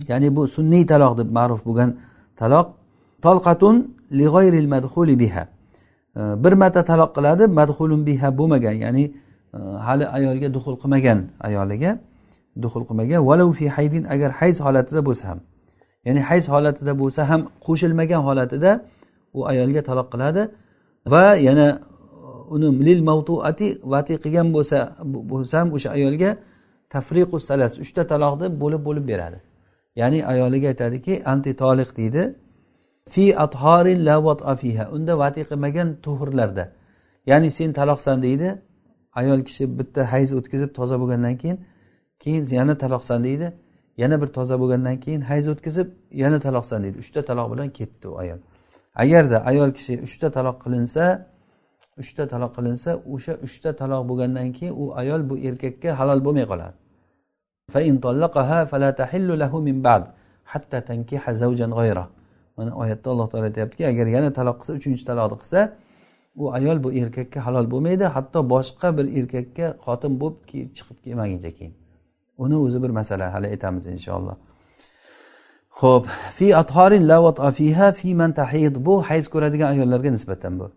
ya'ni 0.10 0.28
bu 0.36 0.42
sunniy 0.56 0.84
taloq 0.92 1.14
deb 1.20 1.30
ma'ruf 1.38 1.62
bo'lgan 1.68 1.90
taloq 2.42 2.68
tolqatun 3.26 3.76
lig'oyril 4.20 4.68
madhuli 4.76 5.16
biha. 5.24 5.44
Bir 6.44 6.54
marta 6.62 6.82
taloq 6.92 7.10
qiladi 7.18 7.44
madhulun 7.60 8.02
biha 8.10 8.28
bo'lmagan 8.40 8.76
ya'ni 8.84 9.04
e, 9.58 9.60
hali 9.86 10.06
ayolga 10.18 10.48
duxul 10.56 10.76
qilmagan 10.82 11.20
ayoliga. 11.48 11.92
Duxul 12.64 12.84
qilmagan. 12.90 13.22
Valau 13.30 13.50
fi 13.60 13.66
haydin 13.76 14.04
agar 14.14 14.32
hayz 14.40 14.58
holatida 14.66 15.02
bo'lsa 15.08 15.26
ham 15.32 15.40
ya'ni 16.08 16.22
hayz 16.30 16.46
holatida 16.54 16.94
bo'lsa 17.02 17.22
ham 17.30 17.42
qo'shilmagan 17.66 18.22
holatida 18.28 18.72
u 19.38 19.40
ayolga 19.52 19.82
taloq 19.90 20.08
qiladi 20.14 20.42
va 21.14 21.26
yana 21.48 21.68
uh, 21.80 22.54
uni 22.56 22.70
lil 22.88 23.00
mavtuati 23.10 23.68
vati 23.94 24.14
qilgan 24.24 24.48
bo'lsa 24.56 24.78
bo'lsa 25.32 25.56
ham 25.62 25.70
o'sha 25.76 25.90
ayolga 25.98 26.30
tafriqu 26.94 27.38
salas 27.50 27.74
uchta 27.84 28.02
taloqni 28.12 28.48
bo'lib 28.62 28.82
bo'lib 28.88 29.06
beradi. 29.12 29.38
Ya'ni 30.02 30.20
ayoliga 30.32 30.68
aytadiki 30.74 31.14
anti 31.34 31.52
toliq 31.64 31.90
deydi. 32.00 32.24
Fi 33.14 33.26
athorin 33.46 34.00
la 34.08 34.16
fiha 34.62 34.84
unda 34.96 35.14
vati 35.24 35.42
qilmagan 35.50 35.88
tuhurlarda 36.06 36.66
ya'ni 37.32 37.50
sen 37.58 37.70
taloqsan 37.80 38.18
deydi. 38.28 38.48
Ayol 39.20 39.42
kishi 39.48 39.64
bitta 39.80 40.02
hayz 40.12 40.30
o'tkazib 40.38 40.70
toza 40.78 40.96
bo'lgandan 41.02 41.36
keyin 41.42 41.58
keyin 42.20 42.48
yana 42.60 42.78
taloqsan 42.78 43.24
deydi. 43.24 43.54
Yana 43.98 44.22
bir 44.22 44.28
toza 44.28 44.60
bo'lgandan 44.62 45.00
keyin 45.00 45.22
hayz 45.22 45.48
o'tkazib 45.48 45.88
yana 46.12 46.40
taloqsan 46.40 46.84
deydi. 46.84 46.98
Uchta 47.04 47.22
taloq 47.30 47.48
bilan 47.54 47.70
ketdi 47.70 48.08
u 48.08 48.18
ayol. 48.18 48.40
Agarda 48.96 49.38
ayol 49.46 49.72
kishi 49.78 49.94
uchta 50.08 50.28
taloq 50.38 50.58
qilinsa 50.64 51.04
uchta 52.02 52.28
taloq 52.34 52.52
qilinsa 52.58 52.92
o'sha 53.14 53.34
uchta 53.48 53.70
taloq 53.82 54.02
bo'lgandan 54.10 54.50
keyin 54.58 54.74
u 54.82 54.86
ayol 55.02 55.22
bu 55.30 55.36
erkakka 55.48 56.00
halol 56.00 56.20
bo'lmay 56.26 56.46
qoladi. 56.52 56.76
Mana 62.58 62.72
oyatda 62.82 63.08
alloh 63.14 63.28
taolo 63.32 63.46
aytyaptiki 63.50 63.84
agar 63.92 64.08
yana 64.16 64.30
taloq 64.40 64.58
qilsa 64.62 64.74
uchinchi 64.80 65.04
taloqni 65.10 65.38
qilsa 65.42 65.60
u 66.42 66.44
ayol 66.58 66.78
bu 66.84 66.90
erkakka 67.02 67.40
halol 67.46 67.66
bo'lmaydi 67.74 68.06
hatto 68.16 68.40
boshqa 68.54 68.88
bir 68.98 69.06
erkakka 69.20 69.66
xotin 69.86 70.14
bo'lib 70.22 70.38
chiqib 70.78 70.98
kelmaguncha 71.06 71.52
keyin. 71.58 71.74
Uni 72.38 72.58
o'zi 72.66 72.84
bir 72.84 72.90
masala 72.90 73.34
hali 73.34 73.48
aytamiz 73.54 73.86
inshaalloh. 73.96 74.36
Ho'p 75.82 76.06
fi 76.38 76.56
athorin 76.62 77.04
la 77.08 77.52
fiha 77.60 77.88
fi 78.00 78.16
man 78.16 78.32
tahid. 78.34 78.76
Bu 78.86 79.02
hayz 79.10 79.26
ko'radigan 79.34 79.68
ayollarga 79.74 80.12
nisbatan 80.12 80.60
bu. 80.60 80.68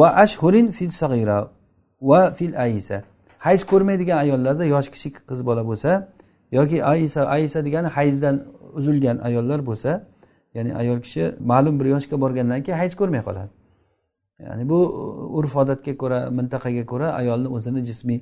Va 0.00 0.08
ashhurin 0.24 0.66
fil 0.70 0.90
sag'ira 0.90 1.38
va 2.00 2.20
fil 2.38 2.54
aisa 2.66 3.02
hayz 3.38 3.64
ko'rmaydigan 3.70 4.18
ayollarda 4.24 4.64
yosh 4.74 4.88
kichik 4.94 5.14
qiz 5.28 5.40
bola 5.48 5.62
bo'lsa 5.70 5.90
yoki 6.52 6.84
aisa 6.84 7.20
aisa 7.36 7.58
degani 7.66 7.88
hayzdan 7.96 8.36
uzilgan 8.78 9.16
ayollar 9.28 9.60
bo'lsa 9.68 9.90
ya'ni 10.56 10.74
ayol 10.80 10.98
kishi 11.04 11.22
ma'lum 11.50 11.74
bir 11.80 11.86
yoshga 11.94 12.16
borgandan 12.20 12.60
keyin 12.62 12.78
hayz 12.82 12.94
ko'rmay 13.00 13.22
qoladi. 13.28 13.50
Ya'ni 14.46 14.64
bu 14.68 14.78
urf 15.38 15.56
odatga 15.62 15.92
ko'ra 16.02 16.18
mintaqaga 16.38 16.84
ko'ra 16.92 17.08
ayolni 17.20 17.48
o'zini 17.56 17.80
jismiy 17.88 18.18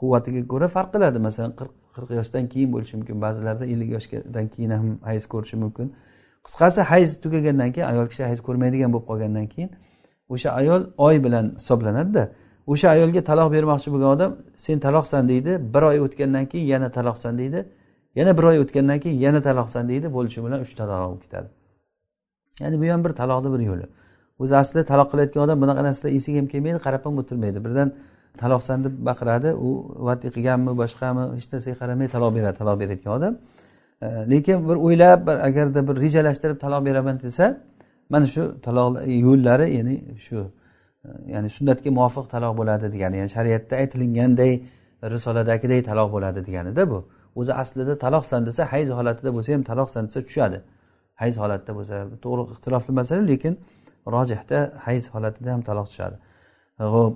quvvatiga 0.00 0.42
ko'ra 0.52 0.66
farq 0.74 0.90
qiladi. 0.94 1.18
Masalan 1.26 1.52
qirq 1.58 1.72
qirq 1.94 2.10
yoshdan 2.20 2.44
keyin 2.52 2.72
bo'lishi 2.74 2.94
mumkin. 2.98 3.16
Ba'zilarda 3.24 3.64
ellik 3.72 3.90
yoshdan 3.96 4.46
keyin 4.54 4.70
ham 4.70 4.88
hayz 5.10 5.24
ko'rishi 5.32 5.56
mumkin. 5.64 5.86
Qisqasi 6.46 6.80
hayz 6.90 7.10
tugagandan 7.24 7.70
keyin 7.74 7.86
ayol 7.92 8.06
kishi 8.12 8.22
hayz 8.30 8.40
ko'rmaydigan 8.46 8.90
bo'lib 8.94 9.06
qolgandan 9.10 9.46
keyin 9.54 9.70
o'sha 10.34 10.50
ayol 10.60 10.82
oy 11.06 11.16
bilan 11.24 11.46
hisoblanadida. 11.60 12.24
O'sha 12.72 12.88
ayolga 12.96 13.20
taloq 13.30 13.48
bermoqchi 13.56 13.88
bo'lgan 13.94 14.10
odam 14.16 14.30
sen 14.64 14.78
taloqsan 14.86 15.22
deydi 15.32 15.52
bir 15.74 15.82
oy 15.90 15.98
o'tgandan 16.06 16.44
keyin 16.52 16.66
yana 16.74 16.88
taloqsan 16.96 17.32
deydi 17.40 17.60
yana 18.18 18.32
bir 18.38 18.44
oy 18.50 18.58
o'tgandan 18.64 18.98
keyin 19.04 19.18
yana 19.26 19.40
taloqsan 19.48 19.84
deydi 19.88 20.06
bo'lishi 20.16 20.40
bilan 20.44 20.60
uch 20.64 20.72
taloq 20.80 21.00
bo'lib 21.08 21.22
ketadi. 21.24 21.48
Ya'ni 22.62 22.76
bu 22.82 22.86
ham 22.92 23.04
bir 23.04 23.12
taloqni 23.20 23.48
bir 23.54 23.62
yo'li. 23.70 23.86
O'zi 24.42 24.54
asli 24.62 24.80
taloq 24.92 25.08
qilayotgan 25.12 25.42
odam 25.46 25.58
bunaqa 25.62 25.82
narsalar 25.88 26.12
esiga 26.18 26.38
ham 26.40 26.46
kelmaydi 26.52 26.78
qarab 26.86 27.02
ham 27.06 27.14
o'tirmaydi. 27.22 27.58
Birdan 27.66 27.88
taloqsan 28.38 28.84
deb 28.84 28.94
baqiradi 29.08 29.54
u 29.54 29.68
vati 30.08 30.28
qilganmi 30.36 30.72
boshqami 30.82 31.24
hech 31.36 31.48
narsaga 31.52 31.76
qaramay 31.82 32.08
taloq 32.14 32.30
beradi 32.36 32.56
taloq 32.58 32.76
berayotgan 32.80 33.12
odam. 33.18 33.34
E, 34.02 34.06
lekin 34.32 34.68
bir 34.68 34.76
o'ylab 34.86 35.26
bir 35.26 35.36
agarda 35.48 35.80
bir 35.88 35.96
rejalashtirib 36.04 36.58
taloq 36.64 36.84
beraman 36.88 37.16
desa 37.20 37.46
mana 38.10 38.26
shu 38.34 38.42
taloq 38.66 38.90
yo'llari 39.26 39.66
ya'ni 39.76 39.96
shu 40.26 40.38
e, 41.04 41.08
ya'ni 41.34 41.48
sunnatga 41.56 41.90
muvofiq 41.98 42.26
taloq 42.34 42.52
bo'ladi 42.60 42.86
degani 42.94 43.16
ya'ni 43.20 43.30
shariatda 43.36 43.74
aytilinganday 43.82 44.52
risoladagiday 45.14 45.80
taloq 45.90 46.08
bo'ladi 46.14 46.40
deganida 46.46 46.90
bu. 46.90 46.98
O'zi 47.40 47.52
aslida 47.62 47.94
taloqsan 48.04 48.46
desa 48.46 48.62
hayz 48.72 48.88
holatida 48.98 49.30
bo'lsa 49.36 49.52
ham 49.54 49.62
taloqsan 49.70 50.02
desa 50.08 50.20
tushadi. 50.28 50.58
Hayz 51.22 51.36
holatida 51.42 51.72
bo'lsa 51.78 51.94
to'g'ri 52.24 52.42
ixtilofli 52.54 52.92
masala 53.00 53.22
lekin 53.32 53.54
rojihda 54.14 54.58
hayz 54.86 55.04
holatida 55.14 55.48
ham 55.54 55.62
taloq 55.68 55.86
tushadi. 55.90 56.16
Ho'p 56.94 57.14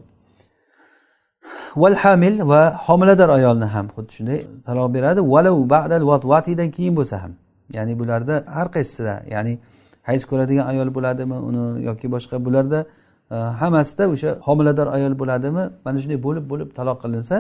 val 1.77 1.95
hamil 1.95 2.49
va 2.49 2.61
homilador 2.87 3.29
ayolni 3.29 3.64
ham 3.75 3.87
xuddi 3.95 4.12
shunday 4.16 4.41
taloq 4.66 4.89
beradi. 4.95 5.20
Valau 5.35 5.57
ba'dal 5.75 6.03
vatidan 6.33 6.70
keyin 6.77 6.95
bo'lsa 6.99 7.16
ham. 7.22 7.33
Ya'ni 7.77 7.99
bularda 8.01 8.35
har 8.57 8.68
qaysisida 8.75 9.14
ya'ni 9.35 9.53
hayz 10.09 10.22
ko'radigan 10.31 10.66
ayol 10.72 10.89
bo'ladimi 10.97 11.37
uni 11.49 11.85
yoki 11.89 12.07
boshqa 12.14 12.37
bularda 12.47 12.79
e, 13.35 13.37
hammasida 13.61 14.05
o'sha 14.14 14.31
homilador 14.47 14.87
ayol 14.97 15.14
bo'ladimi? 15.20 15.64
Mana 15.85 15.99
shunday 16.03 16.18
bo'lib 16.27 16.45
bo'lib 16.53 16.68
taloq 16.79 16.99
qilinsa 17.05 17.37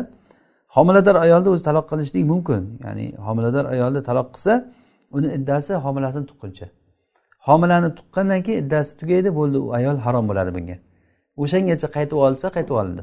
homilador 0.76 1.16
ayolni 1.24 1.48
o'zi 1.54 1.64
taloq 1.68 1.86
qilishlik 1.92 2.24
mumkin. 2.32 2.62
Ya'ni 2.84 3.06
homilador 3.26 3.64
ayolni 3.74 4.00
taloq 4.08 4.28
qilsa 4.34 4.52
uni 5.16 5.28
iddasi 5.38 5.72
homilasini 5.84 6.26
tuqquncha. 6.30 6.66
Homilani 7.48 7.88
tuqqandan 7.98 8.40
keyin 8.46 8.58
iddasi 8.64 8.90
tugaydi 9.00 9.30
bo'ldi 9.38 9.58
u 9.66 9.68
ayol 9.78 9.96
harom 10.04 10.24
bo'ladi 10.30 10.50
bunga. 10.56 10.76
O'shangacha 11.42 11.88
qaytib 11.96 12.18
olsa 12.26 12.46
qaytib 12.56 12.76
oldi 12.82 13.02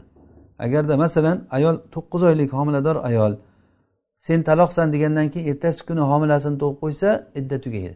agarda 0.66 0.94
masalan 1.04 1.38
ayol 1.58 1.76
to'qqiz 1.94 2.22
oylik 2.30 2.50
homilador 2.58 2.98
ayol 3.10 3.34
sen 4.26 4.40
taloqsan 4.50 4.88
degandan 4.94 5.28
keyin 5.34 5.48
ertasi 5.52 5.82
kuni 5.88 6.04
homilasini 6.12 6.58
tug'ib 6.62 6.78
qo'ysa 6.84 7.10
idda 7.40 7.58
tugaydi. 7.66 7.96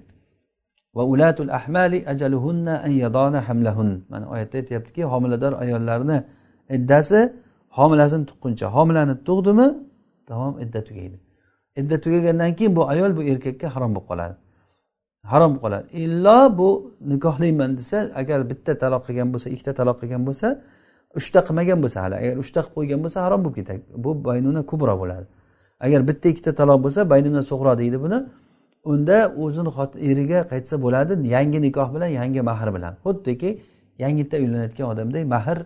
Va 0.95 1.03
ulatul 1.11 1.51
ahmali 1.59 1.97
ajaluhunna 2.11 2.73
an 2.85 2.91
yadona 3.03 3.39
hamlahun. 3.47 3.89
Mana 4.11 4.25
oyatda 4.33 4.55
aytyaptiki 4.61 5.01
homilador 5.11 5.53
ayollarni 5.63 6.17
iddasi 6.77 7.19
homilasini 7.77 8.25
tuqquncha 8.29 8.65
homilani 8.75 9.15
tug'dimi 9.27 9.67
tamom 10.29 10.53
idda 10.63 10.79
tugaydi. 10.87 11.17
Idda 11.79 11.95
tugagandan 12.03 12.51
keyin 12.57 12.75
bu 12.77 12.81
ayol 12.93 13.11
bu 13.17 13.21
erkakka 13.31 13.67
harom 13.75 13.91
bo'lib 13.95 14.07
qoladi. 14.11 14.35
Harom 15.31 15.51
bo'lib 15.51 15.63
qoladi. 15.65 15.85
Illo 16.03 16.39
bu 16.59 16.69
nikohlayman 17.11 17.71
desa 17.79 17.97
agar 18.21 18.39
bitta 18.49 18.73
taloq 18.83 19.01
qilgan 19.07 19.29
bo'lsa 19.33 19.47
ikkita 19.53 19.73
taloq 19.79 19.97
qilgan 20.01 20.21
bo'lsa 20.27 20.47
uchta 21.19 21.39
qilmagan 21.47 21.79
bo'lsa 21.83 21.97
hali 22.03 22.15
agar 22.21 22.35
uchta 22.43 22.59
qilib 22.61 22.75
qo'ygan 22.77 22.99
bo'lsa 23.03 23.17
harom 23.25 23.39
bo'lib 23.43 23.55
ketadi 23.59 23.81
bu 24.05 24.11
baynuna 24.27 24.61
kubro 24.71 24.95
bo'ladi. 25.01 25.25
Agar 25.85 26.01
bitta 26.09 26.29
ikkita 26.33 26.51
taloq 26.59 26.79
bo'lsa 26.85 27.09
baynuna 27.13 27.41
sug'ro 27.51 27.73
deydi 27.81 27.97
buni. 28.05 28.17
Unda 28.91 29.17
o'zini 29.43 29.71
eriga 30.09 30.39
qaytsa 30.51 30.75
bo'ladi 30.85 31.13
yangi 31.35 31.59
nikoh 31.67 31.87
bilan 31.95 32.09
yangi 32.19 32.41
mahr 32.49 32.67
bilan. 32.75 32.93
Xuddiki 33.05 33.49
yangitdan 34.03 34.39
uylanayotgan 34.43 34.87
odamday 34.93 35.23
mahr 35.35 35.57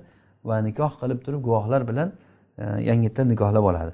va 0.50 0.56
nikoh 0.68 0.92
qilib 1.02 1.20
turib 1.26 1.42
guvohlar 1.48 1.82
bilan 1.90 2.08
e, 2.58 2.64
yangitdan 2.90 3.26
nikohlab 3.34 3.64
oladi. 3.72 3.94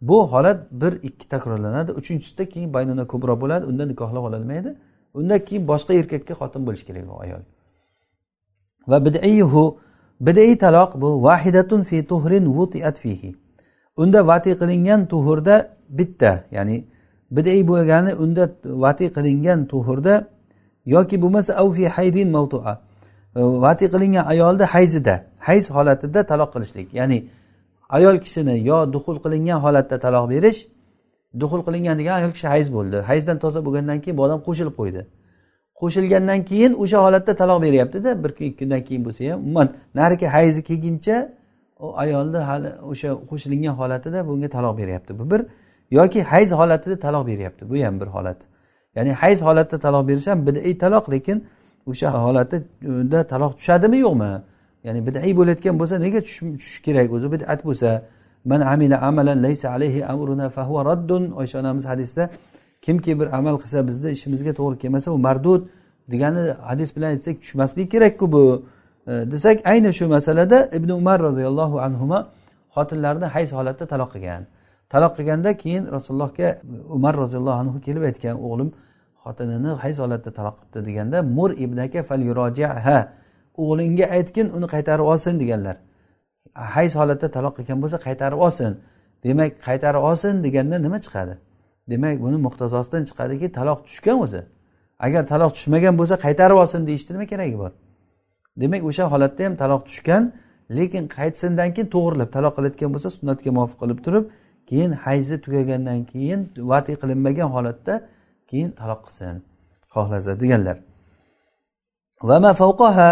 Bu 0.00 0.16
holat 0.32 0.60
bir 0.72 0.92
ikki 1.08 1.26
takrorlanadi. 1.28 1.90
Uchinchisida 2.00 2.44
keyin 2.52 2.70
baynuna 2.76 3.04
kubro 3.12 3.40
bo'ladi. 3.42 3.64
Unda 3.70 3.84
nikohlab 3.86 4.24
ololmaydi 4.28 4.70
undan 5.14 5.44
keyin 5.44 5.68
boshqa 5.68 5.92
erkakka 6.00 6.34
xotin 6.40 6.66
bo'lishi 6.66 6.86
kerak 6.88 7.04
u 7.14 7.20
ayol. 7.24 7.42
Va 8.90 8.98
bidiyhu 9.06 9.62
bid'iy 10.20 10.58
taloq 10.58 11.00
bu 11.00 11.22
vahidatun 11.22 11.82
fi 11.82 12.06
tuhrin 12.06 12.46
vutiat 12.46 12.98
fihi. 12.98 13.36
Unda 13.96 14.26
vati 14.26 14.50
qilingan 14.60 15.06
tuhurda 15.06 15.70
bitta 15.88 16.44
ya'ni 16.50 16.84
bid'iy 17.30 17.68
bo'lgani 17.68 18.14
unda 18.14 18.50
vati 18.64 19.06
qilingan 19.16 19.66
tuhurda 19.66 20.14
yoki 20.86 21.16
bo'lmasa 21.22 21.52
av 21.62 21.68
fi 21.76 21.84
haydin 21.96 22.28
mavtua. 22.30 22.72
Vati 23.64 23.86
qilingan 23.92 24.24
ayolni 24.32 24.64
hayzida 24.74 25.14
hayz 25.38 25.70
holatida 25.70 26.20
taloq 26.30 26.50
qilishlik. 26.54 26.88
Ya'ni 26.94 27.18
ayol 27.88 28.16
kishini 28.24 28.54
yo 28.70 28.92
duxul 28.92 29.16
qilingan 29.24 29.58
holatda 29.64 29.96
taloq 30.04 30.24
berish 30.30 30.60
duxul 31.40 31.60
qilingan 31.66 31.98
degan 31.98 32.14
ayol 32.20 32.32
kishi 32.36 32.46
hayz 32.54 32.68
bo'ldi. 32.76 32.96
Hayzdan 33.10 33.38
toza 33.38 33.60
bo'lgandan 33.66 33.98
keyin 34.02 34.16
bu 34.18 34.22
odam 34.26 34.40
qo'shilib 34.46 34.74
qo'ydi. 34.80 35.02
Qo'shilgandan 35.80 36.40
keyin 36.50 36.72
o'sha 36.82 36.98
holatda 37.04 37.32
taloq 37.40 37.58
beryaptida 37.66 38.10
bir 38.24 38.30
kun 38.36 38.44
ikki 38.44 38.58
kundan 38.64 38.82
keyin 38.84 39.02
bo'lsa 39.06 39.32
ham. 39.32 39.40
Umuman 39.40 39.68
narigi 39.94 40.26
hayzi 40.26 40.60
kelguncha 40.68 41.16
u 41.80 41.86
ayolni 42.02 42.40
hali 42.48 42.70
o'sha 42.90 43.08
qo'shilingan 43.30 43.74
holatida 43.80 44.28
bunga 44.28 44.48
taloq 44.56 44.74
beryapti. 44.80 45.18
Bu 45.18 45.24
bir 45.30 45.40
yoki 45.90 46.22
hayz 46.22 46.50
holatida 46.52 46.96
taloq 47.06 47.26
beryapti. 47.26 47.70
Bu 47.70 47.74
ham 47.84 48.00
bir 48.00 48.06
holat. 48.06 48.40
Ya'ni 48.96 49.12
hayz 49.12 49.38
holatda 49.42 49.76
taloq 49.86 50.08
berish 50.08 50.26
ham 50.26 50.46
bid'iy 50.46 50.78
taloq 50.84 51.04
lekin 51.14 51.44
o'sha 51.90 52.08
holatda 52.26 53.26
taloq 53.32 53.52
tushadimi 53.58 53.98
yo'qmi? 54.06 54.32
Ya'ni 54.86 55.00
bid'iy 55.06 55.32
bo'layotgan 55.38 55.74
bo'lsa 55.80 55.94
nega 56.04 56.20
tushishi 56.26 56.82
kerak? 56.86 57.06
O'zi 57.16 57.28
bid'at 57.34 57.60
bo'lsa. 57.68 57.90
Man 58.50 58.60
amila 58.72 58.96
amalan 59.08 59.38
laysa 59.46 59.66
alayhi 59.76 60.00
amruna 60.12 60.46
fahuva 60.56 60.82
raddun. 60.90 61.22
Oysha 61.40 61.56
onamiz 61.62 61.84
hadisda 61.92 62.30
kimki 62.82 63.20
bir 63.20 63.38
amal 63.38 63.58
qilsa 63.62 63.86
bizni 63.88 64.10
ishimizga 64.10 64.52
to'g'ri 64.58 64.78
kelmasa 64.78 65.12
u 65.12 65.18
mardud 65.18 65.68
degani 66.10 66.52
hadis 66.52 66.96
bilan 66.96 67.10
aytsak 67.14 67.40
tushmasligi 67.40 67.88
kerakku 67.88 68.32
bu. 68.32 68.62
E, 69.06 69.12
desak 69.30 69.66
ayni 69.66 69.92
shu 69.92 70.08
masalada 70.08 70.70
ibn 70.72 70.90
umar 70.90 71.20
roziyallohu 71.20 71.80
anhu 71.80 72.26
xotinlarini 72.74 73.24
hayz 73.24 73.52
holatda 73.52 73.86
taloq 73.86 74.10
qilgan. 74.14 74.42
Taloq 74.92 75.12
qilganda 75.16 75.56
keyin 75.56 75.84
rasulullohga 75.86 76.58
umar 76.96 77.14
roziyallohu 77.16 77.58
anhu 77.62 77.80
kelib 77.86 78.02
aytgan 78.02 78.36
o'g'lim 78.46 78.70
xotinini 79.24 79.70
hayz 79.82 79.96
holatda 79.98 80.30
taloq 80.38 80.54
qilibdi 80.60 80.80
deganda 80.88 81.22
mur 81.22 81.50
ibnaka 81.64 82.02
fal 82.08 82.20
yurojiha 82.28 82.98
o'g'lingga 83.62 84.06
aytgin 84.16 84.46
uni 84.56 84.66
qaytarib 84.74 85.06
olsin 85.12 85.34
deganlar. 85.42 85.76
Hayz 86.76 86.92
holatda 87.00 87.28
taloq 87.36 87.54
qilgan 87.58 87.78
bo'lsa 87.82 87.98
qaytarib 88.06 88.38
olsin 88.46 88.72
demak 89.24 89.50
qaytarib 89.68 90.02
olsin 90.10 90.34
deganda 90.46 90.76
nima 90.86 90.98
chiqadi? 91.06 91.34
Demak 91.90 92.16
buni 92.24 92.36
muqtazosidan 92.46 93.02
chiqadiki 93.08 93.46
taloq 93.58 93.78
tushgan 93.86 94.18
o'zi. 94.24 94.42
Agar 95.06 95.22
taloq 95.32 95.50
tushmagan 95.56 95.94
bo'lsa 96.00 96.14
qaytarib 96.24 96.56
olsin 96.62 96.80
deyishni 96.88 97.10
nima 97.16 97.26
keragi 97.32 97.56
bor. 97.62 97.72
Demak 98.60 98.82
o'sha 98.90 99.04
holatda 99.12 99.40
ham 99.46 99.54
taloq 99.62 99.82
tushgan 99.88 100.22
lekin 100.78 101.04
qaytsindan 101.16 101.68
keyin 101.74 101.88
to'g'irlab 101.94 102.30
taloq 102.36 102.52
qilayotgan 102.56 102.90
bo'lsa 102.94 103.08
sunnatga 103.16 103.50
muvofiq 103.56 103.78
qilib 103.82 103.98
turib 104.06 104.24
keyin 104.70 104.92
hayzi 105.04 105.36
tugagandan 105.44 106.00
keyin 106.12 106.40
vati 106.70 106.92
qilinmagan 107.00 107.48
holatda 107.56 107.94
keyin 108.50 108.70
taloq 108.80 109.00
qilsin. 109.06 109.36
Xohlasa 109.94 110.32
deganlar. 110.42 110.76
Va 112.28 112.36
ma 112.44 112.52
favqaha 112.62 113.10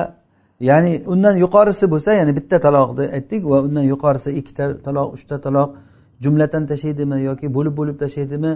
ya'ni 0.61 0.93
undan 1.13 1.37
yuqorisi 1.45 1.85
bo'lsa 1.93 2.11
ya'ni 2.21 2.33
bitta 2.39 2.57
taloqni 2.67 3.05
aytdik 3.17 3.43
va 3.51 3.59
undan 3.67 3.85
yuqorisi 3.93 4.31
ikkita 4.41 4.65
taloq 4.87 5.09
uchta 5.17 5.37
taloq 5.47 5.69
jumlatan 6.25 6.63
tashlaydimi 6.71 7.17
yoki 7.29 7.47
bo'lib 7.57 7.75
bo'lib 7.81 7.97
tashlaydimi 8.03 8.53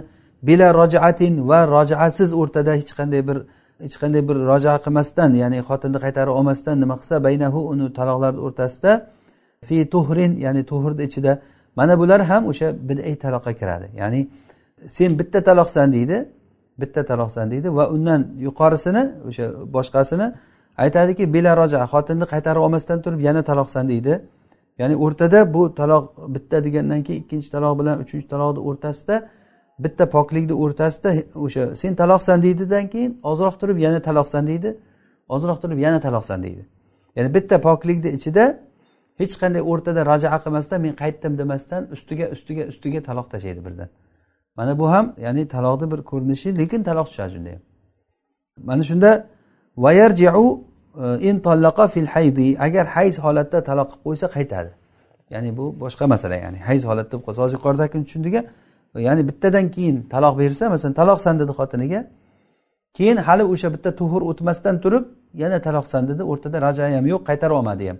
bila 0.47 0.67
rojaatin 0.79 1.33
va 1.49 1.59
rojaasiz 1.75 2.29
o'rtada 2.41 2.71
hech 2.79 2.91
qanday 2.99 3.21
bir 3.29 3.37
hech 3.83 3.95
qanday 4.01 4.21
bir 4.29 4.37
roja 4.51 4.73
qilmasdan 4.85 5.31
ya'ni 5.41 5.59
xotinni 5.69 5.99
qaytarib 6.05 6.33
olmasdan 6.39 6.75
nima 6.83 6.95
qilsa 7.01 7.15
baynahu 7.27 7.59
uni 7.73 7.87
taloqlarni 7.97 8.41
o'rtasida 8.47 8.91
fi 9.67 9.89
tuhrin 9.93 10.31
ya'ni 10.45 10.61
tuhrni 10.71 11.03
ichida. 11.03 11.41
Mana 11.75 11.99
bular 11.99 12.21
ham 12.29 12.43
o'sha 12.51 12.67
bid'iy 12.89 13.15
taloqqa 13.23 13.51
kiradi. 13.59 13.87
Ya'ni 14.01 14.21
sen 14.87 15.19
bitta 15.19 15.39
taloqsan 15.49 15.87
deydi 15.95 16.17
bitta 16.81 17.01
taloqsan 17.11 17.45
deydi 17.51 17.67
va 17.77 17.85
undan 17.95 18.21
yuqorisini 18.47 19.03
o'sha 19.29 19.45
boshqasini 19.75 20.27
aytadiki 20.83 21.23
bila 21.33 21.51
roja 21.61 21.79
xotinni 21.93 22.25
qaytarib 22.33 22.61
olmasdan 22.65 22.99
turib 23.03 23.19
yana 23.27 23.41
taloqsan 23.49 23.85
deydi. 23.91 24.13
Ya'ni 24.81 24.95
o'rtada 25.05 25.39
bu 25.53 25.61
taloq 25.79 26.05
bitta 26.35 26.57
degandan 26.65 27.01
keyin 27.07 27.21
ikkinchi 27.23 27.49
taloq 27.55 27.73
bilan 27.79 27.95
uchinchi 28.03 28.27
taloqni 28.33 28.61
o'rtasida 28.69 29.15
bitta 29.83 30.03
poklikni 30.15 30.55
o'rtasida 30.63 31.09
o'sha 31.45 31.63
sen 31.81 31.93
taloqsan 32.01 32.37
deydidan 32.45 32.85
keyin 32.93 33.11
ozroq 33.31 33.55
turib 33.61 33.77
yana 33.85 33.99
taloqsan 34.07 34.43
deydi 34.51 34.69
ozroq 35.35 35.57
turib 35.63 35.79
yana 35.85 35.99
taloqsan 36.05 36.39
deydi. 36.45 36.63
Ya'ni 37.15 37.29
bitta 37.35 37.55
poklikni 37.67 38.09
ichida 38.17 38.43
hech 39.21 39.33
qanday 39.41 39.61
o'rtada 39.71 40.01
rajaa 40.11 40.37
qilmasdan 40.43 40.79
men 40.85 40.93
qaytdim 41.01 41.33
demasdan 41.41 41.81
ustiga 41.95 42.25
ustiga 42.35 42.63
ustiga 42.71 42.99
taloq 43.09 43.27
tashlaydi 43.33 43.61
birdan. 43.67 43.89
Mana 44.57 44.73
bu 44.79 44.85
ham 44.93 45.05
ya'ni 45.25 45.43
taloqni 45.55 45.87
bir 45.93 46.01
ko'rinishi 46.11 46.49
lekin 46.59 46.81
taloq 46.89 47.07
tushadi 47.11 47.31
shunda 47.35 47.49
ham 47.55 47.61
mana 48.69 48.83
shunda 48.83 49.27
vayarjiu 49.77 50.63
in 51.29 51.39
tollaqa 51.47 51.87
fil 51.87 52.09
haydi 52.15 52.47
agar 52.59 52.85
hayz 52.95 53.15
holatda 53.25 53.63
taloq 53.69 53.89
qilib 53.91 54.03
qo'ysa 54.05 54.27
qaytadi 54.35 54.71
ya'ni 55.33 55.57
bu 55.57 55.65
boshqa 55.83 56.05
masala 56.13 56.35
ya'ni 56.35 56.59
hayz 56.69 56.83
holatda 56.89 57.13
bo'lib 57.13 57.25
qolsa 57.27 57.39
hozir 57.43 57.55
yuqoridagini 57.57 58.03
tushundik 58.07 58.33
ya'ni 59.07 59.21
bittadan 59.29 59.65
keyin 59.75 59.97
taloq 60.13 60.33
bersa 60.41 60.63
masalan 60.73 60.93
taloqsan 61.01 61.35
dedi 61.41 61.51
xotiniga 61.59 62.01
keyin 62.97 63.17
hali 63.27 63.43
o'sha 63.53 63.73
bitta 63.75 63.89
tuhur 63.99 64.21
o'tmasdan 64.29 64.75
turib 64.83 65.05
yana 65.33 65.61
taloqsan 65.61 66.07
dedi 66.09 66.23
o'rtada 66.31 66.57
raja 66.61 66.83
ham 66.97 67.05
yo'q 67.13 67.21
qaytarib 67.29 67.55
olmadi 67.59 67.85
ham. 67.89 67.97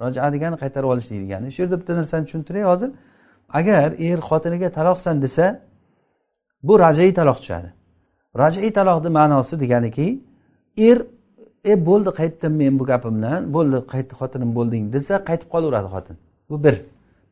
Roja 0.00 0.32
degani 0.34 0.56
qaytarib 0.62 0.88
olishlik 0.92 1.18
degani 1.24 1.46
shu 1.54 1.62
yerda 1.62 1.76
bitta 1.80 1.92
narsani 1.98 2.24
tushuntiray 2.26 2.64
hozir 2.70 2.90
agar 3.58 3.88
er 4.08 4.18
xotiniga 4.28 4.68
taloqsan 4.78 5.16
desa 5.24 5.46
bu 6.66 6.78
rajai 6.84 7.12
taloq 7.18 7.38
tushadi. 7.42 7.68
Rajai 8.42 8.70
taloqni 8.78 9.10
ma'nosi 9.18 9.54
deganiki 9.62 10.06
er 10.88 10.98
e 11.64 11.86
bo'ldi 11.86 12.10
qaytdim 12.20 12.52
men 12.62 12.78
bu 12.78 12.84
gapimdan. 12.92 13.40
Bo'ldi 13.54 13.78
qaytdi 13.92 14.14
xotinim 14.20 14.50
bo'lding 14.58 14.84
desa 14.94 15.14
qaytib 15.28 15.48
qolaveradi 15.54 15.88
xotin. 15.94 16.16
Bu 16.50 16.56
bir. 16.64 16.76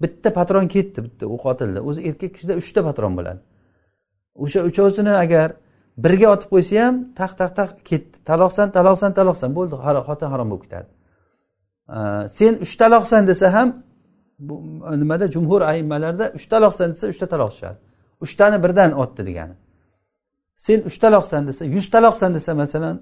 Bitta 0.02 0.32
patron 0.38 0.66
ketdi 0.74 0.98
bitta 1.06 1.24
u 1.34 1.36
qotilni 1.46 1.80
o'zi 1.88 2.00
erkak 2.08 2.30
kishida 2.34 2.54
uchta 2.62 2.80
patron 2.88 3.12
bo'ladi. 3.18 3.40
O'sha 4.44 4.60
uchovsini 4.70 5.12
agar 5.24 5.48
birga 6.04 6.28
otib 6.34 6.48
qo'ysa 6.54 6.74
ham 6.84 6.96
taq 7.20 7.32
taq 7.40 7.50
taq 7.58 7.70
ketdi. 7.90 8.16
Taloqsan 8.30 8.68
taloqsan 8.76 9.10
taloqsan. 9.18 9.48
Bo'ldi 9.58 9.74
xotin 10.08 10.28
harom 10.32 10.48
bo'lib 10.52 10.64
ketadi. 10.66 10.88
Sen 12.38 12.52
uch 12.64 12.74
taloqsan 12.82 13.22
desa 13.30 13.46
ham 13.56 13.68
bu 14.48 14.54
nimada 15.02 15.26
jumhur 15.34 15.60
aimmalarda 15.72 16.24
uch 16.38 16.46
taloqsan 16.52 16.88
desa 16.94 17.06
uchta 17.12 17.26
taloq 17.32 17.50
tushadi. 17.54 17.78
Uchtani 18.24 18.58
birdan 18.64 18.90
otdi 19.02 19.22
degani. 19.28 19.54
Sen 20.66 20.78
uch 20.88 20.98
taloqsan 21.04 21.42
desa 21.48 21.62
yuz 21.76 21.86
taloqsan 21.94 22.30
desa 22.36 22.52
masalan 22.62 22.96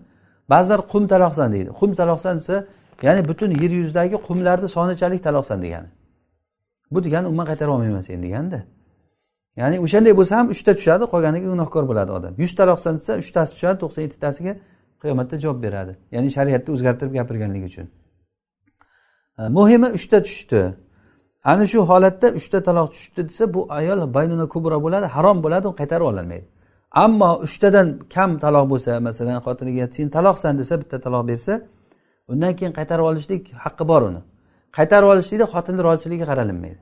ba'zilar 0.51 0.81
qum 0.93 1.05
taloqsan 1.13 1.53
deydi. 1.53 1.71
Qum 1.81 1.91
taloqsan 2.01 2.37
desa 2.41 2.57
ya'ni 3.03 3.29
butun 3.29 3.51
yer 3.63 3.71
yuzidagi 3.81 4.17
qumlarni 4.29 4.69
sonichalik 4.77 5.23
taloqsan 5.29 5.59
degani. 5.65 5.89
Bu 6.91 7.05
degani 7.05 7.27
umuman 7.31 7.47
qaytarib 7.51 7.73
olmayman 7.77 8.01
seni 8.09 8.23
deganda. 8.27 8.59
Ya'ni 9.61 9.77
o'shanday 9.85 10.13
bo'lsa 10.21 10.33
ham 10.39 10.47
uchta 10.55 10.73
tushadi 10.79 11.05
qolganiga 11.13 11.49
gunohkor 11.55 11.85
bo'ladi 11.91 12.11
odam. 12.19 12.33
Yuz 12.43 12.53
taloqsan 12.61 12.95
desa 13.01 13.13
uchtasi 13.23 13.51
tushadi 13.55 13.79
to'qson 13.83 14.03
yettitasiga 14.07 14.53
qiyomatda 15.03 15.35
javob 15.43 15.59
beradi. 15.67 15.93
Ya'ni 16.15 16.31
shariatni 16.37 16.71
o'zgartirib 16.75 17.13
gapirganligi 17.19 17.67
uchun. 17.71 17.87
E, 19.41 19.43
muhimi 19.59 19.89
uchta 19.99 20.19
tushdi. 20.27 20.63
Ana 21.53 21.65
shu 21.73 21.79
holatda 21.91 22.29
uchta 22.39 22.59
taloq 22.69 22.89
tushdi 22.95 23.21
desa 23.29 23.45
bu 23.55 23.61
ayol 23.79 24.01
baynuna 24.17 24.47
kubro 24.55 24.77
bo'ladi 24.85 25.07
harom 25.17 25.39
bo'ladi 25.45 25.67
u 25.73 25.75
qaytarib 25.81 26.07
ololmaydi 26.11 26.47
ammo 26.91 27.31
uchtadan 27.47 27.99
kam 28.15 28.39
taloq 28.39 28.65
bo'lsa 28.73 29.01
masalan 29.01 29.39
xotiniga 29.47 29.85
sen 29.97 30.09
taloqsan 30.17 30.59
desa 30.59 30.75
bitta 30.81 30.97
taloq 31.01 31.29
bersa 31.31 31.61
undan 32.29 32.53
keyin 32.57 32.73
qaytarib 32.79 33.05
olishlik 33.11 33.43
haqqi 33.65 33.89
bor 33.89 34.03
uni. 34.03 34.21
Qaytarib 34.77 35.09
olishlikda 35.13 35.47
xotinni 35.55 35.83
roziligiga 35.89 36.27
qaralinmaydi. 36.31 36.81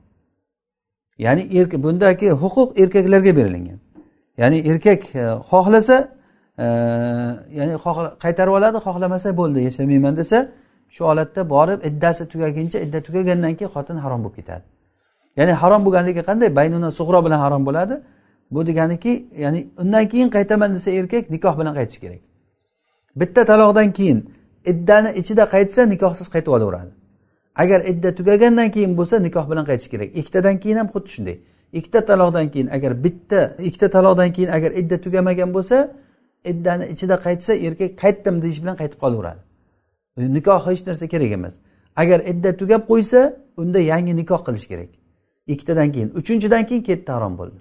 Ya'ni 1.25 1.83
bundagi 1.83 2.27
huquq 2.43 2.69
erkaklarga 2.81 3.31
berilingan. 3.39 3.79
Ya'ni 4.37 4.57
erkak 4.69 5.01
e, 5.15 5.23
xohlasa 5.49 5.97
e, 6.57 6.65
ya'ni 7.59 7.73
qaytarib 8.23 8.53
oladi 8.57 8.77
xohlamasa 8.87 9.29
bo'ldi 9.39 9.59
yashamayman 9.67 10.15
desa 10.21 10.37
shu 10.95 11.01
holatda 11.09 11.41
borib 11.49 11.79
iddasi 11.89 12.23
tugaguncha 12.31 12.77
idda 12.85 12.99
tugagandan 13.07 13.53
keyin 13.57 13.71
xotin 13.75 13.97
harom 14.03 14.19
bo'lib 14.23 14.35
ketadi. 14.39 14.65
Ya'ni 15.37 15.53
harom 15.61 15.81
bo'lganligi 15.85 16.21
qanday? 16.29 16.49
Baynuna 16.59 16.89
sug'ro 16.99 17.19
bilan 17.25 17.39
harom 17.45 17.63
bo'ladi. 17.67 17.95
Bu 18.51 18.67
deganiki 18.67 19.29
ya'ni 19.37 19.67
undan 19.77 20.09
keyin 20.09 20.29
qaytaman 20.29 20.75
desa 20.75 20.91
erkak 20.91 21.29
nikoh 21.29 21.59
bilan 21.59 21.75
qaytishi 21.75 21.99
kerak. 22.01 22.19
Bitta 23.15 23.45
taloqdan 23.45 23.93
keyin 23.93 24.19
iddani 24.65 25.09
ichida 25.21 25.43
qaytsa 25.43 25.85
nikohsiz 25.85 26.27
qaytib 26.33 26.51
olaveradi. 26.51 26.91
Agar 27.55 27.79
idda 27.91 28.15
tugagandan 28.15 28.71
keyin 28.71 28.97
bo'lsa 28.97 29.19
nikoh 29.19 29.45
bilan 29.51 29.65
qaytish 29.65 29.89
kerak. 29.89 30.09
Ikkitadan 30.19 30.59
keyin 30.59 30.77
ham 30.77 30.87
xuddi 30.87 31.09
shunday. 31.09 31.37
Ikkita 31.73 32.05
taloqdan 32.05 32.51
keyin 32.51 32.67
agar 32.67 33.03
bitta 33.03 33.55
ikkita 33.59 33.89
taloqdan 33.89 34.33
keyin 34.33 34.49
agar 34.57 34.71
idda 34.71 35.01
tugamagan 35.01 35.53
bo'lsa 35.53 35.77
iddani 36.45 36.85
ichida 36.93 37.15
qaytsa 37.25 37.53
erkak 37.67 37.91
qaytdim 38.03 38.41
deyish 38.41 38.59
bilan 38.63 38.75
qaytib 38.81 38.99
qolaveradi. 39.03 39.41
Nikoh 40.17 40.61
hech 40.67 40.87
narsa 40.87 41.07
kerak 41.07 41.31
emas. 41.37 41.53
Agar 41.95 42.19
idda 42.31 42.57
tugab 42.57 42.81
qo'ysa 42.91 43.19
unda 43.57 43.79
yangi 43.79 44.15
nikoh 44.15 44.41
qilish 44.47 44.67
kerak. 44.71 44.89
Ikkitadan 45.47 45.91
keyin 45.91 46.09
uchinchidan 46.19 46.63
keyin 46.69 46.83
ketdi 46.89 47.11
harom 47.11 47.37
bo'ldi. 47.37 47.57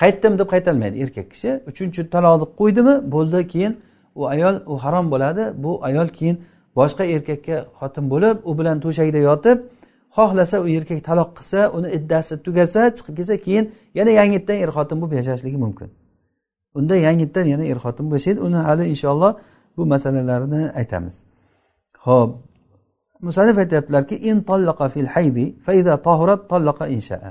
Qaytdim 0.00 0.38
deb 0.38 0.48
qaytolmaydi 0.54 0.96
erkak 1.04 1.26
kishi. 1.32 1.50
Uchinchi 1.70 2.00
taloqni 2.14 2.46
qo'ydimi? 2.60 2.94
Bo'ldi 3.14 3.40
keyin 3.52 3.72
u 4.20 4.22
ayol 4.34 4.54
u 4.72 4.74
harom 4.84 5.06
bo'ladi. 5.12 5.44
Bu 5.62 5.70
ayol 5.88 6.08
keyin 6.18 6.36
boshqa 6.78 7.04
erkakka 7.14 7.56
xotin 7.80 8.04
bo'lib 8.12 8.36
u 8.48 8.50
bilan 8.58 8.76
to'shakda 8.84 9.20
yotib 9.28 9.58
xohlasa 10.16 10.56
u 10.64 10.66
erkak 10.78 11.00
taloq 11.08 11.30
qilsa 11.38 11.60
uni 11.76 11.88
iddasi 11.98 12.34
tugasa 12.46 12.82
chiqib 12.96 13.14
kelsa 13.18 13.36
keyin 13.46 13.64
yana 13.98 14.10
yangitdan 14.20 14.56
er 14.64 14.70
xotin 14.76 14.96
bo'lib 15.00 15.14
yashashligi 15.20 15.58
mumkin. 15.64 15.88
Unda 16.78 16.94
yangitdan 17.06 17.44
yana 17.52 17.64
er 17.72 17.78
xotin 17.84 18.04
bo'lib 18.06 18.20
yashaydi. 18.20 18.40
Uni 18.46 18.58
hali 18.66 18.84
inshaalloh 18.92 19.32
bu 19.76 19.82
masalalarni 19.92 20.62
aytamiz. 20.80 21.14
Ho'p 22.06 22.30
musanif 23.26 23.56
aytyaptilarki 23.62 24.16
in 24.30 24.36
tallaqa 24.50 24.88
fil 24.94 25.08
haydi 25.14 25.44
fa 25.64 25.72
ida 25.80 25.94
tahurat 26.08 26.40
tallaqa 26.52 26.84
inshaa. 26.96 27.30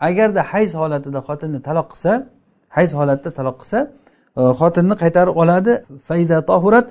Agarda 0.00 0.42
hayz 0.52 0.74
holatida 0.74 1.20
xotinni 1.28 1.60
taloq 1.68 1.86
qilsa 1.92 2.12
hayz 2.76 2.90
holatida 2.98 3.30
taloq 3.38 3.56
qilsa 3.62 3.78
e, 4.40 4.42
xotinni 4.60 4.94
qaytarib 5.02 5.36
oladi. 5.42 5.72
Faida 6.08 6.36
tohurat 6.50 6.86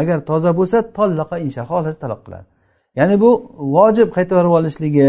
agar 0.00 0.18
toza 0.30 0.50
bo'lsa 0.58 0.78
tollaqa 0.98 1.36
insha 1.46 1.62
xohlasa 1.70 1.98
taloq 2.04 2.20
qiladi. 2.26 2.46
Ya'ni 2.98 3.16
bu 3.22 3.30
vojib 3.76 4.08
qaytarib 4.16 4.52
olishligi 4.58 5.08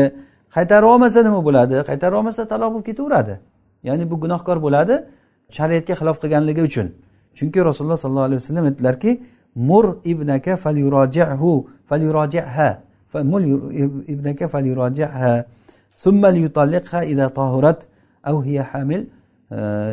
qaytarib 0.56 0.88
olmasa 0.94 1.20
nima 1.28 1.42
bo'ladi? 1.48 1.76
Qaytarib 1.90 2.16
olmasa 2.20 2.42
taloq 2.52 2.70
bo'lib 2.74 2.86
ketaveradi. 2.90 3.36
Ya'ni 3.88 4.06
bu 4.12 4.16
gunohkor 4.24 4.58
bo'ladi 4.66 4.96
shariatga 5.58 5.94
xilof 6.00 6.18
qilganligi 6.22 6.62
uchun. 6.70 6.88
Chunki 7.38 7.60
rasululloh 7.70 8.00
sollallohu 8.04 8.28
alayhi 8.30 8.40
vasallam 8.42 8.66
aytdilarki 8.70 9.12
mur 9.70 9.86
ibnaka 10.12 10.54
falyuraji'hu 10.64 11.54
فمل 13.12 13.44
ابنك 14.14 14.46
فليراجعها. 14.46 15.46
ثم 15.96 16.22
summa 16.22 16.30
liyutalliqha 16.36 17.00
طهرت 17.30 17.34
tahurat 17.36 17.80
aw 18.24 18.36
حامل. 18.64 18.64
hamil 18.72 19.06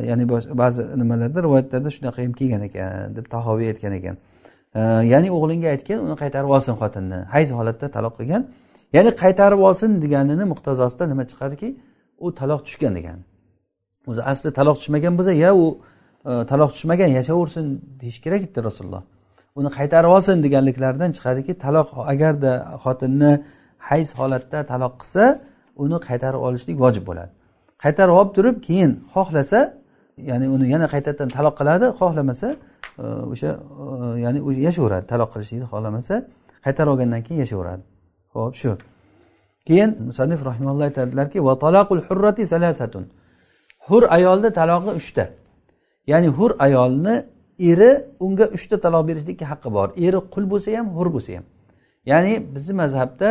ya'ni 0.08 0.28
ba'zi 0.62 0.82
nimalarda 0.98 1.42
rivoyatlarda 1.42 1.90
shunaqa 1.96 2.22
ham 2.24 2.32
kelgan 2.32 2.62
ekan 2.68 3.16
deb 3.16 3.26
tahoviy 3.34 3.66
aytgan 3.72 3.92
ekan 3.98 4.16
ya'ni 5.12 5.28
o'g'lingga 5.36 5.68
aytgan 5.74 5.98
uni 6.06 6.16
qaytarib 6.22 6.50
olsin 6.56 6.74
xotinni 6.80 7.18
hayz 7.34 7.50
holatda 7.58 7.86
taloq 7.96 8.14
qilgan 8.18 8.42
ya'ni 8.96 9.10
qaytarib 9.22 9.60
olsin 9.68 9.90
deganini 10.04 10.44
muqtazosida 10.52 11.04
nima 11.12 11.24
chiqadiki 11.30 11.68
u 12.24 12.26
taloq 12.40 12.60
tushgan 12.66 12.92
degani 12.98 13.22
o'zi 14.10 14.22
asli 14.32 14.50
taloq 14.58 14.76
tushmagan 14.80 15.12
bo'lsa 15.18 15.32
ya 15.44 15.50
u 15.62 15.66
taloq 16.50 16.70
tushmagan 16.74 17.10
yashaversin 17.18 17.66
deyish 18.00 18.18
kerak 18.24 18.40
edi 18.48 18.60
rasululloh 18.68 19.02
uni 19.58 19.68
qaytarib 19.78 20.10
olsin 20.16 20.36
deganliklaridan 20.44 21.10
chiqadiki 21.16 21.52
taloq 21.64 21.88
agarda 22.12 22.52
xotinni 22.84 23.32
hayz 23.88 24.08
holatda 24.18 24.58
taloq 24.72 24.94
qilsa 25.02 25.24
uni 25.82 25.98
qaytarib 26.08 26.40
olishlik 26.46 26.76
vojib 26.84 27.04
bo'ladi. 27.08 27.32
Qaytarib 27.84 28.14
olib 28.20 28.32
turib 28.36 28.56
keyin 28.66 28.92
xohlasa 29.14 29.60
ya'ni 30.30 30.46
uni 30.54 30.66
yana 30.74 30.86
qaytadan 30.94 31.28
taloq 31.36 31.54
qiladi 31.60 31.86
xohlamasa 32.00 32.48
e, 33.02 33.04
o'sha 33.32 33.50
e, 33.82 34.20
ya'ni 34.24 34.38
yashayveradi 34.66 35.06
taloq 35.12 35.28
qilishlikni 35.34 35.66
xohlamasa 35.72 36.14
qaytarib 36.64 36.90
olgandan 36.94 37.22
keyin 37.26 37.40
yashayveradi 37.44 37.82
ho'p 38.34 38.54
shu. 38.62 38.72
Keyin 39.68 39.90
musannif 40.08 40.40
rahimalloh 40.50 40.84
aytadilarki 40.88 41.38
va 41.46 41.54
taloqul 41.64 42.02
hurrati 42.06 42.42
salasatun. 42.52 43.04
Hur 43.86 44.02
ayolni 44.16 44.50
talog'i 44.60 44.92
uchta. 45.00 45.24
Ya'ni 46.12 46.28
hur 46.38 46.50
ayolni 46.66 47.14
eri 47.58 48.04
unga 48.20 48.46
uchta 48.56 48.80
taloq 48.80 49.08
berishlikka 49.08 49.50
haqqi 49.50 49.72
bor. 49.76 49.88
Eri 49.96 50.18
qul 50.34 50.44
bo'lsa 50.52 50.78
ham 50.78 50.86
hur 50.96 51.08
bo'lsa 51.14 51.36
ham. 51.36 51.44
Ya'ni 52.06 52.54
bizni 52.54 52.74
mazhabda 52.82 53.28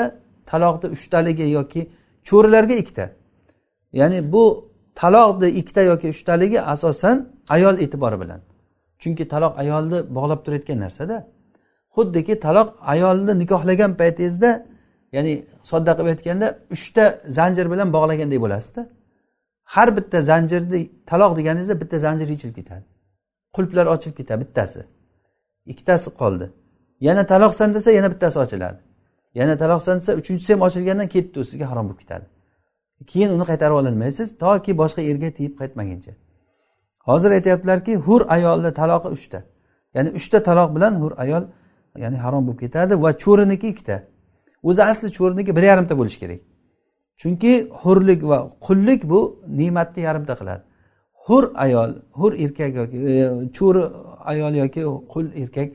taloqni 0.51 0.88
uchtaligi 0.95 1.45
yoki 1.57 1.82
cho'rilarga 2.28 2.76
ikkita. 2.82 3.05
Ya'ni 3.93 4.32
bu 4.34 4.43
taloqni 4.95 5.49
ikkita 5.59 5.82
yoki 5.82 6.07
uchtaligi 6.09 6.61
asosan 6.61 7.30
ayol 7.49 7.76
e'tibori 7.84 8.17
bilan. 8.21 8.41
Chunki 9.01 9.28
taloq 9.34 9.53
ayolni 9.63 9.99
bog'lab 10.15 10.39
turayotgan 10.45 10.80
narsada 10.86 11.17
xuddiki 11.95 12.39
taloq 12.45 12.67
ayolni 12.93 13.34
nikohlagan 13.41 13.91
paytingizda 14.01 14.65
ya'ni 15.15 15.34
sodda 15.69 15.91
qilib 15.97 16.09
aytganda 16.13 16.47
uchta 16.76 17.03
zanjir 17.38 17.65
bilan 17.73 17.88
bog'lagandek 17.95 18.39
bo'lasizda. 18.45 18.82
Har 19.76 19.89
bitta 19.97 20.17
zanjirni 20.32 20.80
taloq 21.11 21.32
deganingizda 21.39 21.76
bitta 21.82 21.97
zanjir 22.05 22.28
yechilib 22.34 22.55
ketadi. 22.59 22.86
Qulplar 23.55 23.85
ochilib 23.93 24.15
ketadi 24.19 24.39
bittasi. 24.43 24.81
Ikkitasi 25.71 26.09
qoldi. 26.21 26.45
Yana 27.07 27.23
taloqsan 27.31 27.73
desa 27.75 27.89
yana 27.91 28.11
bittasi 28.13 28.37
ochiladi. 28.39 28.79
Yana 29.39 29.57
taloqsan 29.61 29.95
desa 29.99 30.13
uchinchisi 30.21 30.53
ham 30.53 30.61
ochilgandan 30.67 31.07
ketdi 31.15 31.39
u 31.39 31.45
sizga 31.49 31.65
harom 31.71 31.85
bo'lib 31.87 31.99
ketadi. 32.03 32.25
Keyin 33.11 33.29
uni 33.35 33.45
qaytarib 33.51 33.75
ololmaysiz 33.81 34.27
toki 34.43 34.71
boshqa 34.81 35.01
erga 35.11 35.29
tegib 35.37 35.53
qaytmaguncha. 35.61 36.13
Hozir 37.07 37.31
aytyaptilarki 37.37 37.93
hur 38.05 38.21
ayolni 38.35 38.71
taloqi 38.79 39.09
uchta. 39.17 39.39
Ya'ni 39.95 40.09
uchta 40.19 40.43
taloq 40.49 40.69
bilan 40.75 40.93
hur 41.01 41.11
ayol 41.23 41.43
ya'ni 42.03 42.17
harom 42.25 42.43
bo'lib 42.47 42.59
ketadi 42.59 42.93
va 43.03 43.11
cho'riniki 43.23 43.67
ikkita. 43.73 43.97
O'zi 44.69 44.83
asli 44.91 45.07
cho'riniki 45.17 45.51
bir 45.57 45.63
yarimta 45.71 45.97
bo'lishi 45.99 46.19
kerak. 46.23 46.41
Chunki 47.21 47.51
hurlik 47.81 48.21
va 48.31 48.37
qullik 48.67 49.01
bu 49.11 49.19
ne'matni 49.59 50.01
yarimta 50.07 50.33
qiladi. 50.39 50.63
Hur 51.28 51.43
ayol 51.55 51.91
hur 52.19 52.32
erkak 52.34 52.76
yoki 52.76 52.97
e, 52.97 53.13
cho'ri 53.57 53.84
ayol 54.32 54.53
yoki 54.63 54.82
qul 55.13 55.26
erkak 55.43 55.69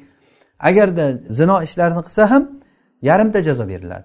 agarda 0.68 1.04
zino 1.38 1.62
ishlarini 1.66 2.02
qilsa 2.06 2.30
ham 2.30 2.42
yarimta 3.02 3.40
jazo 3.42 3.68
beriladi. 3.68 4.04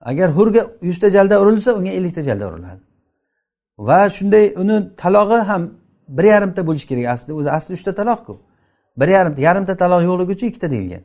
Agar 0.00 0.28
hurga 0.36 0.62
yuzta 0.82 1.10
jalda 1.10 1.40
urilsa 1.40 1.70
unga 1.78 1.90
ellikta 1.98 2.22
jalda 2.22 2.44
uriladi. 2.50 2.82
Va 3.78 4.10
shunday 4.16 4.44
uni 4.62 4.76
talog'i 5.02 5.40
ham 5.50 5.62
bir 6.08 6.24
yarimta 6.24 6.66
bo'lishi 6.68 6.86
kerak. 6.90 7.06
Aslida 7.14 7.34
o'zi 7.34 7.50
asli 7.58 7.72
uchta 7.78 7.92
taloqku 8.00 8.34
bir 9.00 9.08
yarimta 9.16 9.40
yarimta 9.48 9.74
taloq 9.82 10.02
yo'qligi 10.08 10.32
uchun 10.36 10.46
ikkita 10.46 10.70
deyilgan. 10.74 11.04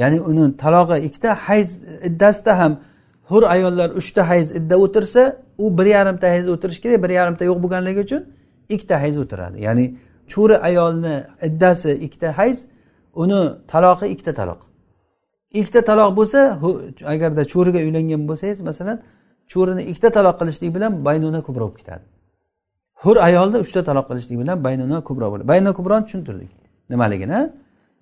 Ya'ni 0.00 0.18
uni 0.30 0.56
talog'i 0.64 0.96
ikkita 1.08 1.30
hayz 1.46 1.68
iddasida 2.08 2.58
ham 2.60 2.72
hur 3.30 3.42
ayollar 3.54 3.90
uchta 4.00 4.28
hayz 4.30 4.56
idda 4.58 4.76
o'tirsa 4.84 5.22
u 5.58 5.78
bir 5.78 5.86
yarimta 5.86 6.26
hayz 6.34 6.48
o'tirishi 6.54 6.80
kerak 6.82 7.02
bir 7.04 7.10
yarimta 7.18 7.44
yo'q 7.50 7.58
bo'lganligi 7.64 8.00
uchun 8.06 8.22
ikkita 8.74 9.00
hayz 9.02 9.16
o'tiradi. 9.22 9.56
Ya'ni 9.66 9.84
cho'ri 10.32 10.56
ayolni 10.68 11.14
iddasi 11.48 11.90
ikkita 12.06 12.38
hayz 12.38 12.58
uni 13.22 13.40
taloqi 13.72 14.06
ikkita 14.14 14.32
taloq. 14.40 14.60
Ikkita 15.60 15.80
taloq 15.90 16.10
bo'lsa 16.18 16.40
agarda 17.14 17.42
cho'riga 17.52 17.80
uylangan 17.86 18.22
bo'lsangiz 18.28 18.60
masalan 18.70 18.96
cho'rini 19.52 19.82
ikkita 19.90 20.10
taloq 20.16 20.36
qilishlik 20.40 20.70
bilan 20.76 20.92
baynuna 21.06 21.40
kubro 21.46 21.64
bo'lib 21.66 21.76
ketadi. 21.80 22.04
Hur 23.02 23.16
ayolni 23.28 23.58
uchta 23.64 23.80
taloq 23.88 24.06
qilishlik 24.10 24.38
bilan 24.42 24.56
baynuna 24.66 24.98
kubro 25.08 25.26
bo'ladi. 25.32 25.48
Baynuna 25.52 25.72
kubroni 25.78 26.04
tushuntirdik. 26.06 26.50
Nimaligini? 26.92 27.40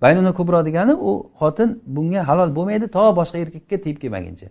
Baynuna 0.03 0.31
kubro 0.39 0.59
degani 0.67 0.93
u 1.09 1.11
xotin 1.39 1.69
bunga 1.95 2.21
halol 2.29 2.49
bo'lmaydi 2.57 2.87
to 2.95 3.03
boshqa 3.19 3.37
erkakka 3.43 3.75
tegib 3.83 3.99
kelmaguncha. 4.03 4.47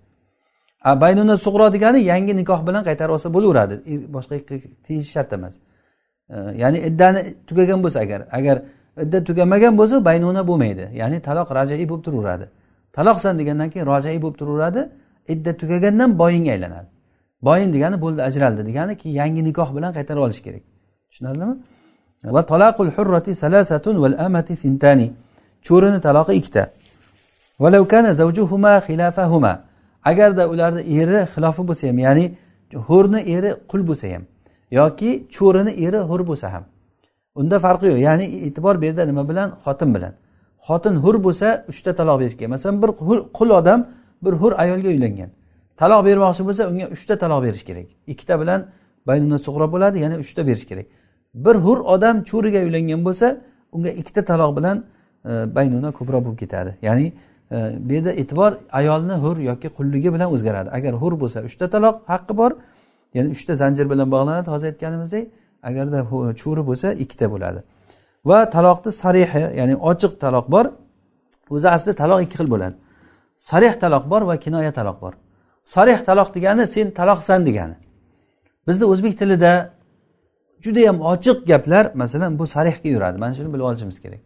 Baynuna 1.02 1.36
sug'ro 1.36 1.72
degani 1.72 2.00
yangi 2.12 2.36
nikoh 2.36 2.60
bilan 2.66 2.82
qaytarib 2.88 3.12
olsa 3.16 3.28
bo'laveradi. 3.36 3.74
Boshqa 4.16 4.34
tegishi 4.86 5.10
shart 5.16 5.32
emas. 5.32 5.54
E, 6.30 6.36
ya'ni 6.62 6.78
iddani 6.88 7.20
tugagan 7.48 7.82
bo'lsa 7.84 7.98
agar 8.00 8.20
agar 8.38 8.56
idda 9.04 9.18
tugamagan 9.28 9.74
bo'lsa 9.80 10.04
baynuna 10.08 10.42
bo'lmaydi. 10.50 10.84
Ya'ni 11.00 11.18
taloq 11.28 11.48
rajai 11.58 11.88
bo'lib 11.90 12.04
turaveradi. 12.06 12.46
Taloqsan 12.96 13.38
degandan 13.40 13.68
keyin 13.72 13.86
rojaiy 13.92 14.18
bo'lib 14.22 14.36
turaveradi. 14.40 14.80
Idda 15.32 15.52
tugagandan 15.60 16.10
boyinga 16.18 16.50
aylanadi. 16.56 16.88
Boyin 17.42 17.72
degani 17.72 18.00
bo'ldi 18.04 18.20
ajraldi 18.28 18.66
degani 18.66 18.96
keyin 18.96 19.16
yangi 19.20 19.42
nikoh 19.44 19.68
bilan 19.76 19.92
qaytarib 19.96 20.22
olish 20.26 20.40
kerak. 20.46 20.62
Tushunarlimi? 21.10 21.54
Va 22.36 22.42
talaqul 22.52 22.90
hurrati 22.96 23.34
salasatun 23.34 23.96
val 24.02 24.14
amati 24.26 24.56
sintani 24.56 25.06
cho'rini 25.66 26.00
taloqi 26.06 26.32
ikkita. 26.40 26.62
Agarda 30.10 30.44
ularni 30.52 30.82
eri 31.00 31.18
xilofi 31.34 31.62
bo'lsa 31.68 31.84
ham 31.90 31.98
ya'ni 32.06 32.24
ho'rni 32.88 33.20
eri 33.34 33.50
qul 33.70 33.82
bo'lsa 33.88 34.06
ham 34.14 34.22
yoki 34.78 35.10
cho'rini 35.36 35.72
eri 35.86 36.00
hur 36.10 36.20
bo'lsa 36.30 36.46
ham 36.54 36.64
unda 37.36 37.60
farqi 37.60 37.86
yo'q. 37.86 37.98
Ya'ni 37.98 38.24
e'tibor 38.46 38.80
bu 38.80 38.84
yerda 38.84 39.04
nima 39.06 39.28
bilan? 39.28 39.48
Xotin 39.64 39.94
bilan. 39.94 40.12
Xotin 40.66 40.94
hur 41.04 41.16
bo'lsa 41.24 41.64
uchta 41.68 41.92
taloq 41.98 42.20
berish 42.20 42.36
kerak 42.38 42.50
masalan 42.50 42.82
bir 42.82 42.90
qul 43.38 43.50
odam 43.50 43.80
bir 44.24 44.32
hur 44.32 44.52
ayolga 44.62 44.88
uylangan. 44.88 45.30
Taloq 45.80 46.00
bermoqchi 46.06 46.42
bo'lsa 46.48 46.62
unga 46.70 46.86
uchta 46.96 47.14
taloq 47.22 47.40
berish 47.46 47.64
kerak. 47.68 47.86
Ikkita 48.12 48.34
bilan 48.40 48.60
baynuna 49.08 49.38
sug'ro 49.46 49.66
bo'ladi 49.74 49.98
yana 50.04 50.16
uchta 50.24 50.46
berish 50.46 50.66
kerak. 50.70 50.86
Bir 51.34 51.54
hur 51.64 51.78
odam 51.94 52.16
cho'riga 52.30 52.60
uylangan 52.66 53.00
bo'lsa 53.06 53.26
unga 53.74 53.90
ikkita 54.00 54.22
taloq 54.30 54.56
bilan 54.58 54.76
e, 55.30 55.32
baynuna 55.56 55.90
ko'proq 55.98 56.22
bo'lib 56.26 56.38
ketadi. 56.42 56.70
Ya'ni 56.82 57.06
bu 57.50 57.92
yerda 57.92 58.12
e'tibor 58.12 58.52
ayolni 58.72 59.12
hur 59.12 59.36
yoki 59.36 59.68
qulligi 59.68 60.14
bilan 60.14 60.32
o'zgaradi. 60.34 60.68
Agar 60.70 60.92
hur 60.94 61.12
bo'lsa 61.22 61.38
uchta 61.48 61.70
taloq 61.74 61.96
haqqi 62.12 62.36
bor 62.36 62.52
ya'ni 63.14 63.28
uchta 63.36 63.52
zanjir 63.62 63.90
bilan 63.90 64.08
bog'lanadi 64.14 64.48
hozir 64.54 64.66
aytganimizdek 64.72 65.24
agarda 65.62 65.98
cho'ri 66.42 66.62
bo'lsa 66.68 66.88
ikkita 66.92 67.26
bo'ladi. 67.34 67.60
Va 68.24 68.38
taloqni 68.56 68.90
sarihi 69.02 69.42
ya'ni 69.60 69.74
ochiq 69.90 70.12
taloq 70.24 70.46
bor 70.54 70.66
o'zi 71.50 71.68
aslida 71.76 71.94
taloq 72.02 72.20
ikki 72.26 72.36
xil 72.40 72.48
bo'ladi. 72.54 72.76
Sarih 73.38 73.74
taloq 73.82 74.04
bor 74.12 74.22
va 74.30 74.36
kinoya 74.44 74.72
taloq 74.78 75.00
bor. 75.04 75.14
Sarih 75.64 75.98
taloq 76.08 76.28
degani 76.34 76.66
sen 76.66 76.90
taloqsan 76.90 77.40
degani. 77.48 77.76
Bizni 78.68 78.84
o'zbek 78.92 79.14
tilida 79.20 79.52
judayam 80.64 80.98
ochiq 81.12 81.38
gaplar 81.50 81.84
masalan 81.94 82.38
bu 82.38 82.46
sarihga 82.46 82.88
yuradi. 82.94 83.16
Mana 83.18 83.34
shuni 83.34 83.52
bilib 83.52 83.64
olishimiz 83.70 84.00
kerak. 84.04 84.20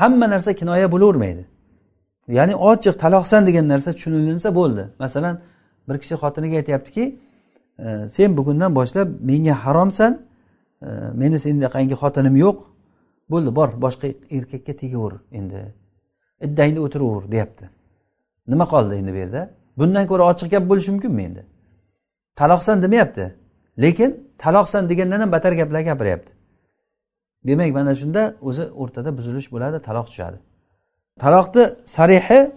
Hamma 0.00 0.26
narsa 0.30 0.52
kinoya 0.60 0.92
bo'lavermaydi. 0.94 1.44
Ya'ni 2.36 2.54
ochiq 2.70 2.94
taloqsan 3.04 3.46
degan 3.48 3.68
narsa 3.72 3.90
tushunilinsa 3.96 4.54
bo'ldi. 4.58 4.82
Masalan 4.98 5.34
bir 5.88 5.96
kishi 6.02 6.14
xotiniga 6.22 6.56
aytyaptiki 6.56 7.04
e, 7.78 8.08
sen 8.08 8.36
bugundan 8.36 8.74
boshlab 8.78 9.08
menga 9.20 9.54
haromsan 9.64 10.12
e, 10.82 10.88
meni 11.20 11.38
sendaqangi 11.44 11.96
xotinim 12.02 12.36
yo'q 12.44 12.58
bo'ldi 13.32 13.50
bor 13.58 13.68
boshqa 13.84 14.06
erkakka 14.36 14.72
tegaver 14.82 15.14
endi 15.38 15.60
iddangni 16.46 16.80
o'tiraver 16.86 17.24
deyapti. 17.32 17.64
Nima 18.52 18.64
qoldi 18.72 18.94
endi 19.00 19.10
bu 19.12 19.18
yerda? 19.24 19.42
Bundan 19.78 20.04
ko'ra 20.10 20.22
ochiq 20.32 20.48
gap 20.54 20.64
bo'lishi 20.70 20.90
mumkinmi 20.94 21.22
endi? 21.28 21.42
Taloqsan 22.40 22.82
demayapti 22.84 23.26
lekin 23.84 24.10
taloqsan 24.38 24.88
degandan 24.90 25.20
ham 25.20 25.32
battar 25.32 25.52
gaplar 25.60 25.80
gapiryapti 25.90 26.32
demak 27.44 27.70
mana 27.74 27.94
shunda 27.94 28.22
o'zi 28.48 28.64
o'rtada 28.82 29.10
buzilish 29.18 29.48
bo'ladi 29.54 29.78
taloq 29.88 30.06
tushadi. 30.10 30.38
Taloqni 31.20 31.74
sarihi 31.86 32.52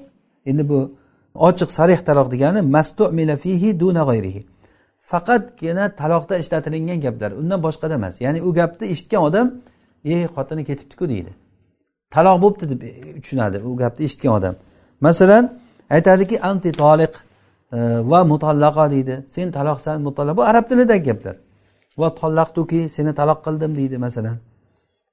endi 0.46 0.70
bu 0.70 0.80
ochiq 1.36 1.70
sarih 1.78 1.98
taloq 1.98 2.32
degani 2.32 2.62
mastumila 2.62 3.38
fihi 3.38 3.80
duna 3.80 4.04
g'ayrihi. 4.10 4.42
Faqatgina 5.00 5.96
taloqda 6.02 6.38
ishlatilingan 6.38 7.00
gaplar 7.06 7.32
undan 7.32 7.60
boshqada 7.64 7.94
emas. 7.94 8.22
Ya'ni 8.22 8.40
u 8.48 8.54
gapni 8.54 8.86
eshitgan 8.94 9.22
odam 9.28 9.48
ey 10.06 10.24
xotini 10.36 10.64
ketibdiku 10.70 11.10
deydi. 11.10 11.32
Taloq 12.16 12.38
bo'libdi 12.44 12.66
deb 12.72 12.82
tushunadi 13.24 13.58
u 13.70 13.72
gapni 13.82 14.02
eshitgan 14.08 14.34
odam. 14.40 14.56
Masalan 15.02 15.44
aytadiki 15.96 16.36
anti 16.50 16.72
toliq 16.72 17.14
e, 17.78 17.78
va 18.12 18.20
mutallaqa 18.32 18.86
deydi. 18.96 19.16
Sen 19.36 19.48
taloqsan 19.58 19.98
mutallaq 20.08 20.36
bu 20.38 20.44
arab 20.52 20.66
tilidagi 20.70 21.04
gaplar. 21.10 21.36
Va 22.02 22.08
tollaqtuki 22.22 22.80
seni 22.96 23.12
taloq 23.20 23.40
qildim 23.46 23.72
deydi 23.80 23.98
masalan. 24.06 24.38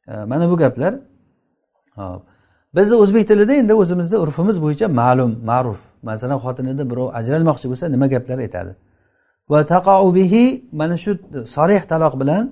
E, 0.09 0.13
mana 0.31 0.45
bu 0.51 0.57
gaplar. 0.63 0.93
Hop. 1.99 2.32
Bizni 2.77 2.95
o'zbek 3.03 3.25
tilida 3.29 3.55
endi 3.61 3.75
o'zimizni 3.83 4.17
urfimiz 4.25 4.57
bo'yicha 4.65 4.87
ma'lum 5.01 5.33
ma'ruf. 5.51 5.81
Masalan 6.09 6.39
xotinida 6.45 6.85
birov 6.91 7.09
ajralmoqchi 7.19 7.67
bo'lsa 7.71 7.85
nima 7.95 8.07
gaplar 8.15 8.39
aytadi? 8.47 8.73
Va 9.53 9.61
taqoubihi 9.75 10.45
mana 10.81 10.97
shu 11.05 11.13
sorih 11.57 11.83
taloq 11.93 12.15
bilan 12.21 12.45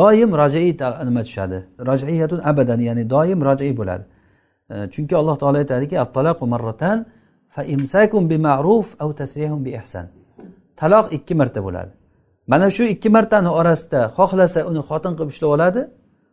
doim 0.00 0.30
rojaiy 0.42 0.72
nima 1.08 1.22
tushadi? 1.26 1.58
Rojaiyatun 1.88 2.40
abadan 2.50 2.80
ya'ni 2.88 3.04
doim 3.14 3.40
rojaiy 3.48 3.74
bo'ladi. 3.80 4.04
E, 4.72 4.74
chunki 4.92 5.14
alloh 5.20 5.36
taolo 5.42 5.56
aytadiki 5.62 5.96
attalaqu 6.04 6.44
marratan 6.52 6.96
fa 7.54 7.62
imsakum 7.74 8.22
bi 8.30 8.36
ma'ruf 8.46 8.86
aw 9.02 9.08
tasrihum 9.20 9.60
bi 9.66 9.70
ihsan. 9.80 10.06
Taloq 10.80 11.06
ikki 11.16 11.34
marta 11.40 11.60
bo'ladi. 11.66 11.92
Mana 12.50 12.66
shu 12.76 12.82
ikki 12.94 13.08
martani 13.16 13.50
orasida 13.60 14.00
xohlasa 14.16 14.60
uni 14.70 14.80
xotin 14.88 15.12
qilib 15.16 15.30
ushlab 15.34 15.50
oladi. 15.56 15.82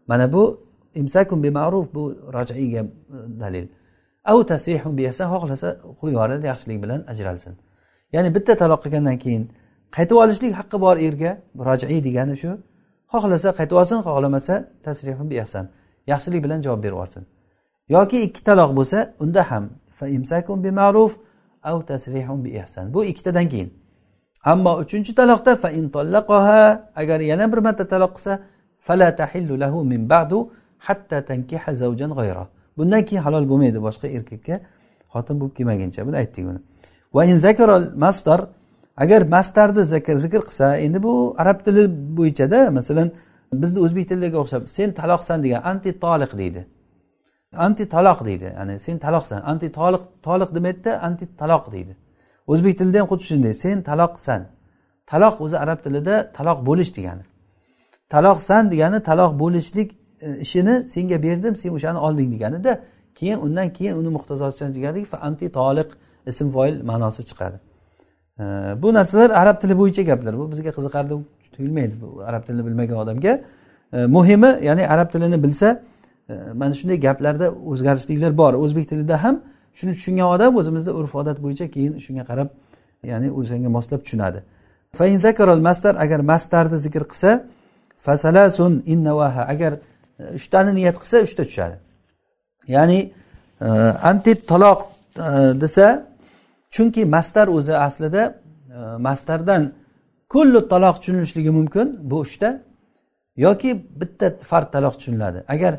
Mana 0.09 0.25
bu 0.33 0.43
imsakun 0.95 1.43
bima'ruf 1.43 1.93
bu 1.93 2.03
rojaiga 2.33 2.85
dalil. 3.39 3.67
Av 4.25 4.43
tasrihun 4.43 4.97
biyasan 4.97 5.27
xohlasa 5.33 5.69
qo'yib 5.99 6.13
yuboradi 6.13 6.45
yaxshilik 6.51 6.83
bilan 6.83 7.03
ajralsin. 7.11 7.53
Ya'ni 8.13 8.35
bitta 8.35 8.53
taloq 8.61 8.79
qilgandan 8.83 9.17
keyin 9.23 9.43
qaytib 9.95 10.17
olishlik 10.23 10.53
haqqi 10.59 10.77
bor 10.85 10.95
erga 11.07 11.31
rojiiy 11.67 12.01
degani 12.07 12.35
shu. 12.41 12.51
Xohlasa 13.13 13.49
qaytib 13.59 13.75
olsin 13.81 13.99
xohlamasa 14.07 14.55
tasrihun 14.85 15.27
biyasan. 15.31 15.65
Yaxshilik 16.11 16.43
bilan 16.43 16.59
javob 16.65 16.83
berib 16.83 16.95
yuborsin. 16.95 17.23
Yoki 17.95 18.17
ikki 18.27 18.41
taloq 18.43 18.71
bo'lsa 18.79 18.97
unda 19.23 19.41
ham 19.51 19.63
fa 19.97 20.05
imsakun 20.07 20.57
bima'ruf 20.65 21.11
av 21.63 21.77
tasrihun 21.91 22.39
bi 22.45 22.49
ihson 22.59 22.93
bu 22.93 22.99
ikkitadan 23.11 23.49
keyin. 23.49 23.69
Ammo 24.51 24.71
uchinchi 24.83 25.11
taloqda 25.19 25.55
fa 25.63 25.69
in 25.79 25.89
tallaqaha 25.95 26.61
agar 26.95 27.19
yana 27.31 27.51
bir 27.51 27.57
marta 27.57 27.83
taloq 27.93 28.11
qilsa 28.17 28.33
fala 28.85 29.15
tahillu 29.15 29.59
lahu 29.63 29.83
min 29.91 30.01
ba'du 30.13 30.39
hatta 30.87 31.17
tankiha 31.29 31.71
zavjan 31.81 32.11
g'ayra. 32.19 32.43
Bundan 32.77 33.01
keyin 33.07 33.21
halol 33.27 33.45
bo'lmaydi 33.51 33.79
boshqa 33.87 34.07
erkakka. 34.17 34.55
Xotin 35.13 35.35
bo'lib 35.39 35.53
kelmaguncha 35.57 36.01
buni 36.07 36.17
aytdik 36.23 36.43
buni 36.49 36.59
va 37.13 37.25
in 37.25 37.39
zakaral 37.39 37.91
masdar 37.95 38.47
agar 38.97 39.21
mastarni 39.21 39.83
zikr 40.23 40.41
qilsa 40.47 40.77
endi 40.77 41.03
bu 41.03 41.35
arab 41.37 41.65
tili 41.65 41.83
bo'yichada 42.17 42.71
masalan 42.71 43.11
bizni 43.53 43.79
o'zbek 43.85 44.05
tiliga 44.09 44.37
o'xshab 44.43 44.63
sen 44.75 44.89
taloqsan 44.99 45.43
degan 45.43 45.61
anti 45.71 45.91
toliq 46.05 46.31
deydi. 46.41 46.61
Anti 47.65 47.83
taloq 47.95 48.19
deydi 48.29 48.47
ya'ni 48.57 48.75
sen 48.85 48.97
taloqsan 49.05 49.39
anti 49.51 49.67
toliq 49.79 50.03
toliq 50.27 50.49
demaydida 50.57 50.91
anti 51.07 51.25
taloq 51.41 51.63
deydi. 51.75 51.93
O'zbek 52.51 52.73
tilida 52.79 52.97
ham 53.01 53.07
xuddi 53.11 53.25
shunday 53.29 53.53
sen 53.63 53.77
taloqsan. 53.89 54.41
Taloq 55.11 55.35
o'zi 55.45 55.57
arab 55.63 55.79
tilida 55.85 56.15
taloq 56.37 56.59
bo'lish 56.69 56.91
degani. 56.97 57.25
Taloqsan 58.13 58.63
degani 58.71 58.99
taloq 59.09 59.31
bo'lishlik 59.41 59.89
E, 60.21 60.37
ishini 60.37 60.83
senga 60.83 61.23
berdim 61.23 61.55
sen 61.55 61.69
o'shani 61.69 61.97
olding 61.97 62.33
deganida 62.33 62.79
keyin 63.15 63.39
undan 63.39 63.69
keyin 63.73 63.95
uni 63.97 64.07
muhtazosidan 64.07 64.71
chiqadi 64.73 65.05
anti 65.21 65.45
toliq 65.59 65.89
ism 66.27 66.49
foil 66.49 66.75
ma'nosi 66.83 67.21
chiqadi. 67.29 67.57
E, 68.39 68.43
bu 68.81 68.93
narsalar 68.93 69.29
arab 69.29 69.61
tili 69.61 69.77
bo'yicha 69.77 70.01
gaplar. 70.01 70.37
Bu 70.39 70.51
bizga 70.51 70.71
qiziqarli 70.77 71.13
tuyulmaydi 71.53 71.95
bu 72.01 72.21
arab 72.29 72.43
tilini 72.45 72.65
bilmagan 72.65 72.97
odamga. 73.03 73.41
E, 73.93 74.05
muhimi 74.05 74.51
ya'ni 74.67 74.87
arab 74.87 75.11
tilini 75.11 75.43
bilsa 75.43 75.83
mana 76.53 76.73
shunday 76.73 76.99
gaplarda 76.99 77.51
o'zgarishliklar 77.51 78.37
bor. 78.37 78.53
O'zbek 78.53 78.89
tilida 78.89 79.23
ham 79.23 79.35
shuni 79.73 79.91
tushungan 79.97 80.27
odam 80.35 80.57
o'zimizda 80.59 80.91
urf 80.99 81.15
odat 81.15 81.37
bo'yicha 81.43 81.65
keyin 81.75 81.93
shunga 82.05 82.23
qarab 82.29 82.49
ya'ni 83.11 83.31
o'zanga 83.39 83.69
moslab 83.69 84.01
tushunadi. 84.05 84.39
Mastar 85.69 85.95
agar 86.03 86.19
mastarni 86.31 86.77
zikr 86.85 87.03
qilsa 87.11 87.31
fasalasun 88.05 88.83
innavaha 88.93 89.41
agar 89.53 89.73
uchtani 90.37 90.75
niyat 90.75 90.95
qilsa 91.01 91.17
uchta 91.27 91.43
tushadi. 91.43 91.75
Ya'ni 92.67 92.99
e, 93.61 93.65
anti 94.09 94.35
taloq 94.35 94.79
e, 94.83 95.21
desa 95.61 96.07
chunki 96.71 97.05
mastar 97.05 97.47
o'zi 97.47 97.75
aslida 97.75 98.23
e, 98.75 98.77
mastardan 99.07 99.73
kullu 100.29 100.67
taloq 100.67 100.95
tushunilishligi 101.01 101.49
mumkin 101.49 101.87
bu 102.09 102.19
uchta 102.25 102.61
yoki 103.37 103.85
bitta 104.01 104.27
fard 104.49 104.71
taloq 104.71 104.93
tushuniladi. 104.99 105.43
Agar 105.47 105.73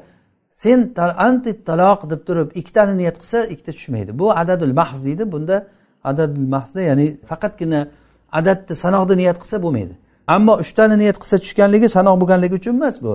sen 0.51 0.95
anti 1.17 1.65
taloq 1.65 2.11
deb 2.11 2.21
turib 2.27 2.49
ikkitani 2.55 2.95
niyat 3.01 3.17
qilsa 3.23 3.39
ikkita 3.53 3.73
tushmaydi. 3.73 4.19
Bu 4.19 4.27
adadul 4.43 4.73
mahz 4.81 5.05
deydi. 5.07 5.33
Bunda 5.33 5.67
adadul 6.05 6.49
mahzda 6.55 6.81
ya'ni 6.81 7.07
faqatgina 7.29 7.89
adadni 8.33 8.75
sanoqni 8.77 9.17
niyat 9.17 9.39
qilsa 9.43 9.63
bo'lmaydi. 9.63 9.95
Ammo 10.27 10.55
uchtani 10.65 10.97
niyat 10.99 11.19
qilsa 11.23 11.37
tushganligi 11.45 11.89
sanoq 11.97 12.17
bo'lganligi 12.21 12.55
uchun 12.61 12.75
emas 12.75 12.97
bu. 13.03 13.13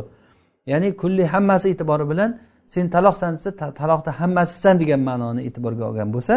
Ya'ni 0.71 0.89
kulli 1.01 1.23
hammasi 1.33 1.67
e'tibori 1.73 2.05
bilan 2.11 2.29
sen 2.73 2.85
taloqsan 2.95 3.31
desa 3.37 3.49
taloqda 3.81 4.11
hammasisan 4.19 4.75
degan 4.81 5.01
ma'noni 5.09 5.41
e'tiborga 5.47 5.83
olgan 5.89 6.09
bo'lsa 6.15 6.33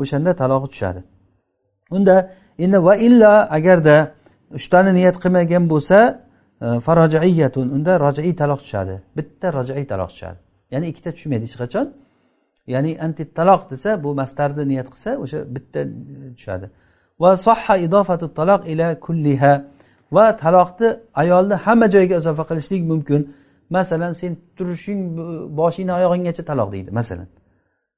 o'shanda 0.00 0.32
talog'i 0.42 0.68
tushadi. 0.72 1.00
Unda 1.96 2.16
endi 2.64 2.78
va 2.86 2.94
illa 3.06 3.32
agarda 3.58 3.96
uchtani 4.58 4.90
niyat 4.98 5.16
qilmagan 5.22 5.64
bo'lsa 5.72 5.98
e, 6.64 6.66
farojaiyatun 6.86 7.66
unda 7.76 7.92
rojaiy 8.04 8.34
taloq 8.42 8.60
tushadi. 8.64 8.94
Bitta 9.16 9.46
rojaiy 9.58 9.86
taloq 9.92 10.10
tushadi. 10.14 10.38
Ya'ni 10.72 10.86
ikkita 10.92 11.10
tushmaydi 11.16 11.44
hech 11.48 11.56
qachon. 11.62 11.86
Ya'ni 12.74 12.92
anti 13.06 13.24
taloq 13.38 13.62
desa 13.70 13.90
bu 14.04 14.10
mastarni 14.20 14.64
niyat 14.70 14.88
qilsa 14.92 15.10
o'sha 15.24 15.38
bitta 15.54 15.80
e, 15.80 15.88
tushadi. 16.38 16.66
Va 17.22 17.30
sohha 17.46 17.74
idofatu 17.86 18.26
taloq 18.38 18.62
ila 18.72 18.88
kulliha. 19.06 19.52
Va 20.16 20.26
taloqni 20.42 20.88
ayolni 21.22 21.56
hamma 21.64 21.86
joyiga 21.94 22.16
izofa 22.22 22.44
qilishlik 22.50 22.82
mumkin. 22.92 23.20
Masalan 23.76 24.12
sen 24.20 24.32
turishing 24.56 25.00
boshingdan 25.60 25.94
oyog'inggacha 26.00 26.42
taloq 26.50 26.68
deydi 26.74 26.90
masalan. 27.00 27.28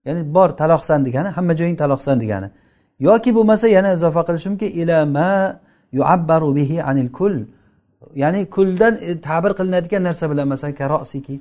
Ya'ni 0.06 0.34
bor 0.36 0.48
taloqsan 0.60 1.00
degani 1.06 1.28
hamma 1.36 1.54
joying 1.60 1.78
taloqsan 1.82 2.16
degani. 2.22 2.48
Yoki 3.08 3.30
bo'lmasa 3.36 3.66
yana 3.76 3.90
izofa 3.96 4.22
qilishimki 4.28 4.66
ila 4.80 5.06
ma 5.16 5.30
yuabbaru 5.98 6.48
bihi 6.58 6.76
anil 6.90 7.10
kul. 7.18 7.34
Ya'ni 8.22 8.40
kuldan 8.56 8.94
e, 9.08 9.20
ta'bir 9.20 9.52
qilinadigan 9.58 10.02
narsa 10.08 10.24
bilan 10.30 10.46
masalan 10.52 10.74
karosiki. 10.80 11.34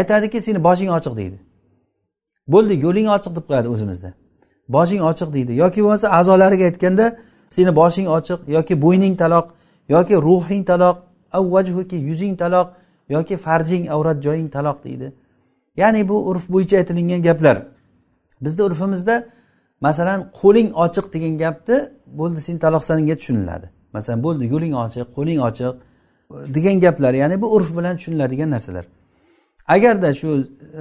Aytadiki 0.00 0.38
seni 0.46 0.58
boshing 0.68 0.90
ochiq 0.96 1.14
deydi. 1.20 1.38
Bo'ldi 2.52 2.74
yo'ling 2.84 3.08
ochiq 3.16 3.32
deb 3.36 3.44
qo'yadi 3.48 3.68
o'zimizda. 3.74 4.10
Boshing 4.76 5.02
ochiq 5.10 5.28
deydi. 5.36 5.52
Yoki 5.62 5.80
bo'lmasa 5.84 6.06
a'zolariga 6.18 6.64
aytganda 6.70 7.06
seni 7.48 7.70
boshing 7.80 8.08
ochiq 8.16 8.40
yoki 8.56 8.74
bo'yning 8.84 9.14
taloq 9.22 9.46
yoki 9.94 10.14
ruhing 10.26 10.64
taloq 10.70 10.96
avvajhuki 11.38 11.96
yuzing 12.08 12.34
taloq 12.42 12.66
yoki 13.08 13.36
farjing 13.36 13.90
avrat 13.90 14.22
joying 14.22 14.50
taloq 14.50 14.84
deydi. 14.84 15.12
Ya'ni 15.76 16.08
bu 16.08 16.26
urf 16.28 16.48
bo'yicha 16.48 16.76
aytilingan 16.76 17.22
gaplar. 17.22 17.62
Bizni 18.40 18.62
urfimizda 18.62 19.26
masalan 19.80 20.30
qo'ling 20.40 20.68
ochiq 20.84 21.12
degan 21.14 21.38
gapni 21.38 21.76
bo'ldi 22.06 22.40
sen 22.40 22.58
taloqsaninga 22.58 23.16
tushuniladi. 23.20 23.66
Masalan 23.92 24.20
bo'ldi 24.26 24.44
yo'ling 24.52 24.74
ochiq 24.84 25.06
qo'ling 25.16 25.40
ochiq 25.48 25.74
degan 26.56 26.80
gaplar. 26.80 27.12
Ya'ni 27.14 27.42
bu 27.42 27.46
urf 27.56 27.76
bilan 27.76 27.96
tushuniladigan 27.96 28.50
narsalar. 28.50 28.84
Agarda 29.68 30.14
shu 30.14 30.28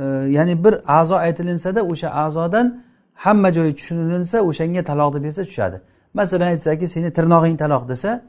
e, 0.01 0.03
ya'ni 0.37 0.63
bir 0.63 0.73
a'zo 0.87 1.15
aytilinsada 1.15 1.81
o'sha 1.91 2.09
a'zodan 2.09 2.83
hamma 3.13 3.49
joyi 3.51 3.75
tushunilinsa 3.75 4.37
o'shanga 4.49 4.83
taloq 4.89 5.13
deb 5.15 5.23
bersa 5.23 5.43
tushadi. 5.43 5.81
Masalan 6.13 6.47
aytsaki 6.53 6.87
seni 6.87 7.09
tirnog'ing 7.17 7.57
taloq 7.63 7.83
desa 7.89 8.21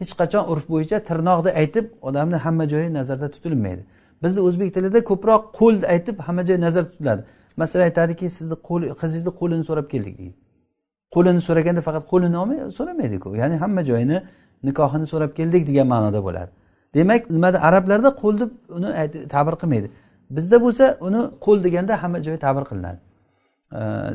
hech 0.00 0.12
qachon 0.20 0.42
urf 0.52 0.64
bo'yicha 0.72 0.98
tirnoqni 1.08 1.50
aytib 1.60 1.86
odamni 2.08 2.36
hamma 2.44 2.64
joyi 2.72 2.88
nazarda 2.98 3.28
tutilmaydi. 3.34 3.82
Bizni 4.22 4.40
o'zbek 4.48 4.74
tilida 4.74 5.00
ko'proq 5.10 5.42
qo'lni 5.60 5.86
aytib 5.94 6.16
hamma 6.26 6.42
joy 6.48 6.58
nazarda 6.66 6.90
tutiladi. 6.94 7.22
Masalan 7.60 7.84
aytadiki 7.88 8.26
sizni 8.38 8.56
qo'l 8.68 8.82
qizingizni 9.00 9.32
qo'lini 9.40 9.64
so'rab 9.68 9.86
keldik 9.94 10.14
deydi 10.20 10.36
qo'lini 11.14 11.40
so'raganda 11.48 11.80
faqat 11.88 12.04
qo'lini 12.12 12.36
so'ramaydiku. 12.78 13.28
Ya'ni 13.40 13.56
hamma 13.62 13.82
joyini 13.90 14.18
nikohini 14.68 15.06
so'rab 15.12 15.32
keldik 15.38 15.62
degan 15.68 15.86
ma'noda 15.94 16.20
bo'ladi. 16.26 16.50
Demak 16.94 17.30
nimada 17.30 17.58
arablarda 17.68 18.10
qo'l 18.22 18.34
deb 18.42 18.50
uni 18.76 18.88
ta'bir 19.34 19.54
qilmaydi. 19.60 19.88
Bizda 20.36 20.56
bo'lsa 20.64 20.84
uni 21.06 21.20
qo'l 21.44 21.58
deganda 21.66 21.92
hamma 22.02 22.18
joyi 22.26 22.38
ta'bir 22.46 22.64
qilinadi. 22.70 22.98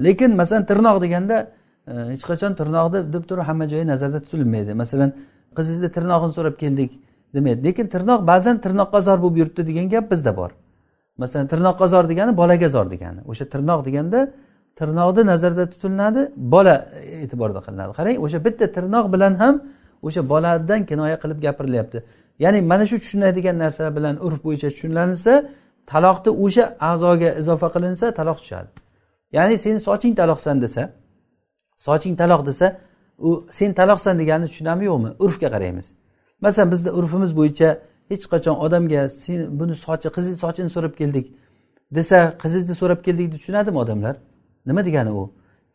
Lekin 0.06 0.32
masalan 0.42 0.64
tirnoq 0.70 0.98
deganda 1.06 1.38
e, 1.92 1.94
hech 2.14 2.24
qachon 2.30 2.52
tirnoqni 2.60 3.00
deb 3.14 3.24
turib 3.30 3.46
hamma 3.50 3.66
joyi 3.72 3.86
nazarda 3.94 4.20
tutilmaydi. 4.26 4.72
Masalan 4.84 5.10
qizingizni 5.58 5.90
tirnog'ini 5.96 6.34
so'rab 6.38 6.56
keldik 6.64 6.92
demaydi 7.36 7.62
lekin 7.68 7.86
tirnoq 7.94 8.20
ba'zan 8.32 8.56
tirnoqqa 8.66 9.00
zor 9.08 9.18
bo'lib 9.24 9.38
yuribdi 9.42 9.62
degan 9.70 9.86
gap 9.94 10.06
bizda 10.12 10.32
bor. 10.40 10.52
Masalan 11.22 11.48
tirnoqqa 11.54 11.86
zor 11.94 12.04
degani 12.12 12.32
bolaga 12.42 12.70
zor 12.76 12.88
degani. 12.94 13.20
O'sha 13.32 13.46
tirnoq 13.54 13.80
deganda 13.88 14.20
tirnoqni 14.80 15.24
nazarda 15.32 15.64
tutilinadi 15.72 16.22
bola 16.54 16.76
e'tiborda 17.24 17.60
qilinadi. 17.66 17.92
Qarang 18.00 18.18
o'sha 18.26 18.40
bitta 18.46 18.66
tirnoq 18.76 19.06
bilan 19.14 19.34
ham 19.42 19.56
o'sha 20.08 20.22
boladan 20.32 20.82
kinoya 20.90 21.18
qilib 21.24 21.40
gapirilyapti. 21.46 21.98
Ya'ni 22.44 22.60
mana 22.72 22.86
shu 22.90 22.96
tushunadigan 23.04 23.56
narsalar 23.64 23.92
bilan 23.98 24.16
urf 24.26 24.40
bo'yicha 24.46 24.68
tushunilinsa 24.74 25.34
taloqni 25.92 26.32
o'sha 26.46 26.64
a'zoga 26.90 27.30
izofa 27.42 27.68
qilinsa 27.76 28.06
taloq 28.20 28.38
tushadi. 28.42 28.70
Ya'ni 29.38 29.56
seni 29.64 29.80
soching 29.88 30.14
taloqsan 30.22 30.58
desa 30.64 30.84
soching 31.88 32.16
taloq 32.22 32.42
desa 32.50 32.68
u 33.20 33.46
sen 33.52 33.74
taloqsan 33.74 34.20
deganini 34.20 34.48
tushunadimi 34.48 34.86
yo'qmi? 34.86 35.10
Urfga 35.20 35.50
qaraymiz. 35.56 35.88
Masalan 36.42 36.72
bizni 36.72 36.92
urfimiz 36.92 37.32
bo'yicha 37.38 37.70
hech 38.10 38.26
qachon 38.34 38.56
odamga 38.66 39.10
sen 39.10 39.60
buni 39.60 39.76
sochi 39.76 40.08
qizingizni 40.16 40.42
sochini 40.46 40.70
so'rab 40.76 40.94
keldik 41.02 41.26
desa 41.98 42.18
qizingizni 42.44 42.76
so'rab 42.82 43.00
keldik 43.06 43.32
deb 43.32 43.38
tushunadimi 43.40 43.78
odamlar? 43.84 44.16
Nima 44.66 44.86
degani 44.86 45.12
u? 45.12 45.24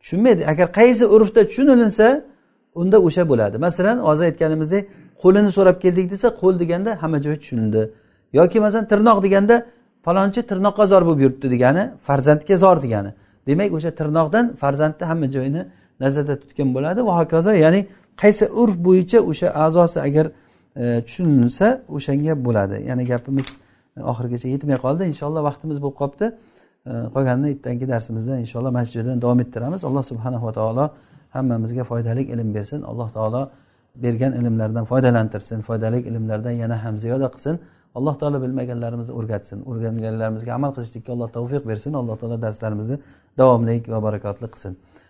Tushunmaydi. 0.00 0.42
Agar 0.52 0.66
qaysi 0.80 1.04
urfda 1.14 1.40
tushunilinsa 1.48 2.24
unda 2.74 2.98
o'sha 3.06 3.28
bo'ladi. 3.30 3.56
Masalan 3.58 3.98
hozir 4.08 4.24
aytganimizdek 4.30 4.84
qo'lini 5.22 5.50
so'rab 5.56 5.76
keldik 5.84 6.10
desa 6.10 6.28
qo'l 6.40 6.54
deganda 6.62 6.90
hamma 7.02 7.18
joyi 7.24 7.38
tushunildi. 7.42 7.82
Yoki 8.38 8.60
masalan 8.60 8.86
tirnoq 8.92 9.18
deganda 9.26 9.56
falonchi 10.06 10.40
tirnoqqa 10.50 10.84
zor 10.92 11.02
bo'lib 11.06 11.20
yuribdi 11.24 11.50
degani 11.54 11.82
farzandga 12.06 12.56
zor 12.64 12.76
degani. 12.84 13.10
Demak 13.46 13.70
o'sha 13.76 13.90
tirnoqdan 14.00 14.44
farzandni 14.62 15.04
hamma 15.10 15.26
joyini 15.36 15.62
nazarda 16.00 16.34
tutgan 16.42 16.68
bo'ladi. 16.76 17.00
Va 17.08 17.12
hokazo 17.20 17.52
ya'ni 17.64 17.80
qaysi 18.22 18.44
urf 18.60 18.76
bo'yicha 18.86 19.18
o'sha 19.30 19.48
a'zosi 19.64 19.98
agar 20.08 20.26
E, 20.78 21.02
tushunilsa 21.06 21.82
o'shanga 21.88 22.34
bo'ladi. 22.46 22.76
Ya'ni 22.88 23.04
gapimiz 23.12 23.48
e, 23.96 24.02
oxirigacha 24.10 24.48
yetmay 24.54 24.78
qoldi. 24.84 25.02
Inshaalloh 25.12 25.42
vaqtimiz 25.48 25.78
bo'lib 25.84 25.96
qolibdi 26.00 26.26
e, 26.90 26.92
qolganini 27.14 27.48
ertangi 27.54 27.86
darsimizda 27.92 28.38
inshaalloh 28.44 28.72
masjiddan 28.78 29.22
davom 29.24 29.40
ettiramiz. 29.44 29.80
Alloh 29.88 30.04
subhanava 30.10 30.52
taolo 30.58 30.84
hammamizga 31.36 31.84
foydali 31.90 32.22
ilm 32.34 32.54
bersin. 32.56 32.80
Alloh 32.90 33.08
taolo 33.16 33.42
bergan 34.04 34.32
ilmlardan 34.40 34.84
foydalantirsin 34.90 35.60
foydali 35.68 35.98
ilmlardan 36.10 36.54
yana 36.62 36.76
ham 36.84 36.94
ziyoda 37.04 37.28
qilsin. 37.34 37.54
Alloh 37.98 38.14
taolo 38.20 38.38
bilmaganlarimizni 38.44 39.12
o'rgatsin. 39.18 39.58
O'rganganlarimizga 39.70 40.52
amal 40.58 40.70
qilishlikka 40.76 41.10
alloh 41.14 41.28
tavfiq 41.36 41.62
bersin. 41.70 41.92
Alloh 42.00 42.16
taolo 42.20 42.36
darslarimizni 42.44 42.96
davomli 43.40 43.82
va 43.94 43.98
barakotli 44.06 44.46
qilsin. 44.54 44.72